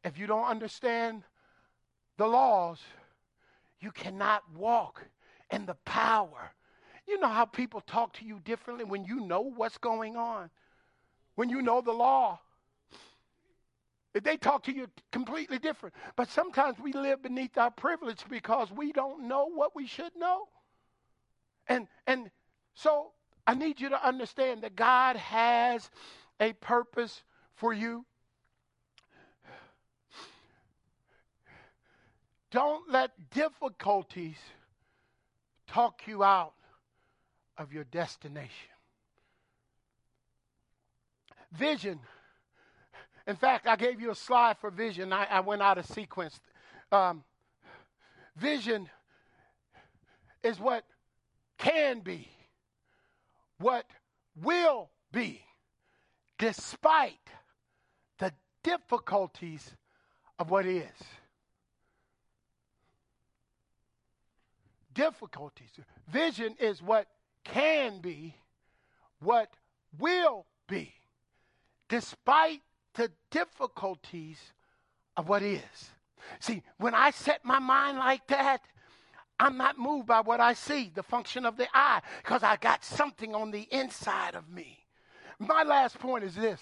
If 0.05 0.19
you 0.19 0.27
don't 0.27 0.47
understand 0.47 1.25
the 2.17 2.27
laws, 2.27 2.79
you 3.81 3.91
cannot 3.93 4.43
walk 4.55 5.05
in 5.51 5.67
the 5.67 5.77
power. 5.85 6.53
You 7.07 7.21
know 7.21 7.29
how 7.29 7.45
people 7.45 7.81
talk 7.81 8.15
to 8.15 8.25
you 8.25 8.41
differently 8.45 8.85
when 8.85 9.05
you 9.05 9.21
know 9.21 9.41
what's 9.41 9.79
going 9.79 10.17
on, 10.17 10.51
when 11.37 11.49
you 11.49 11.63
know 11.63 11.81
the 11.81 11.93
law. 11.93 12.41
They 14.15 14.39
talk 14.39 14.65
to 14.65 14.75
you 14.75 14.87
completely 15.13 15.59
different. 15.59 15.95
But 16.17 16.31
sometimes 16.31 16.79
we 16.79 16.93
live 16.93 17.23
beneath 17.23 17.59
our 17.59 17.71
privilege 17.71 18.25
because 18.31 18.71
we 18.73 18.93
don't 18.93 19.29
know 19.29 19.47
what 19.47 19.77
we 19.77 19.87
should 19.87 20.17
know. 20.17 20.45
And 21.69 21.87
and 22.07 22.31
so 22.75 23.13
I 23.47 23.55
need 23.55 23.81
you 23.81 23.91
to 23.91 24.07
understand 24.07 24.63
that 24.63 24.75
God 24.75 25.17
has 25.17 25.91
a 26.41 26.55
purpose 26.55 27.23
for 27.55 27.73
you. 27.73 28.07
Don't 32.57 32.91
let 32.91 33.11
difficulties 33.33 34.39
talk 35.67 36.01
you 36.07 36.25
out 36.25 36.55
of 37.59 37.71
your 37.71 37.85
destination. 37.85 38.71
Vision. 41.53 42.01
In 43.27 43.37
fact, 43.37 43.67
I 43.67 43.77
gave 43.77 44.01
you 44.01 44.11
a 44.11 44.15
slide 44.15 44.57
for 44.57 44.71
vision. 44.71 45.13
I, 45.13 45.27
I 45.27 45.41
went 45.41 45.61
out 45.61 45.77
of 45.77 45.85
sequence. 45.85 46.41
Um, 46.91 47.25
vision 48.39 48.89
is 50.43 50.59
what 50.59 50.85
can 51.59 52.01
be, 52.01 52.27
what 53.59 53.85
will 54.43 54.89
be, 55.13 55.43
despite 56.39 57.19
the 58.17 58.33
difficulties 58.63 59.77
of 60.39 60.51
what 60.51 60.65
is. 60.65 60.87
Difficulties. 64.97 65.69
Vision 66.09 66.57
is 66.59 66.83
what 66.83 67.07
can 67.45 68.01
be, 68.01 68.35
what 69.21 69.51
will 69.99 70.47
be, 70.67 70.93
despite 71.89 72.63
the 72.95 73.13
difficulties 73.31 74.39
of 75.17 75.29
what 75.29 75.43
is. 75.43 75.61
See, 76.41 76.63
when 76.79 76.95
I 76.95 77.11
set 77.11 77.45
my 77.45 77.61
mind 77.61 77.99
like 77.99 78.27
that, 78.29 78.63
I'm 79.39 79.59
not 79.59 79.79
moved 79.79 80.07
by 80.07 80.23
what 80.23 80.41
I 80.41 80.55
see, 80.55 80.91
the 80.95 81.03
function 81.03 81.45
of 81.45 81.57
the 81.57 81.69
eye, 81.75 82.01
because 82.23 82.43
I 82.43 82.57
got 82.57 82.83
something 82.83 83.35
on 83.35 83.51
the 83.51 83.69
inside 83.71 84.35
of 84.35 84.49
me. 84.49 84.87
My 85.39 85.63
last 85.63 85.99
point 85.99 86.25
is 86.25 86.35
this. 86.35 86.61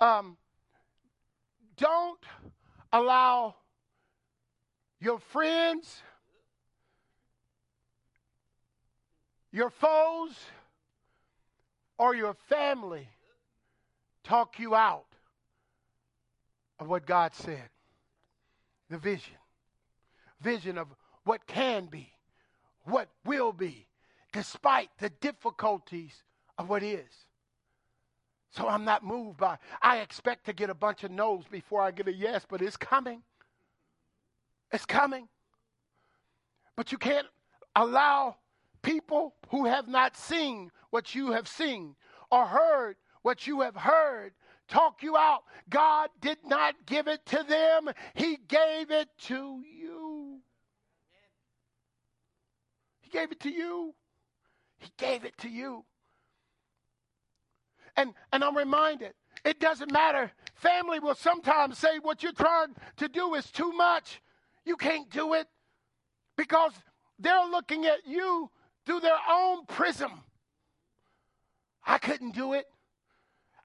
Um, 0.00 0.36
don't 1.76 2.20
allow 2.92 3.56
your 5.00 5.18
friends, 5.18 6.02
your 9.52 9.70
foes, 9.70 10.32
or 11.98 12.14
your 12.14 12.34
family 12.48 13.08
talk 14.24 14.58
you 14.58 14.74
out 14.74 15.04
of 16.78 16.88
what 16.88 17.06
God 17.06 17.34
said. 17.34 17.68
The 18.88 18.98
vision. 18.98 19.34
Vision 20.40 20.78
of 20.78 20.88
what 21.24 21.46
can 21.46 21.86
be, 21.86 22.10
what 22.84 23.08
will 23.26 23.52
be, 23.52 23.86
despite 24.32 24.88
the 24.98 25.10
difficulties 25.20 26.22
of 26.56 26.68
what 26.68 26.82
is. 26.82 27.26
So 28.52 28.66
I'm 28.66 28.84
not 28.84 29.04
moved 29.04 29.36
by, 29.36 29.58
I 29.82 29.98
expect 29.98 30.46
to 30.46 30.52
get 30.52 30.70
a 30.70 30.74
bunch 30.74 31.04
of 31.04 31.10
no's 31.10 31.44
before 31.50 31.82
I 31.82 31.90
get 31.90 32.08
a 32.08 32.12
yes, 32.12 32.46
but 32.48 32.62
it's 32.62 32.76
coming. 32.76 33.22
It's 34.72 34.86
coming. 34.86 35.28
But 36.76 36.90
you 36.90 36.98
can't 36.98 37.26
allow 37.76 38.36
people 38.82 39.34
who 39.48 39.66
have 39.66 39.88
not 39.88 40.16
seen 40.16 40.70
what 40.90 41.14
you 41.14 41.32
have 41.32 41.48
seen 41.48 41.96
or 42.30 42.46
heard 42.46 42.96
what 43.22 43.46
you 43.46 43.60
have 43.60 43.76
heard 43.76 44.32
talk 44.68 45.02
you 45.02 45.16
out. 45.16 45.42
God 45.68 46.08
did 46.20 46.38
not 46.46 46.74
give 46.86 47.08
it 47.08 47.26
to 47.26 47.44
them, 47.46 47.92
He 48.14 48.38
gave 48.48 48.90
it 48.90 49.08
to 49.26 49.62
you. 49.62 50.38
He 53.00 53.10
gave 53.10 53.32
it 53.32 53.40
to 53.40 53.50
you. 53.50 53.94
He 54.78 54.90
gave 54.96 55.24
it 55.24 55.36
to 55.38 55.48
you. 55.48 55.84
And, 57.96 58.14
and 58.32 58.42
I'm 58.44 58.56
reminded, 58.56 59.12
it 59.44 59.60
doesn't 59.60 59.92
matter. 59.92 60.30
Family 60.54 61.00
will 61.00 61.14
sometimes 61.14 61.76
say 61.76 61.98
what 62.00 62.22
you're 62.22 62.32
trying 62.32 62.74
to 62.98 63.08
do 63.08 63.34
is 63.34 63.50
too 63.50 63.72
much. 63.72 64.22
You 64.64 64.76
can't 64.76 65.10
do 65.10 65.34
it 65.34 65.48
because 66.36 66.72
they're 67.18 67.46
looking 67.50 67.86
at 67.86 68.06
you 68.06 68.50
through 68.90 68.98
their 68.98 69.18
own 69.30 69.64
prism. 69.66 70.10
I 71.86 71.98
couldn't 71.98 72.34
do 72.34 72.54
it. 72.54 72.64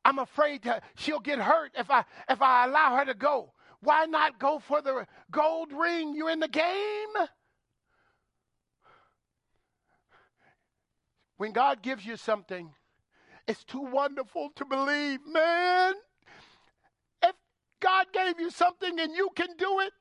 I'm 0.03 0.19
afraid 0.19 0.61
that 0.65 0.83
she'll 0.97 1.19
get 1.19 1.39
hurt 1.39 1.71
if 1.75 1.89
I 1.89 2.05
if 2.29 2.43
I 2.43 2.65
allow 2.65 2.97
her 2.97 3.05
to 3.05 3.15
go. 3.15 3.51
Why 3.79 4.05
not 4.05 4.37
go 4.37 4.59
for 4.59 4.83
the 4.83 5.07
gold 5.31 5.71
ring? 5.73 6.13
You're 6.15 6.29
in 6.29 6.39
the 6.39 6.47
game. 6.47 7.27
When 11.37 11.53
God 11.53 11.81
gives 11.81 12.05
you 12.05 12.17
something, 12.17 12.69
it's 13.47 13.63
too 13.63 13.81
wonderful 13.81 14.51
to 14.57 14.65
believe, 14.65 15.21
man. 15.27 15.95
If 17.23 17.33
God 17.79 18.05
gave 18.13 18.39
you 18.39 18.51
something 18.51 18.99
and 18.99 19.11
you 19.15 19.29
can 19.35 19.57
do 19.57 19.79
it, 19.79 19.91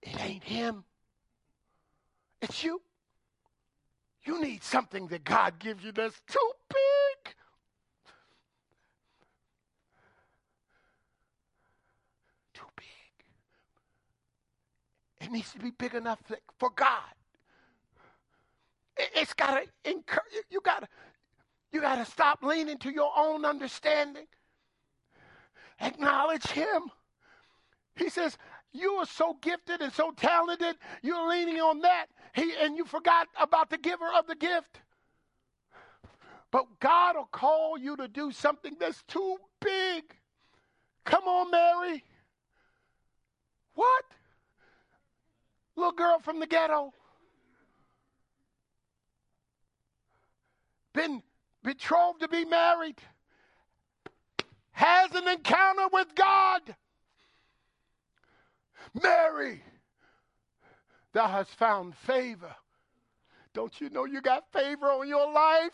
it 0.00 0.18
ain't 0.18 0.44
Him. 0.44 0.84
It's 2.40 2.64
you. 2.64 2.80
You 4.26 4.40
need 4.40 4.64
something 4.64 5.06
that 5.08 5.24
God 5.24 5.58
gives 5.60 5.84
you 5.84 5.92
that's 5.92 6.20
too 6.26 6.50
big. 6.68 7.34
Too 12.52 12.66
big. 12.76 12.86
It 15.20 15.32
needs 15.32 15.52
to 15.52 15.60
be 15.60 15.70
big 15.70 15.94
enough 15.94 16.18
for 16.58 16.70
God. 16.74 17.02
It's 18.96 19.32
got 19.32 19.62
to 19.62 19.90
encourage 19.90 20.32
you. 20.50 20.60
Got 20.60 20.80
to 20.82 20.88
you 21.72 21.80
got 21.80 21.96
to 21.96 22.10
stop 22.10 22.42
leaning 22.42 22.78
to 22.78 22.90
your 22.90 23.12
own 23.16 23.44
understanding. 23.44 24.26
Acknowledge 25.80 26.46
Him. 26.46 26.90
He 27.96 28.08
says, 28.08 28.38
You 28.72 28.92
are 28.92 29.06
so 29.06 29.36
gifted 29.42 29.82
and 29.82 29.92
so 29.92 30.10
talented, 30.12 30.76
you're 31.02 31.28
leaning 31.28 31.60
on 31.60 31.80
that. 31.80 32.06
He, 32.36 32.52
and 32.60 32.76
you 32.76 32.84
forgot 32.84 33.28
about 33.40 33.70
the 33.70 33.78
giver 33.78 34.08
of 34.14 34.26
the 34.26 34.34
gift. 34.34 34.80
But 36.50 36.66
God 36.80 37.16
will 37.16 37.24
call 37.24 37.78
you 37.78 37.96
to 37.96 38.08
do 38.08 38.30
something 38.30 38.76
that's 38.78 39.02
too 39.08 39.38
big. 39.60 40.04
Come 41.04 41.24
on, 41.24 41.50
Mary. 41.50 42.04
What? 43.74 44.04
Little 45.76 45.92
girl 45.92 46.18
from 46.18 46.38
the 46.38 46.46
ghetto. 46.46 46.92
Been 50.92 51.22
betrothed 51.62 52.20
to 52.20 52.28
be 52.28 52.44
married, 52.44 52.98
has 54.72 55.10
an 55.14 55.26
encounter 55.26 55.88
with 55.90 56.14
God. 56.14 56.62
Mary, 59.02 59.62
thou 61.16 61.26
hast 61.26 61.50
found 61.50 61.96
favor. 61.96 62.54
Don't 63.54 63.80
you 63.80 63.88
know 63.88 64.04
you 64.04 64.20
got 64.20 64.44
favor 64.52 64.86
on 64.86 65.08
your 65.08 65.32
life? 65.32 65.72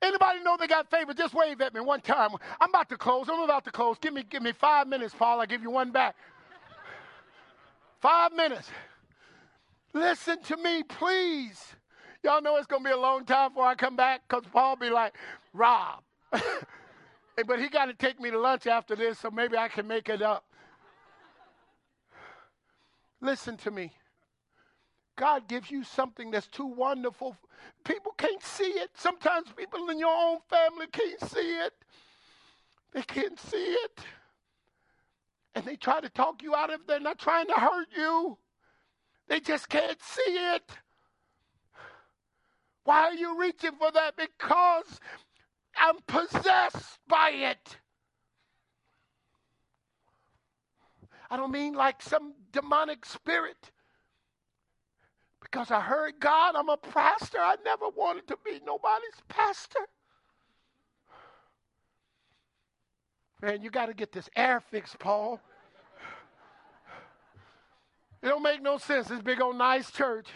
Anybody 0.00 0.42
know 0.42 0.56
they 0.58 0.66
got 0.66 0.90
favor? 0.90 1.12
Just 1.12 1.34
wave 1.34 1.60
at 1.60 1.74
me 1.74 1.80
one 1.80 2.00
time. 2.00 2.30
I'm 2.60 2.70
about 2.70 2.88
to 2.88 2.96
close. 2.96 3.28
I'm 3.28 3.40
about 3.40 3.64
to 3.64 3.70
close. 3.70 3.98
Give 4.00 4.14
me, 4.14 4.22
give 4.22 4.42
me 4.42 4.52
five 4.52 4.88
minutes, 4.88 5.14
Paul. 5.14 5.40
I'll 5.40 5.46
give 5.46 5.60
you 5.62 5.70
one 5.70 5.90
back. 5.90 6.16
five 8.00 8.32
minutes. 8.32 8.70
Listen 9.92 10.40
to 10.44 10.56
me, 10.56 10.82
please. 10.82 11.62
Y'all 12.22 12.40
know 12.40 12.56
it's 12.56 12.66
to 12.66 12.80
be 12.80 12.90
a 12.90 12.96
long 12.96 13.26
time 13.26 13.50
before 13.50 13.66
I 13.66 13.74
come 13.74 13.96
back 13.96 14.22
because 14.26 14.44
Paul 14.50 14.76
be 14.76 14.88
like, 14.88 15.14
Rob. 15.52 16.02
but 16.32 17.60
he 17.60 17.68
got 17.68 17.86
to 17.86 17.94
take 17.94 18.18
me 18.18 18.30
to 18.30 18.38
lunch 18.38 18.66
after 18.66 18.96
this, 18.96 19.18
so 19.18 19.30
maybe 19.30 19.58
I 19.58 19.68
can 19.68 19.86
make 19.86 20.08
it 20.08 20.22
up. 20.22 20.44
Listen 23.24 23.56
to 23.56 23.70
me. 23.70 23.90
God 25.16 25.48
gives 25.48 25.70
you 25.70 25.82
something 25.82 26.30
that's 26.30 26.46
too 26.46 26.66
wonderful. 26.66 27.38
People 27.82 28.12
can't 28.18 28.42
see 28.42 28.64
it. 28.64 28.90
Sometimes 28.98 29.48
people 29.56 29.88
in 29.88 29.98
your 29.98 30.14
own 30.14 30.40
family 30.50 30.86
can't 30.92 31.30
see 31.30 31.56
it. 31.56 31.72
They 32.92 33.00
can't 33.00 33.40
see 33.40 33.56
it. 33.56 34.00
And 35.54 35.64
they 35.64 35.76
try 35.76 36.02
to 36.02 36.10
talk 36.10 36.42
you 36.42 36.54
out 36.54 36.70
of 36.70 36.80
it. 36.80 36.86
They're 36.86 37.00
not 37.00 37.18
trying 37.18 37.46
to 37.46 37.54
hurt 37.54 37.88
you. 37.96 38.36
They 39.26 39.40
just 39.40 39.70
can't 39.70 40.02
see 40.02 40.32
it. 40.54 40.70
Why 42.84 43.04
are 43.04 43.14
you 43.14 43.40
reaching 43.40 43.72
for 43.78 43.90
that? 43.90 44.16
Because 44.18 45.00
I'm 45.78 45.96
possessed 46.06 46.98
by 47.08 47.30
it. 47.30 47.78
I 51.34 51.36
don't 51.36 51.50
mean 51.50 51.74
like 51.74 52.00
some 52.00 52.32
demonic 52.52 53.04
spirit. 53.04 53.72
Because 55.42 55.72
I 55.72 55.80
heard 55.80 56.20
God, 56.20 56.54
I'm 56.54 56.68
a 56.68 56.76
pastor. 56.76 57.38
I 57.38 57.56
never 57.64 57.88
wanted 57.88 58.28
to 58.28 58.38
be 58.44 58.60
nobody's 58.64 59.20
pastor. 59.26 59.80
Man, 63.42 63.62
you 63.62 63.70
got 63.70 63.86
to 63.86 63.94
get 63.94 64.12
this 64.12 64.30
air 64.36 64.60
fixed, 64.60 65.00
Paul. 65.00 65.40
It 68.22 68.28
don't 68.28 68.44
make 68.44 68.62
no 68.62 68.78
sense. 68.78 69.08
This 69.08 69.20
big 69.20 69.40
old 69.40 69.58
nice 69.58 69.90
church. 69.90 70.28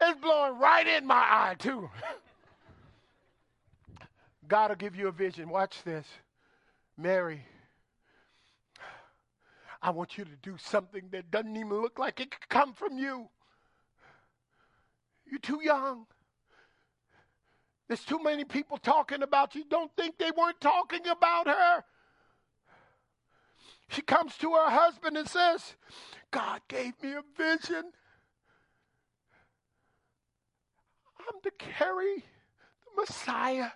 It's 0.00 0.20
blowing 0.20 0.60
right 0.60 0.86
in 0.86 1.04
my 1.04 1.16
eye, 1.16 1.56
too. 1.58 1.90
God 4.46 4.70
will 4.70 4.76
give 4.76 4.94
you 4.94 5.08
a 5.08 5.12
vision. 5.12 5.48
Watch 5.48 5.82
this. 5.82 6.06
Mary, 6.96 7.44
I 9.84 9.90
want 9.90 10.16
you 10.16 10.24
to 10.24 10.36
do 10.42 10.56
something 10.56 11.10
that 11.10 11.30
doesn't 11.30 11.54
even 11.54 11.82
look 11.82 11.98
like 11.98 12.18
it 12.18 12.30
could 12.30 12.48
come 12.48 12.72
from 12.72 12.96
you. 12.96 13.28
You're 15.30 15.38
too 15.40 15.60
young. 15.62 16.06
There's 17.86 18.02
too 18.02 18.18
many 18.22 18.44
people 18.44 18.78
talking 18.78 19.22
about 19.22 19.54
you. 19.54 19.62
Don't 19.68 19.94
think 19.94 20.16
they 20.16 20.30
weren't 20.30 20.58
talking 20.58 21.06
about 21.06 21.48
her. 21.48 21.84
She 23.90 24.00
comes 24.00 24.38
to 24.38 24.52
her 24.52 24.70
husband 24.70 25.18
and 25.18 25.28
says, 25.28 25.74
God 26.30 26.62
gave 26.66 26.94
me 27.02 27.12
a 27.12 27.22
vision. 27.36 27.84
I'm 31.20 31.40
to 31.42 31.50
carry 31.58 32.16
the 32.16 33.02
Messiah. 33.02 33.68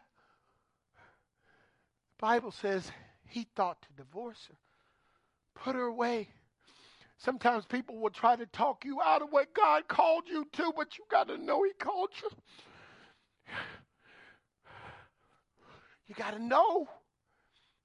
The 2.17 2.27
Bible 2.27 2.51
says 2.51 2.91
he 3.27 3.47
thought 3.55 3.83
to 3.83 3.89
divorce 4.03 4.49
her, 4.49 4.57
put 5.63 5.75
her 5.75 5.87
away. 5.87 6.29
Sometimes 7.19 7.65
people 7.67 7.99
will 7.99 8.11
try 8.11 8.37
to 8.37 8.47
talk 8.47 8.85
you 8.85 9.01
out 9.03 9.23
of 9.23 9.29
what 9.31 9.53
God 9.53 9.89
called 9.89 10.25
you 10.29 10.47
to, 10.53 10.73
but 10.77 10.97
you 10.99 11.05
got 11.11 11.29
to 11.29 11.37
know 11.37 11.65
He 11.65 11.73
called 11.73 12.11
you. 12.23 12.31
You 16.07 16.15
got 16.15 16.33
to 16.35 16.43
know 16.43 16.89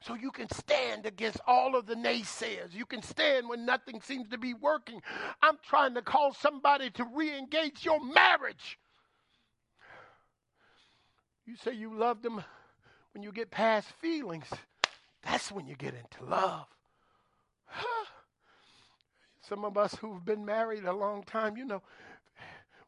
so 0.02 0.16
you 0.16 0.32
can 0.32 0.50
stand 0.50 1.06
against 1.06 1.40
all 1.48 1.76
of 1.76 1.86
the 1.86 1.96
naysayers. 1.96 2.74
You 2.74 2.86
can 2.86 3.02
stand 3.02 3.50
when 3.50 3.66
nothing 3.66 4.02
seems 4.02 4.30
to 4.30 4.38
be 4.38 4.54
working. 4.54 5.02
I'm 5.42 5.58
trying 5.68 5.96
to 5.96 6.02
call 6.02 6.34
somebody 6.34 6.90
to 6.92 7.06
re 7.14 7.38
engage 7.38 7.84
your 7.84 8.04
marriage. 8.04 8.78
You 11.46 11.56
say 11.58 11.74
you 11.74 11.94
love 11.94 12.22
them 12.22 12.44
when 13.14 13.24
you 13.24 13.32
get 13.32 13.52
past 13.52 13.88
feelings. 14.00 14.48
That's 15.24 15.52
when 15.52 15.68
you 15.68 15.76
get 15.76 15.94
into 15.94 16.30
love. 16.30 16.66
Some 19.42 19.66
of 19.66 19.78
us 19.78 19.96
who've 19.96 20.24
been 20.24 20.46
married 20.46 20.86
a 20.86 20.94
long 20.94 21.24
time, 21.24 21.58
you 21.58 21.66
know, 21.66 21.82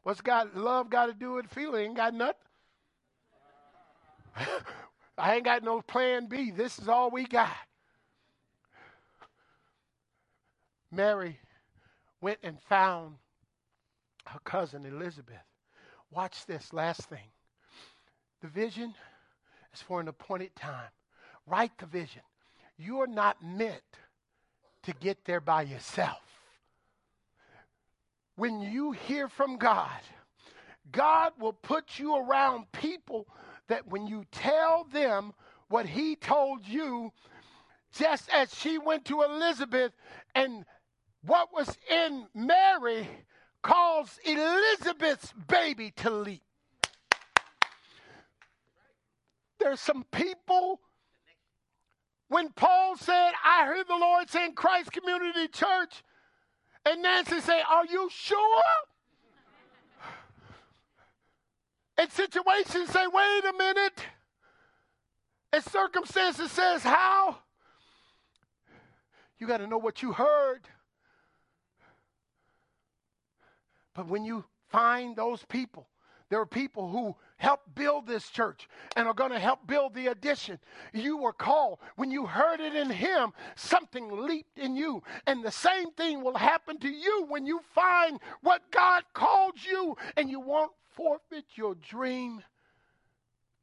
what's 0.02 0.20
got 0.20 0.56
love 0.56 0.90
got 0.90 1.06
to 1.06 1.14
do 1.14 1.34
with 1.34 1.46
feeling? 1.46 1.86
Ain't 1.86 1.96
got 1.96 2.14
nothing. 2.14 2.34
I 5.18 5.36
ain't 5.36 5.44
got 5.44 5.62
no 5.62 5.80
plan 5.80 6.26
B. 6.26 6.50
This 6.50 6.78
is 6.78 6.88
all 6.88 7.10
we 7.10 7.26
got. 7.26 7.50
Mary 10.92 11.38
went 12.20 12.38
and 12.42 12.60
found 12.68 13.16
her 14.26 14.38
cousin 14.44 14.84
Elizabeth. 14.86 15.36
Watch 16.10 16.46
this 16.46 16.72
last 16.72 17.02
thing. 17.02 17.30
The 18.42 18.48
vision 18.48 18.94
is 19.74 19.82
for 19.82 20.00
an 20.00 20.08
appointed 20.08 20.54
time. 20.56 20.90
Write 21.46 21.76
the 21.78 21.86
vision. 21.86 22.22
You 22.78 23.00
are 23.00 23.06
not 23.06 23.42
meant 23.42 23.82
to 24.86 24.92
get 24.94 25.24
there 25.24 25.40
by 25.40 25.62
yourself. 25.62 26.22
When 28.36 28.60
you 28.60 28.92
hear 28.92 29.28
from 29.28 29.56
God, 29.56 30.00
God 30.90 31.32
will 31.38 31.52
put 31.52 31.98
you 31.98 32.16
around 32.16 32.70
people 32.72 33.26
that 33.68 33.88
when 33.88 34.06
you 34.06 34.24
tell 34.30 34.84
them 34.84 35.32
what 35.68 35.86
He 35.86 36.16
told 36.16 36.66
you, 36.66 37.12
just 37.92 38.28
as 38.30 38.54
she 38.54 38.78
went 38.78 39.04
to 39.06 39.22
Elizabeth 39.22 39.92
and 40.34 40.64
what 41.22 41.52
was 41.52 41.76
in 41.90 42.26
Mary 42.34 43.08
caused 43.62 44.20
Elizabeth's 44.24 45.32
baby 45.48 45.90
to 45.96 46.10
leap. 46.10 46.42
There's 49.58 49.80
some 49.80 50.04
people 50.12 50.80
when 52.28 52.50
Paul 52.50 52.96
said, 52.96 53.32
I 53.44 53.66
heard 53.66 53.86
the 53.88 53.96
Lord 53.96 54.28
saying 54.30 54.54
Christ 54.54 54.92
Community 54.92 55.48
Church, 55.48 56.02
and 56.84 57.02
Nancy 57.02 57.40
say, 57.40 57.60
Are 57.68 57.86
you 57.86 58.08
sure? 58.12 58.62
And 61.98 62.10
situations 62.12 62.90
say, 62.90 63.06
wait 63.06 63.44
a 63.44 63.54
minute. 63.56 64.00
And 65.52 65.64
circumstances 65.64 66.50
says, 66.50 66.82
how? 66.82 67.38
You 69.38 69.46
got 69.46 69.58
to 69.58 69.66
know 69.66 69.78
what 69.78 70.02
you 70.02 70.12
heard. 70.12 70.68
But 73.94 74.08
when 74.08 74.24
you 74.24 74.44
find 74.68 75.16
those 75.16 75.42
people, 75.46 75.88
there 76.28 76.40
are 76.40 76.46
people 76.46 76.88
who 76.88 77.16
help 77.36 77.60
build 77.74 78.06
this 78.06 78.28
church 78.30 78.68
and 78.96 79.06
are 79.06 79.14
going 79.14 79.30
to 79.30 79.38
help 79.38 79.66
build 79.66 79.94
the 79.94 80.08
addition. 80.08 80.58
You 80.92 81.18
were 81.18 81.32
called. 81.32 81.78
When 81.96 82.10
you 82.10 82.26
heard 82.26 82.60
it 82.60 82.74
in 82.74 82.90
Him, 82.90 83.32
something 83.54 84.26
leaped 84.26 84.58
in 84.58 84.76
you. 84.76 85.02
And 85.26 85.44
the 85.44 85.50
same 85.50 85.90
thing 85.92 86.22
will 86.22 86.36
happen 86.36 86.78
to 86.78 86.88
you 86.88 87.26
when 87.28 87.46
you 87.46 87.60
find 87.74 88.18
what 88.42 88.62
God 88.70 89.04
called 89.12 89.54
you 89.64 89.96
and 90.16 90.30
you 90.30 90.40
won't 90.40 90.72
forfeit 90.94 91.44
your 91.54 91.74
dream 91.74 92.42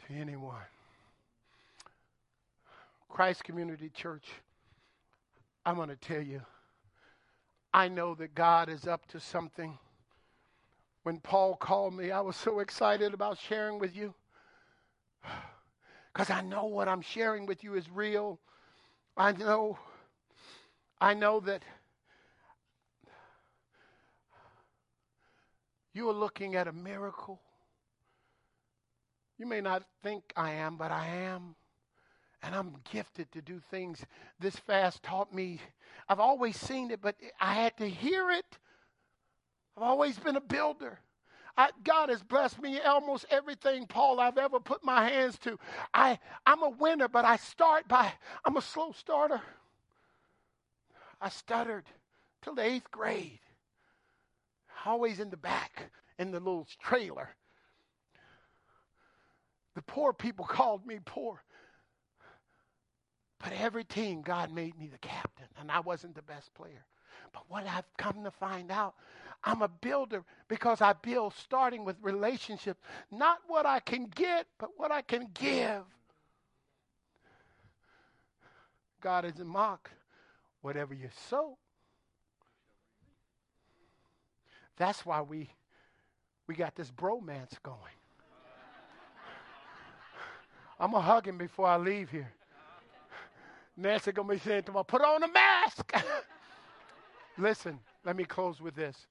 to 0.08 0.14
anyone. 0.14 0.56
Christ 3.10 3.44
Community 3.44 3.90
Church, 3.90 4.28
I'm 5.66 5.76
going 5.76 5.90
to 5.90 5.96
tell 5.96 6.22
you, 6.22 6.42
I 7.74 7.88
know 7.88 8.14
that 8.16 8.36
God 8.36 8.70
is 8.70 8.88
up 8.88 9.08
to 9.08 9.20
something 9.20 9.78
when 11.04 11.20
Paul 11.20 11.56
called 11.56 11.94
me, 11.94 12.12
I 12.12 12.22
was 12.22 12.36
so 12.36 12.60
excited 12.60 13.14
about 13.14 13.38
sharing 13.38 13.78
with 13.78 13.96
you 13.96 14.14
because 16.14 16.30
I 16.30 16.42
know 16.42 16.66
what 16.66 16.88
I'm 16.88 17.02
sharing 17.02 17.46
with 17.46 17.64
you 17.64 17.76
is 17.76 17.90
real. 17.90 18.40
I 19.16 19.34
know, 19.34 19.78
I 21.00 21.14
know 21.14 21.42
that 21.42 21.62
you 25.94 26.10
are 26.10 26.14
looking 26.14 26.56
at 26.56 26.68
a 26.68 26.74
miracle. 26.74 27.40
You 29.38 29.46
may 29.46 29.60
not 29.62 29.84
think 30.02 30.24
I 30.38 30.52
am, 30.54 30.78
but 30.78 30.92
I 30.92 31.08
am. 31.08 31.56
And 32.42 32.56
I'm 32.56 32.76
gifted 32.92 33.32
to 33.34 33.42
do 33.42 33.62
things. 33.72 34.04
This 34.40 34.56
fast 34.56 35.04
taught 35.04 35.34
me. 35.34 35.60
I've 36.08 36.20
always 36.20 36.58
seen 36.58 36.92
it, 36.92 37.02
but 37.02 37.16
I 37.40 37.54
had 37.54 37.78
to 37.78 37.90
hear 37.90 38.32
it 38.32 38.58
I've 39.76 39.84
always 39.84 40.18
been 40.20 40.36
a 40.36 40.42
builder. 40.42 41.00
I, 41.56 41.70
God 41.84 42.10
has 42.10 42.24
blessed 42.24 42.62
me 42.62 42.80
almost 42.82 43.26
everything, 43.30 43.86
Paul, 43.86 44.20
I've 44.20 44.38
ever 44.38 44.60
put 44.60 44.84
my 44.84 45.08
hands 45.10 45.38
to. 45.40 45.60
I, 45.94 46.18
I'm 46.46 46.64
a 46.64 46.70
winner, 46.70 47.08
but 47.08 47.26
I 47.26 47.38
start 47.38 47.88
by, 47.88 48.12
I'm 48.44 48.58
a 48.58 48.62
slow 48.62 48.92
starter. 48.92 49.42
I 51.22 51.30
stuttered 51.30 51.86
till 52.42 52.56
the 52.56 52.64
eighth 52.64 52.90
grade. 52.92 53.40
Always 54.86 55.20
in 55.20 55.30
the 55.30 55.38
back, 55.38 55.92
in 56.20 56.32
the 56.32 56.40
little 56.40 56.68
trailer. 56.82 57.30
The 59.76 59.82
poor 59.84 60.12
people 60.12 60.46
called 60.50 60.86
me 60.86 61.00
poor. 61.06 61.44
But 63.40 63.54
every 63.54 63.84
team, 63.84 64.22
God 64.22 64.54
made 64.54 64.78
me 64.78 64.88
the 64.88 64.98
captain, 64.98 65.48
and 65.60 65.70
I 65.70 65.82
wasn't 65.82 66.16
the 66.16 66.22
best 66.22 66.54
player. 66.54 66.86
But 67.34 67.44
what 67.50 67.68
I've 67.68 67.86
come 67.98 68.24
to 68.24 68.32
find 68.32 68.72
out, 68.72 68.96
I'm 69.44 69.62
a 69.62 69.68
builder 69.68 70.24
because 70.48 70.82
I 70.82 70.94
build 70.94 71.34
starting 71.34 71.84
with 71.84 71.98
relationships, 72.02 72.80
not 73.12 73.40
what 73.48 73.66
I 73.66 73.80
can 73.80 74.06
get, 74.06 74.48
but 74.58 74.70
what 74.78 74.92
I 74.92 75.02
can 75.02 75.28
give. 75.34 75.84
God 79.02 79.26
is 79.26 79.40
a 79.40 79.46
mock. 79.46 79.92
Whatever 80.62 80.94
you 80.94 81.10
sow. 81.30 81.58
That's 84.78 85.06
why 85.06 85.22
we 85.22 85.50
we 86.48 86.56
got 86.56 86.76
this 86.76 86.90
bromance 86.90 87.62
going. 87.62 87.80
I'm 90.80 90.92
gonna 90.92 91.04
hug 91.04 91.28
him 91.28 91.38
before 91.38 91.68
I 91.68 91.78
leave 91.78 92.10
here. 92.10 92.32
Nancy 93.76 94.12
gonna 94.12 94.30
be 94.30 94.40
saying 94.40 94.64
to 94.64 94.72
me, 94.72 94.84
"Put 94.88 95.02
on 95.02 95.24
a 95.24 95.28
mask." 95.28 95.92
Listen, 97.38 97.80
let 98.06 98.16
me 98.16 98.24
close 98.24 98.62
with 98.62 98.76
this. 98.76 99.08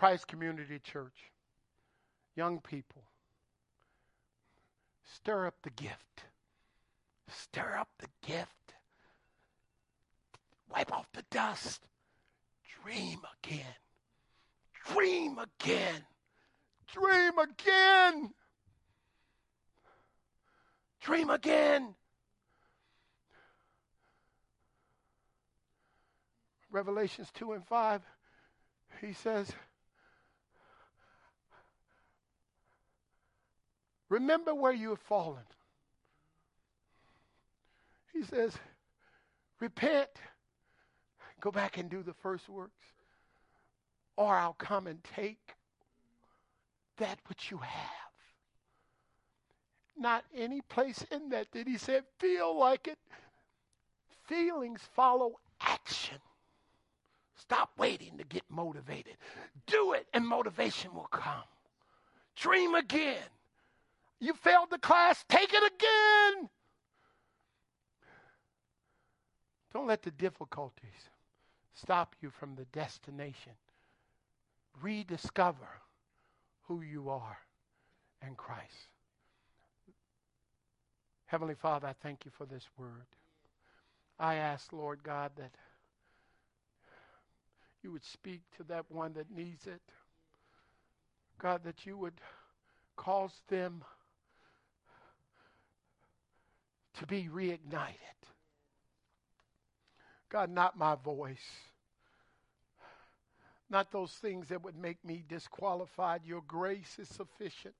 Christ 0.00 0.28
Community 0.28 0.78
Church, 0.78 1.30
young 2.34 2.58
people, 2.62 3.02
stir 5.04 5.46
up 5.46 5.56
the 5.62 5.68
gift. 5.68 6.24
Stir 7.28 7.76
up 7.78 7.88
the 7.98 8.06
gift. 8.26 8.48
Wipe 10.72 10.90
off 10.90 11.06
the 11.12 11.22
dust. 11.30 11.82
Dream 12.82 13.18
again. 13.44 13.76
Dream 14.86 15.38
again. 15.38 16.02
Dream 16.94 17.38
again. 17.38 18.30
Dream 21.02 21.28
again. 21.28 21.94
Revelations 26.70 27.28
2 27.34 27.52
and 27.52 27.66
5, 27.66 28.00
he 29.02 29.12
says, 29.12 29.52
Remember 34.10 34.54
where 34.54 34.72
you 34.72 34.90
have 34.90 35.00
fallen. 35.00 35.44
He 38.12 38.24
says, 38.24 38.52
Repent, 39.60 40.10
go 41.40 41.50
back 41.50 41.78
and 41.78 41.88
do 41.88 42.02
the 42.02 42.12
first 42.14 42.48
works, 42.48 42.82
or 44.16 44.34
I'll 44.34 44.54
come 44.54 44.88
and 44.88 44.98
take 45.14 45.54
that 46.98 47.18
which 47.28 47.50
you 47.50 47.58
have. 47.58 48.10
Not 49.96 50.24
any 50.34 50.60
place 50.62 51.04
in 51.12 51.28
that 51.28 51.50
did 51.52 51.66
he 51.66 51.78
say, 51.78 52.00
feel 52.18 52.58
like 52.58 52.88
it. 52.88 52.98
Feelings 54.26 54.80
follow 54.94 55.38
action. 55.60 56.18
Stop 57.36 57.70
waiting 57.78 58.18
to 58.18 58.24
get 58.24 58.42
motivated. 58.48 59.16
Do 59.66 59.92
it, 59.92 60.06
and 60.14 60.26
motivation 60.26 60.94
will 60.94 61.08
come. 61.10 61.44
Dream 62.36 62.74
again. 62.74 63.18
You 64.20 64.34
failed 64.34 64.70
the 64.70 64.78
class, 64.78 65.24
take 65.28 65.52
it 65.52 65.72
again. 65.72 66.48
Don't 69.72 69.86
let 69.86 70.02
the 70.02 70.10
difficulties 70.10 71.08
stop 71.74 72.14
you 72.20 72.30
from 72.30 72.54
the 72.54 72.66
destination. 72.66 73.52
Rediscover 74.82 75.80
who 76.68 76.82
you 76.82 77.08
are 77.08 77.38
in 78.26 78.34
Christ. 78.34 78.88
Heavenly 81.26 81.54
Father, 81.54 81.88
I 81.88 81.94
thank 82.02 82.24
you 82.24 82.30
for 82.36 82.44
this 82.44 82.66
word. 82.76 83.06
I 84.18 84.34
ask, 84.34 84.72
Lord 84.72 85.02
God, 85.02 85.30
that 85.36 85.52
you 87.82 87.92
would 87.92 88.04
speak 88.04 88.42
to 88.56 88.64
that 88.64 88.84
one 88.90 89.14
that 89.14 89.30
needs 89.34 89.66
it. 89.66 89.80
God, 91.38 91.62
that 91.64 91.86
you 91.86 91.96
would 91.96 92.20
cause 92.96 93.40
them 93.48 93.82
to 97.00 97.06
be 97.06 97.28
reignited. 97.34 97.96
God, 100.30 100.50
not 100.50 100.78
my 100.78 100.94
voice. 100.94 101.38
Not 103.68 103.90
those 103.90 104.12
things 104.12 104.48
that 104.48 104.62
would 104.62 104.76
make 104.76 105.04
me 105.04 105.24
disqualified. 105.28 106.22
Your 106.24 106.42
grace 106.46 106.98
is 106.98 107.08
sufficient. 107.08 107.74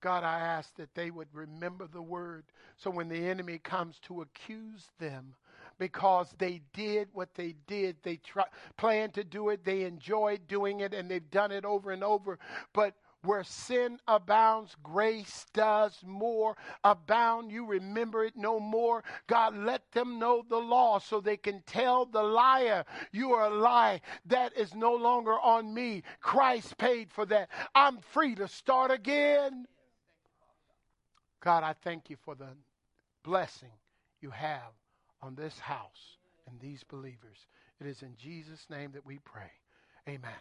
God, 0.00 0.24
I 0.24 0.40
ask 0.40 0.74
that 0.76 0.94
they 0.94 1.10
would 1.10 1.28
remember 1.32 1.86
the 1.86 2.02
word. 2.02 2.44
So 2.76 2.90
when 2.90 3.08
the 3.08 3.28
enemy 3.28 3.58
comes 3.58 3.98
to 4.06 4.22
accuse 4.22 4.86
them 4.98 5.34
because 5.78 6.28
they 6.38 6.60
did 6.72 7.08
what 7.12 7.34
they 7.34 7.54
did, 7.66 7.96
they 8.02 8.16
try, 8.16 8.44
planned 8.76 9.14
to 9.14 9.24
do 9.24 9.48
it, 9.50 9.64
they 9.64 9.82
enjoyed 9.82 10.46
doing 10.48 10.80
it, 10.80 10.94
and 10.94 11.10
they've 11.10 11.30
done 11.30 11.52
it 11.52 11.64
over 11.64 11.90
and 11.90 12.04
over. 12.04 12.38
But 12.72 12.94
where 13.24 13.44
sin 13.44 13.98
abounds, 14.06 14.76
grace 14.82 15.46
does 15.52 15.98
more 16.04 16.56
abound. 16.82 17.50
You 17.50 17.66
remember 17.66 18.24
it 18.24 18.36
no 18.36 18.60
more. 18.60 19.02
God, 19.26 19.56
let 19.56 19.90
them 19.92 20.18
know 20.18 20.44
the 20.48 20.58
law 20.58 20.98
so 20.98 21.20
they 21.20 21.36
can 21.36 21.62
tell 21.66 22.06
the 22.06 22.22
liar, 22.22 22.84
You 23.12 23.32
are 23.32 23.50
a 23.50 23.54
lie. 23.54 24.00
That 24.26 24.56
is 24.56 24.74
no 24.74 24.94
longer 24.94 25.38
on 25.38 25.72
me. 25.72 26.02
Christ 26.20 26.76
paid 26.78 27.12
for 27.12 27.26
that. 27.26 27.48
I'm 27.74 27.98
free 27.98 28.34
to 28.36 28.48
start 28.48 28.90
again. 28.90 29.66
God, 31.40 31.62
I 31.62 31.74
thank 31.74 32.08
you 32.08 32.16
for 32.24 32.34
the 32.34 32.48
blessing 33.22 33.72
you 34.20 34.30
have 34.30 34.72
on 35.22 35.34
this 35.34 35.58
house 35.58 36.18
and 36.48 36.58
these 36.60 36.82
believers. 36.84 37.46
It 37.80 37.86
is 37.86 38.02
in 38.02 38.16
Jesus' 38.16 38.66
name 38.70 38.92
that 38.92 39.04
we 39.04 39.18
pray. 39.18 39.50
Amen. 40.08 40.32